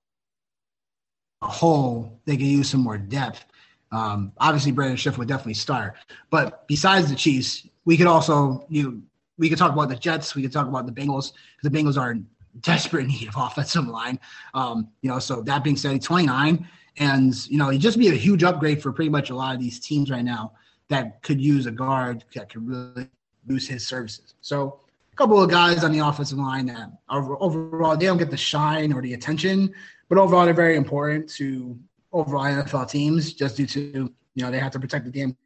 whole, 1.41 2.21
they 2.25 2.37
can 2.37 2.45
use 2.45 2.69
some 2.69 2.79
more 2.79 2.97
depth. 2.97 3.43
Um, 3.91 4.31
obviously, 4.37 4.71
Brandon 4.71 4.95
Scherff 4.95 5.17
would 5.17 5.27
definitely 5.27 5.55
start, 5.55 5.95
but 6.29 6.67
besides 6.67 7.09
the 7.09 7.15
Chiefs, 7.15 7.67
we 7.85 7.97
could 7.97 8.07
also 8.07 8.65
you 8.69 9.03
we 9.37 9.49
could 9.49 9.57
talk 9.57 9.73
about 9.73 9.89
the 9.89 9.95
Jets. 9.95 10.35
We 10.35 10.41
could 10.41 10.53
talk 10.53 10.67
about 10.67 10.85
the 10.85 10.91
Bengals. 10.91 11.33
The 11.63 11.69
Bengals 11.69 11.97
are 11.97 12.11
in 12.11 12.25
desperate 12.61 13.07
need 13.07 13.27
of 13.27 13.35
offensive 13.35 13.87
line. 13.87 14.19
Um, 14.53 14.87
you 15.01 15.09
know, 15.09 15.19
so 15.19 15.41
that 15.41 15.63
being 15.63 15.75
said, 15.75 16.01
29, 16.01 16.67
and 16.97 17.47
you 17.51 17.57
know, 17.57 17.69
it'd 17.69 17.81
just 17.81 17.99
be 17.99 18.07
a 18.07 18.13
huge 18.13 18.43
upgrade 18.43 18.81
for 18.81 18.93
pretty 18.93 19.09
much 19.09 19.29
a 19.29 19.35
lot 19.35 19.53
of 19.53 19.59
these 19.59 19.79
teams 19.79 20.09
right 20.09 20.23
now 20.23 20.53
that 20.87 21.21
could 21.21 21.41
use 21.41 21.65
a 21.65 21.71
guard 21.71 22.23
that 22.35 22.49
could 22.49 22.67
really 22.67 23.09
use 23.47 23.67
his 23.67 23.85
services. 23.85 24.35
So 24.41 24.79
a 25.11 25.15
couple 25.15 25.41
of 25.41 25.49
guys 25.49 25.83
on 25.83 25.91
the 25.91 25.99
offensive 25.99 26.37
line 26.37 26.65
that 26.67 26.89
are 27.09 27.41
overall 27.41 27.95
they 27.95 28.05
don't 28.05 28.17
get 28.17 28.31
the 28.31 28.37
shine 28.37 28.93
or 28.93 29.01
the 29.01 29.13
attention, 29.13 29.73
but 30.09 30.17
overall 30.17 30.45
they're 30.45 30.53
very 30.53 30.75
important 30.75 31.29
to 31.31 31.77
overall 32.11 32.43
NFL 32.43 32.89
teams 32.89 33.33
just 33.33 33.57
due 33.57 33.67
to 33.67 34.13
you 34.35 34.43
know 34.43 34.51
they 34.51 34.59
have 34.59 34.71
to 34.71 34.79
protect 34.79 35.05
the 35.05 35.11
game. 35.11 35.37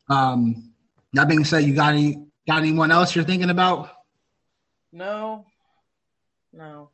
um, 0.08 0.72
that 1.12 1.28
being 1.28 1.44
said, 1.44 1.64
you 1.64 1.74
got 1.74 1.92
any 1.92 2.24
got 2.46 2.58
anyone 2.58 2.90
else 2.90 3.14
you're 3.14 3.24
thinking 3.24 3.50
about? 3.50 3.90
No, 4.92 5.44
no. 6.52 6.90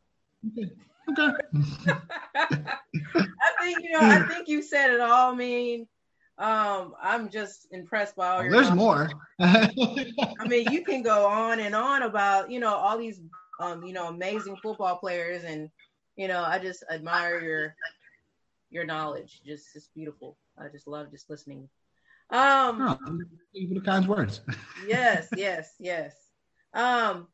Okay. 0.46 0.70
okay. 1.10 1.32
I 2.34 3.52
think 3.62 3.78
you 3.82 3.92
know. 3.92 4.00
I 4.00 4.26
think 4.28 4.48
you 4.48 4.62
said 4.62 4.90
it 4.90 5.00
all. 5.00 5.32
I 5.32 5.36
mean, 5.36 5.86
um, 6.38 6.94
I'm 7.02 7.30
just 7.30 7.68
impressed 7.70 8.16
by 8.16 8.28
all 8.28 8.42
your. 8.42 8.52
There's 8.52 8.70
more. 8.70 9.10
I 9.40 9.70
mean, 10.46 10.70
you 10.70 10.84
can 10.84 11.02
go 11.02 11.26
on 11.26 11.60
and 11.60 11.74
on 11.74 12.02
about 12.02 12.50
you 12.50 12.60
know 12.60 12.74
all 12.74 12.98
these 12.98 13.20
um 13.58 13.82
you 13.84 13.92
know 13.92 14.08
amazing 14.08 14.56
football 14.62 14.96
players, 14.96 15.44
and 15.44 15.70
you 16.16 16.28
know 16.28 16.42
I 16.42 16.58
just 16.58 16.84
admire 16.90 17.40
your 17.40 17.74
your 18.70 18.84
knowledge. 18.84 19.40
Just 19.46 19.68
it's 19.74 19.88
beautiful. 19.94 20.36
I 20.58 20.68
just 20.68 20.86
love 20.86 21.10
just 21.10 21.30
listening. 21.30 21.68
Um, 22.30 22.82
oh, 22.82 22.98
you 23.52 23.72
the 23.72 23.80
kind 23.80 24.06
words. 24.06 24.42
yes, 24.86 25.28
yes, 25.36 25.74
yes. 25.78 26.14
Um, 26.74 27.28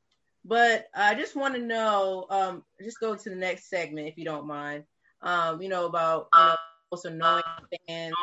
but 0.45 0.87
I 0.95 1.17
just 1.17 1.35
want 1.35 1.55
to 1.55 1.61
know. 1.61 2.27
Um, 2.31 2.63
just 2.81 3.01
go 3.01 3.17
to 3.17 3.31
the 3.31 3.35
next 3.35 3.69
segment 3.69 4.07
if 4.07 4.17
you 4.17 4.25
don't 4.25 4.47
mind. 4.47 4.85
Um, 5.23 5.61
you 5.61 5.69
know 5.69 5.87
about 5.87 6.29
you 6.37 6.41
know, 6.41 6.57
also 6.93 7.11
knowing 7.11 7.43
fans 7.89 8.15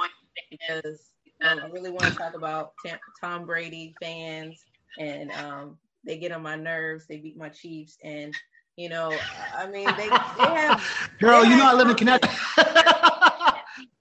because 0.50 1.12
um, 1.42 1.60
I 1.60 1.68
really 1.68 1.92
want 1.92 2.06
to 2.06 2.16
talk 2.16 2.36
about 2.36 2.74
Tom 3.22 3.46
Brady 3.46 3.94
fans 4.02 4.64
and 4.98 5.32
um, 5.32 5.78
they 6.06 6.18
get 6.18 6.32
on 6.32 6.42
my 6.42 6.56
nerves. 6.56 7.06
They 7.08 7.18
beat 7.18 7.38
my 7.38 7.50
Chiefs 7.50 7.98
and. 8.04 8.34
You 8.78 8.88
know, 8.88 9.14
I 9.58 9.68
mean, 9.68 9.88
they, 9.98 10.08
they 10.08 10.56
have. 10.56 10.82
Girl, 11.20 11.44
they 11.44 11.50
you 11.50 11.58
know 11.58 11.70
I 11.70 11.74
live 11.74 11.90
in 11.90 11.98
Connecticut. 11.98 12.34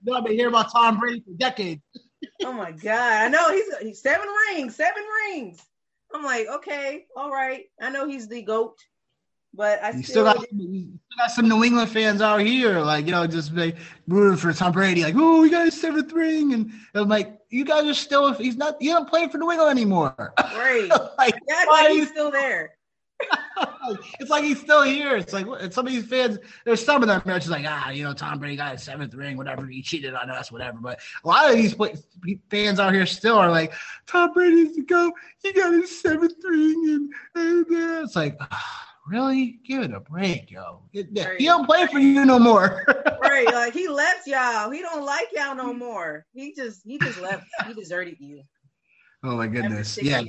know, 0.09 0.17
I've 0.17 0.25
been 0.25 0.35
hearing 0.35 0.53
about 0.53 0.73
Tom 0.73 0.99
Brady 0.99 1.21
for 1.21 1.33
decades. 1.37 1.83
oh 2.45 2.53
my 2.53 2.73
god, 2.73 3.25
I 3.25 3.29
know 3.29 3.53
he's, 3.53 3.77
he's 3.79 4.03
seven 4.03 4.27
rings, 4.51 4.77
seven 4.77 5.03
rings. 5.27 5.61
I'm 6.13 6.25
like, 6.25 6.47
okay, 6.49 7.07
all 7.17 7.31
right. 7.31 7.65
I 7.81 7.91
know 7.91 8.09
he's 8.09 8.29
the 8.29 8.43
goat, 8.43 8.79
but 9.59 9.83
I 9.83 9.91
you 9.91 10.05
still, 10.05 10.23
got, 10.23 10.41
you 10.53 10.83
still 10.83 11.19
got 11.19 11.33
some 11.33 11.49
New 11.49 11.65
England 11.65 11.91
fans 11.91 12.23
out 12.23 12.41
here, 12.41 12.79
like 12.79 13.07
you 13.07 13.11
know, 13.11 13.27
just 13.27 13.53
like 13.53 13.77
rooting 14.07 14.37
for 14.37 14.53
Tom 14.53 14.71
Brady, 14.71 15.03
like, 15.03 15.17
oh, 15.19 15.43
we 15.43 15.51
got 15.51 15.65
his 15.65 15.79
seventh 15.79 16.13
ring, 16.13 16.55
and 16.55 16.73
I'm 16.95 17.09
like, 17.09 17.41
you 17.51 17.65
guys 17.65 17.85
are 17.85 17.93
still, 17.93 18.33
he's 18.35 18.57
not, 18.57 18.77
he 18.79 18.87
don't 18.87 19.09
play 19.09 19.27
for 19.27 19.37
New 19.37 19.51
England 19.51 19.73
anymore. 19.73 20.15
Right? 20.39 20.89
like, 21.19 21.35
yeah, 21.49 21.65
why 21.67 21.91
he's 21.93 22.09
still 22.09 22.31
there. 22.31 22.77
it's 24.21 24.31
like 24.31 24.45
he's 24.45 24.61
still 24.61 24.85
here. 24.85 25.17
It's 25.17 25.33
like 25.33 25.47
some 25.73 25.89
of 25.89 25.93
these 25.93 26.07
fans. 26.07 26.39
There's 26.65 26.85
some 26.85 27.03
of 27.03 27.09
them 27.09 27.21
are 27.25 27.39
just 27.41 27.51
like, 27.51 27.65
ah, 27.67 27.91
you 27.91 28.05
know, 28.05 28.13
Tom 28.13 28.39
Brady 28.39 28.55
got 28.55 28.75
his 28.75 28.85
seventh 28.85 29.13
ring, 29.13 29.37
whatever. 29.37 29.67
He 29.67 29.83
cheated 29.83 30.15
on 30.15 30.31
us, 30.31 30.53
whatever. 30.53 30.79
But 30.81 31.01
a 31.25 31.27
lot 31.27 31.51
of 31.51 31.57
these 31.57 31.75
fans 32.49 32.79
out 32.79 32.95
here 32.95 33.07
still 33.07 33.37
are 33.37 33.51
like, 33.51 33.73
Tom 34.07 34.33
Brady's 34.33 34.77
to 34.77 34.83
go. 34.83 35.11
He 35.43 35.53
got 35.53 35.73
his 35.73 36.01
seventh 36.01 36.37
ring, 36.45 37.11
and, 37.35 37.45
and 37.45 37.67
uh, 37.67 38.05
it's 38.05 38.15
like, 38.15 38.37
oh, 38.41 38.85
really? 39.09 39.59
Give 39.65 39.83
it 39.83 39.93
a 39.93 40.01
break, 40.01 40.51
yo. 40.51 40.83
He 40.93 41.03
don't 41.03 41.67
play 41.67 41.87
for 41.87 41.99
you 41.99 42.25
no 42.25 42.39
more. 42.39 42.85
right? 43.23 43.47
Like 43.47 43.73
he 43.73 43.89
left 43.89 44.27
y'all. 44.27 44.71
He 44.71 44.81
don't 44.81 45.05
like 45.05 45.29
y'all 45.33 45.55
no 45.55 45.73
more. 45.73 46.27
He 46.33 46.55
just 46.55 46.83
he 46.85 46.99
just 46.99 47.21
left. 47.21 47.47
He 47.67 47.75
deserted 47.75 48.17
you. 48.21 48.43
Oh 49.25 49.37
my 49.37 49.49
goodness. 49.49 49.99
Yeah. 50.01 50.23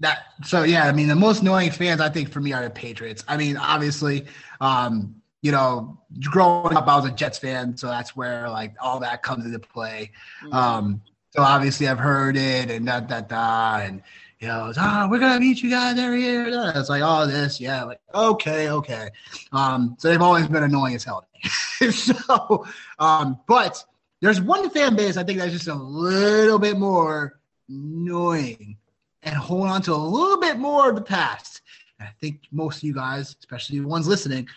That 0.00 0.24
so 0.44 0.64
yeah, 0.64 0.84
I 0.84 0.92
mean 0.92 1.08
the 1.08 1.14
most 1.14 1.42
annoying 1.42 1.70
fans 1.70 2.00
I 2.00 2.08
think 2.08 2.30
for 2.30 2.40
me 2.40 2.52
are 2.52 2.64
the 2.64 2.70
Patriots. 2.70 3.24
I 3.28 3.36
mean, 3.36 3.56
obviously, 3.56 4.26
um, 4.60 5.16
you 5.42 5.52
know, 5.52 6.00
growing 6.20 6.76
up 6.76 6.88
I 6.88 6.96
was 6.96 7.06
a 7.06 7.12
Jets 7.12 7.38
fan, 7.38 7.76
so 7.76 7.86
that's 7.86 8.16
where 8.16 8.48
like 8.48 8.74
all 8.80 9.00
that 9.00 9.22
comes 9.22 9.44
into 9.44 9.58
play. 9.58 10.10
Mm-hmm. 10.42 10.54
Um, 10.54 11.02
so 11.30 11.42
obviously 11.42 11.88
I've 11.88 11.98
heard 11.98 12.36
it 12.36 12.70
and 12.70 12.86
da 12.86 13.00
da 13.00 13.20
da 13.20 13.76
and 13.78 14.02
you 14.42 14.48
know, 14.48 14.72
ah, 14.76 15.04
oh, 15.04 15.08
we're 15.08 15.20
gonna 15.20 15.38
meet 15.38 15.62
you 15.62 15.70
guys 15.70 15.96
every 16.00 16.20
year. 16.20 16.48
It's 16.74 16.88
like 16.88 17.02
oh, 17.04 17.26
this, 17.28 17.60
yeah, 17.60 17.84
like 17.84 18.00
okay, 18.12 18.70
okay. 18.70 19.08
Um, 19.52 19.94
so 20.00 20.08
they've 20.08 20.20
always 20.20 20.48
been 20.48 20.64
annoying 20.64 20.96
as 20.96 21.04
hell. 21.04 21.28
so 21.92 22.66
um, 22.98 23.38
but 23.46 23.84
there's 24.20 24.40
one 24.40 24.68
fan 24.70 24.96
base 24.96 25.16
I 25.16 25.22
think 25.22 25.38
that's 25.38 25.52
just 25.52 25.68
a 25.68 25.74
little 25.74 26.58
bit 26.58 26.76
more 26.76 27.38
annoying 27.68 28.78
and 29.22 29.36
hold 29.36 29.68
on 29.68 29.80
to 29.82 29.92
a 29.92 29.94
little 29.94 30.40
bit 30.40 30.58
more 30.58 30.90
of 30.90 30.96
the 30.96 31.02
past. 31.02 31.62
And 32.00 32.08
I 32.08 32.12
think 32.20 32.40
most 32.50 32.78
of 32.78 32.82
you 32.82 32.94
guys, 32.94 33.36
especially 33.38 33.78
the 33.78 33.86
ones 33.86 34.08
listening, 34.08 34.48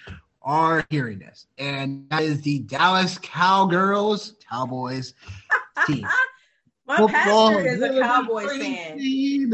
are 0.42 0.84
hearing 0.90 1.20
this, 1.20 1.46
and 1.60 2.10
that 2.10 2.24
is 2.24 2.42
the 2.42 2.58
Dallas 2.60 3.20
Cowgirls 3.20 4.34
Cowboys 4.50 5.14
team. 5.86 6.08
My 6.88 6.98
Football, 6.98 7.52
pastor 7.52 7.68
is 7.68 7.82
a 7.82 8.00
Cowboys 8.00 8.52
fan. 8.58 8.98
we 8.98 9.48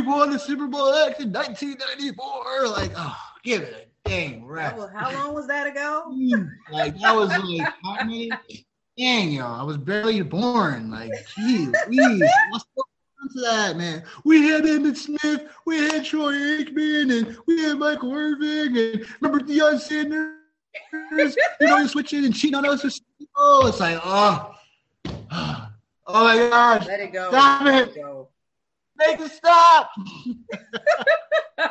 won 0.00 0.30
the 0.30 0.38
Super 0.38 0.66
Bowl 0.66 0.92
X 0.92 1.20
in 1.20 1.32
1994. 1.32 2.68
Like, 2.68 2.92
oh, 2.96 3.16
give 3.44 3.62
it 3.62 3.90
a 4.04 4.08
dang 4.08 4.44
rest. 4.44 4.76
How 4.96 5.12
long 5.12 5.34
was 5.34 5.46
that 5.46 5.68
ago? 5.68 6.12
Mm, 6.12 6.50
like, 6.72 6.98
that 7.00 7.14
was 7.14 7.30
like 7.30 7.72
how 7.82 8.04
many? 8.04 8.30
Dang, 8.96 9.30
yo, 9.30 9.46
I 9.46 9.62
was 9.62 9.78
barely 9.78 10.22
born. 10.22 10.90
Like, 10.90 11.12
geez, 11.36 11.72
please, 11.86 12.28
what's 12.50 12.64
to 13.34 13.40
that, 13.42 13.76
man? 13.76 14.02
We 14.24 14.48
had 14.48 14.64
Emmitt 14.64 14.96
Smith, 14.96 15.44
we 15.64 15.76
had 15.76 16.04
Troy 16.04 16.32
Aikman, 16.32 17.16
and 17.16 17.38
we 17.46 17.62
had 17.62 17.78
Michael 17.78 18.12
Irvin, 18.12 18.76
and 18.76 19.06
remember 19.20 19.44
Deion 19.44 19.78
Sanders? 19.78 20.34
you 21.12 21.66
know, 21.66 21.86
switching 21.86 22.24
and 22.24 22.34
cheating 22.34 22.56
on 22.56 22.66
us. 22.66 23.00
Oh, 23.36 23.68
it's 23.68 23.78
like, 23.78 24.00
oh, 24.02 24.54
oh 26.08 26.24
my 26.24 26.36
gosh. 26.36 26.86
Let 26.86 27.00
it 27.00 27.12
go. 27.12 27.28
Stop 27.30 27.64
Let 27.64 27.88
it. 27.88 27.96
it 27.96 28.00
go. 28.00 28.28
Make 28.96 29.20
it 29.20 29.30
stop. 29.30 29.90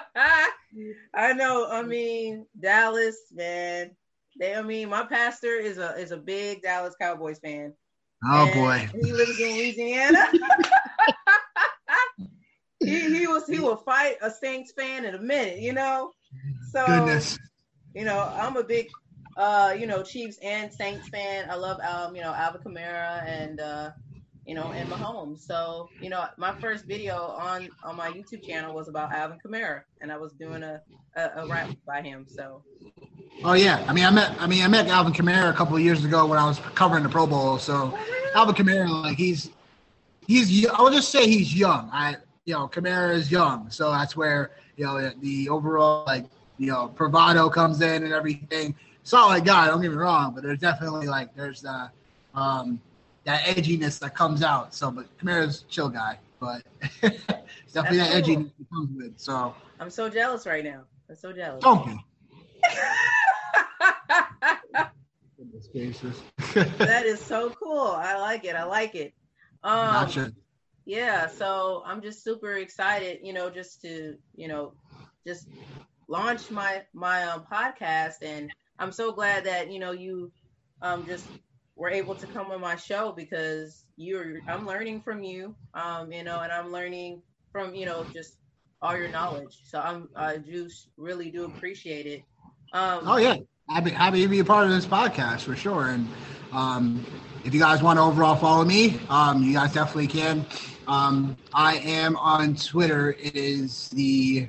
I 1.13 1.33
know. 1.33 1.67
I 1.69 1.83
mean, 1.83 2.45
Dallas, 2.59 3.17
man. 3.33 3.91
They, 4.39 4.55
I 4.55 4.61
mean, 4.61 4.89
my 4.89 5.03
pastor 5.03 5.55
is 5.55 5.77
a 5.77 5.95
is 5.97 6.11
a 6.11 6.17
big 6.17 6.61
Dallas 6.61 6.95
Cowboys 6.99 7.39
fan. 7.39 7.73
Oh 8.25 8.51
boy. 8.53 8.87
He 9.01 9.11
lives 9.11 9.39
in 9.39 9.53
Louisiana. 9.53 10.27
he, 12.79 13.17
he 13.17 13.27
was 13.27 13.47
he 13.47 13.59
will 13.59 13.77
fight 13.77 14.17
a 14.21 14.29
Saints 14.31 14.71
fan 14.71 15.05
in 15.05 15.15
a 15.15 15.21
minute, 15.21 15.59
you 15.59 15.73
know. 15.73 16.11
So 16.71 16.85
Goodness. 16.85 17.37
you 17.93 18.05
know, 18.05 18.19
I'm 18.37 18.57
a 18.57 18.63
big 18.63 18.87
uh, 19.37 19.75
you 19.77 19.85
know, 19.85 20.03
Chiefs 20.03 20.37
and 20.41 20.71
Saints 20.73 21.07
fan. 21.09 21.49
I 21.49 21.55
love 21.55 21.79
um, 21.81 22.15
you 22.15 22.21
know, 22.21 22.33
Alvin 22.33 22.61
Kamara 22.61 23.25
and 23.25 23.59
uh, 23.59 23.91
you 24.47 24.55
know, 24.55 24.71
and 24.71 24.89
Mahomes. 24.89 25.39
So, 25.39 25.89
you 26.01 26.09
know, 26.09 26.25
my 26.37 26.53
first 26.59 26.85
video 26.85 27.15
on 27.15 27.69
on 27.83 27.97
my 27.97 28.09
YouTube 28.09 28.47
channel 28.47 28.73
was 28.73 28.87
about 28.87 29.11
Alvin 29.11 29.37
Kamara, 29.45 29.81
and 30.01 30.11
I 30.11 30.17
was 30.17 30.31
doing 30.33 30.63
a 30.63 30.81
a, 31.15 31.43
a 31.43 31.47
rap 31.47 31.69
by 31.85 32.01
him. 32.01 32.25
So. 32.27 32.63
Oh 33.43 33.53
yeah, 33.53 33.85
I 33.87 33.93
mean, 33.93 34.05
I 34.05 34.09
met 34.09 34.35
I 34.39 34.47
mean 34.47 34.63
I 34.63 34.67
met 34.69 34.87
Alvin 34.87 35.13
Kamara 35.13 35.49
a 35.49 35.53
couple 35.53 35.75
of 35.75 35.83
years 35.83 36.05
ago 36.05 36.25
when 36.25 36.39
I 36.39 36.47
was 36.47 36.59
covering 36.75 37.03
the 37.03 37.09
Pro 37.09 37.27
Bowl. 37.27 37.59
So, 37.59 37.95
Alvin 38.33 38.55
Kamara, 38.55 39.03
like 39.03 39.17
he's 39.17 39.51
he's 40.25 40.65
I 40.65 40.81
will 40.81 40.91
just 40.91 41.09
say 41.09 41.27
he's 41.27 41.53
young. 41.53 41.89
I 41.91 42.15
you 42.45 42.53
know 42.53 42.69
Kamara 42.69 43.13
is 43.13 43.29
young, 43.29 43.69
so 43.69 43.91
that's 43.91 44.15
where 44.15 44.51
you 44.77 44.85
know 44.85 45.11
the 45.19 45.49
overall 45.49 46.05
like 46.05 46.25
you 46.57 46.67
know 46.67 46.87
bravado 46.95 47.49
comes 47.49 47.81
in 47.81 48.03
and 48.03 48.13
everything. 48.13 48.73
Solid 49.03 49.45
guy, 49.45 49.67
don't 49.67 49.81
get 49.81 49.91
me 49.91 49.97
wrong, 49.97 50.33
but 50.33 50.43
there's 50.43 50.59
definitely 50.59 51.07
like 51.07 51.35
there's 51.35 51.65
uh 51.65 51.89
um 52.33 52.79
that 53.27 53.43
edginess 53.43 53.99
that 53.99 54.15
comes 54.15 54.41
out. 54.41 54.73
So, 54.73 54.89
but 54.89 55.05
Kamara's 55.17 55.65
chill 55.67 55.89
guy, 55.89 56.17
but 56.39 56.63
definitely 57.01 57.19
That's 57.73 57.73
that 57.73 58.23
cool. 58.23 58.31
edginess 58.35 58.51
that 58.57 58.69
comes 58.73 58.89
with. 58.95 59.19
So 59.19 59.53
I'm 59.81 59.89
so 59.89 60.09
jealous 60.09 60.47
right 60.47 60.63
now. 60.63 60.85
I'm 61.09 61.15
so 61.15 61.33
jealous. 61.33 61.61
Don't 61.61 61.85
be. 61.85 61.99
that 66.77 67.05
is 67.05 67.19
so 67.19 67.49
cool. 67.49 67.81
I 67.81 68.17
like 68.17 68.45
it. 68.45 68.55
I 68.55 68.63
like 68.63 68.95
it. 68.95 69.13
Um, 69.61 70.05
gotcha. 70.05 70.31
Yeah, 70.85 71.27
so 71.27 71.83
I'm 71.85 72.01
just 72.01 72.23
super 72.23 72.53
excited, 72.53 73.19
you 73.21 73.33
know, 73.33 73.49
just 73.49 73.81
to, 73.81 74.15
you 74.37 74.47
know, 74.47 74.71
just 75.25 75.49
launch 76.07 76.49
my 76.49 76.83
my 76.93 77.23
um, 77.23 77.43
podcast, 77.51 78.21
and 78.21 78.49
I'm 78.79 78.93
so 78.93 79.11
glad 79.11 79.43
that 79.43 79.69
you 79.69 79.79
know 79.79 79.91
you 79.91 80.31
um 80.81 81.05
just 81.05 81.25
were 81.77 81.89
able 81.89 82.15
to 82.15 82.27
come 82.27 82.51
on 82.51 82.59
my 82.59 82.75
show 82.75 83.11
because 83.11 83.85
you're 83.95 84.39
I'm 84.47 84.65
learning 84.65 85.01
from 85.01 85.23
you, 85.23 85.55
um, 85.73 86.11
you 86.11 86.23
know, 86.23 86.39
and 86.41 86.51
I'm 86.51 86.71
learning 86.71 87.21
from 87.51 87.75
you 87.75 87.85
know 87.85 88.05
just 88.13 88.37
all 88.81 88.97
your 88.97 89.09
knowledge. 89.09 89.59
So 89.63 89.79
I'm 89.79 90.09
I 90.15 90.37
just 90.37 90.89
really 90.97 91.29
do 91.29 91.45
appreciate 91.45 92.07
it. 92.07 92.23
Um, 92.73 93.01
oh 93.05 93.17
yeah, 93.17 93.37
happy 93.69 93.91
happy 93.91 94.21
to 94.23 94.27
be 94.27 94.39
a 94.39 94.45
part 94.45 94.65
of 94.65 94.71
this 94.71 94.85
podcast 94.85 95.41
for 95.41 95.55
sure. 95.55 95.89
And 95.89 96.07
um, 96.51 97.05
if 97.45 97.53
you 97.53 97.59
guys 97.59 97.81
want 97.81 97.97
to 97.97 98.03
overall 98.03 98.35
follow 98.35 98.65
me, 98.65 98.99
um, 99.09 99.43
you 99.43 99.53
guys 99.53 99.73
definitely 99.73 100.07
can. 100.07 100.45
Um, 100.87 101.37
I 101.53 101.77
am 101.77 102.15
on 102.17 102.55
Twitter. 102.55 103.11
It 103.11 103.35
is 103.35 103.89
the 103.89 104.47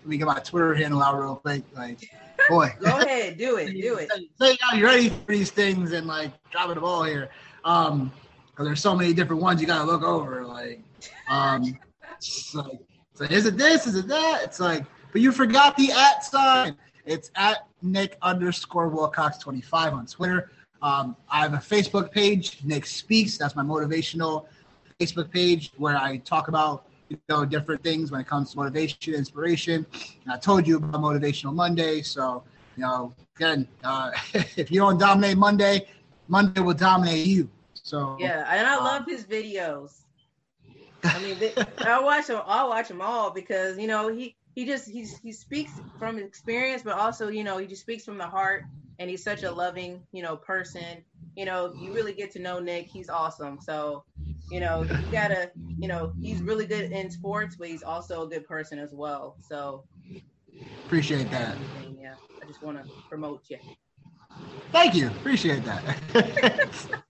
let 0.00 0.08
me 0.08 0.16
get 0.16 0.26
my 0.26 0.38
Twitter 0.38 0.74
handle 0.74 1.02
out 1.02 1.18
real 1.18 1.36
quick. 1.36 1.64
Like 1.74 2.08
boy. 2.48 2.74
Go 2.80 2.98
ahead, 2.98 3.36
do 3.38 3.56
it, 3.56 3.72
do 3.72 3.96
it. 3.96 4.10
Say 4.40 4.56
so 4.56 4.76
you 4.76 4.84
ready 4.84 5.08
for 5.08 5.32
these 5.32 5.50
things 5.50 5.92
and 5.92 6.06
like 6.06 6.32
dropping 6.50 6.76
the 6.76 6.80
ball 6.80 7.04
here. 7.04 7.30
Um, 7.64 8.12
because 8.50 8.66
there's 8.66 8.80
so 8.80 8.94
many 8.94 9.14
different 9.14 9.40
ones 9.40 9.60
you 9.60 9.66
gotta 9.66 9.84
look 9.84 10.02
over. 10.02 10.44
Like, 10.44 10.80
um, 11.28 11.78
so, 12.18 12.78
so 13.14 13.24
is 13.24 13.46
it 13.46 13.56
this? 13.56 13.86
Is 13.86 13.96
it 13.96 14.06
that? 14.08 14.42
It's 14.44 14.60
like, 14.60 14.84
but 15.10 15.20
you 15.20 15.32
forgot 15.32 15.76
the 15.76 15.90
at 15.90 16.24
sign. 16.24 16.76
It's 17.04 17.30
at 17.34 17.66
Nick 17.80 18.16
underscore 18.22 18.88
Wilcox 18.88 19.38
25 19.38 19.94
on 19.94 20.06
Twitter. 20.06 20.50
Um, 20.82 21.16
I 21.30 21.40
have 21.40 21.54
a 21.54 21.58
Facebook 21.58 22.10
page, 22.10 22.58
Nick 22.64 22.86
Speaks. 22.86 23.38
That's 23.38 23.56
my 23.56 23.62
motivational 23.62 24.46
Facebook 25.00 25.30
page 25.30 25.72
where 25.76 25.96
I 25.96 26.18
talk 26.18 26.48
about 26.48 26.86
you 27.12 27.18
know 27.28 27.44
different 27.44 27.82
things 27.82 28.10
when 28.10 28.20
it 28.20 28.26
comes 28.26 28.52
to 28.52 28.56
motivation, 28.58 29.14
inspiration. 29.14 29.86
And 30.24 30.32
I 30.32 30.38
told 30.38 30.66
you 30.66 30.76
about 30.76 31.00
Motivational 31.00 31.54
Monday, 31.54 32.02
so 32.02 32.42
you 32.76 32.82
know 32.82 33.14
again, 33.36 33.68
uh, 33.84 34.10
if 34.56 34.70
you 34.70 34.80
don't 34.80 34.98
dominate 34.98 35.36
Monday, 35.36 35.86
Monday 36.28 36.60
will 36.60 36.74
dominate 36.74 37.26
you. 37.26 37.48
So 37.74 38.16
yeah, 38.18 38.46
and 38.48 38.66
I 38.66 38.76
um, 38.76 38.84
love 38.84 39.06
his 39.06 39.24
videos. 39.24 39.98
I 41.04 41.18
mean, 41.20 41.36
I 41.78 42.00
watch 42.00 42.28
them. 42.28 42.40
I'll 42.46 42.68
watch 42.68 42.88
them 42.88 43.00
all 43.00 43.30
because 43.30 43.78
you 43.78 43.86
know 43.86 44.08
he 44.08 44.34
he 44.54 44.64
just 44.64 44.88
he's 44.88 45.18
he 45.18 45.32
speaks 45.32 45.72
from 45.98 46.18
experience, 46.18 46.82
but 46.82 46.94
also 46.98 47.28
you 47.28 47.44
know 47.44 47.58
he 47.58 47.66
just 47.66 47.82
speaks 47.82 48.04
from 48.04 48.18
the 48.18 48.26
heart, 48.26 48.64
and 48.98 49.10
he's 49.10 49.22
such 49.22 49.42
a 49.42 49.50
loving 49.50 50.00
you 50.12 50.22
know 50.22 50.36
person. 50.36 51.04
You 51.36 51.46
know, 51.46 51.74
you 51.80 51.92
really 51.92 52.12
get 52.12 52.30
to 52.32 52.38
know 52.38 52.60
Nick. 52.60 52.88
He's 52.88 53.08
awesome. 53.08 53.58
So 53.60 54.04
you 54.52 54.60
know, 54.60 54.82
you 54.82 55.10
gotta, 55.10 55.50
you 55.78 55.88
know, 55.88 56.12
he's 56.20 56.42
really 56.42 56.66
good 56.66 56.92
in 56.92 57.10
sports, 57.10 57.56
but 57.56 57.68
he's 57.68 57.82
also 57.82 58.24
a 58.24 58.28
good 58.28 58.46
person 58.46 58.78
as 58.78 58.92
well. 58.92 59.34
So 59.48 59.82
appreciate 60.84 61.30
that. 61.30 61.56
Yeah, 61.98 62.16
I 62.42 62.46
just 62.46 62.62
want 62.62 62.76
to 62.76 62.84
promote 63.08 63.42
you. 63.48 63.56
Thank 64.70 64.94
you. 64.94 65.06
Appreciate 65.06 65.64
that. 65.64 67.00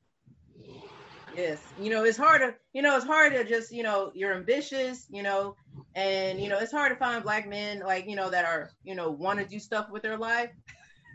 yes, 1.36 1.60
you 1.80 1.90
know, 1.90 2.04
it's 2.04 2.16
hard 2.16 2.42
to, 2.42 2.54
you 2.72 2.82
know, 2.82 2.96
it's 2.96 3.06
hard 3.06 3.32
to 3.32 3.42
just, 3.42 3.72
you 3.72 3.82
know, 3.82 4.12
you're 4.14 4.34
ambitious, 4.34 5.06
you 5.10 5.24
know, 5.24 5.56
and 5.96 6.40
you 6.40 6.48
know, 6.48 6.58
it's 6.58 6.72
hard 6.72 6.92
to 6.92 6.96
find 6.96 7.24
black 7.24 7.48
men 7.48 7.80
like, 7.80 8.08
you 8.08 8.14
know, 8.14 8.30
that 8.30 8.44
are, 8.44 8.70
you 8.84 8.94
know, 8.94 9.10
want 9.10 9.40
to 9.40 9.44
do 9.44 9.58
stuff 9.58 9.90
with 9.90 10.02
their 10.02 10.16
life. 10.16 10.50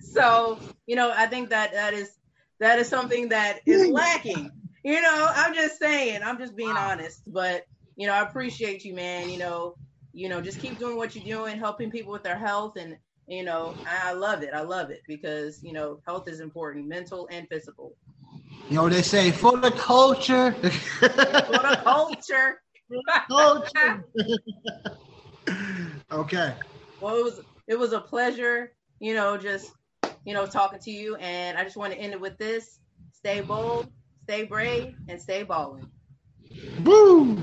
So, 0.01 0.59
you 0.87 0.97
know, 0.97 1.13
I 1.15 1.27
think 1.27 1.51
that 1.51 1.71
that 1.71 1.93
is 1.93 2.11
that 2.59 2.79
is 2.79 2.89
something 2.89 3.29
that 3.29 3.61
is 3.65 3.87
lacking 3.87 4.51
you 4.83 5.01
know, 5.01 5.29
I'm 5.35 5.53
just 5.53 5.79
saying, 5.79 6.21
I'm 6.23 6.37
just 6.37 6.55
being 6.55 6.75
wow. 6.75 6.91
honest. 6.91 7.21
But 7.27 7.65
you 7.95 8.07
know, 8.07 8.13
I 8.13 8.21
appreciate 8.21 8.85
you, 8.85 8.93
man. 8.93 9.29
You 9.29 9.37
know, 9.37 9.75
you 10.13 10.29
know, 10.29 10.41
just 10.41 10.59
keep 10.59 10.79
doing 10.79 10.97
what 10.97 11.15
you're 11.15 11.25
doing, 11.37 11.57
helping 11.57 11.91
people 11.91 12.11
with 12.11 12.23
their 12.23 12.37
health, 12.37 12.77
and 12.77 12.97
you 13.27 13.43
know, 13.43 13.75
I 13.85 14.13
love 14.13 14.43
it. 14.43 14.53
I 14.53 14.61
love 14.61 14.89
it 14.89 15.01
because 15.07 15.61
you 15.63 15.73
know, 15.73 15.99
health 16.05 16.27
is 16.27 16.39
important, 16.39 16.87
mental 16.87 17.27
and 17.31 17.47
physical. 17.49 17.93
You 18.69 18.75
know, 18.75 18.89
they 18.89 19.01
say 19.01 19.31
for 19.31 19.57
the 19.57 19.71
culture. 19.71 20.51
for 20.61 21.07
the 21.07 21.79
culture. 21.83 22.61
culture. 23.29 24.05
okay. 26.11 26.53
Well, 27.01 27.15
it 27.15 27.23
was 27.23 27.41
it 27.67 27.79
was 27.79 27.93
a 27.93 28.01
pleasure, 28.01 28.73
you 28.99 29.13
know, 29.13 29.37
just 29.37 29.71
you 30.25 30.33
know, 30.33 30.45
talking 30.45 30.79
to 30.79 30.91
you, 30.91 31.15
and 31.15 31.57
I 31.57 31.63
just 31.63 31.77
want 31.77 31.93
to 31.93 31.99
end 31.99 32.13
it 32.13 32.19
with 32.19 32.37
this: 32.37 32.79
stay 33.13 33.41
bold, 33.41 33.87
stay 34.27 34.43
brave, 34.43 34.93
and 35.07 35.21
stay 35.21 35.43
balling. 35.43 35.89
Woo! 36.83 37.37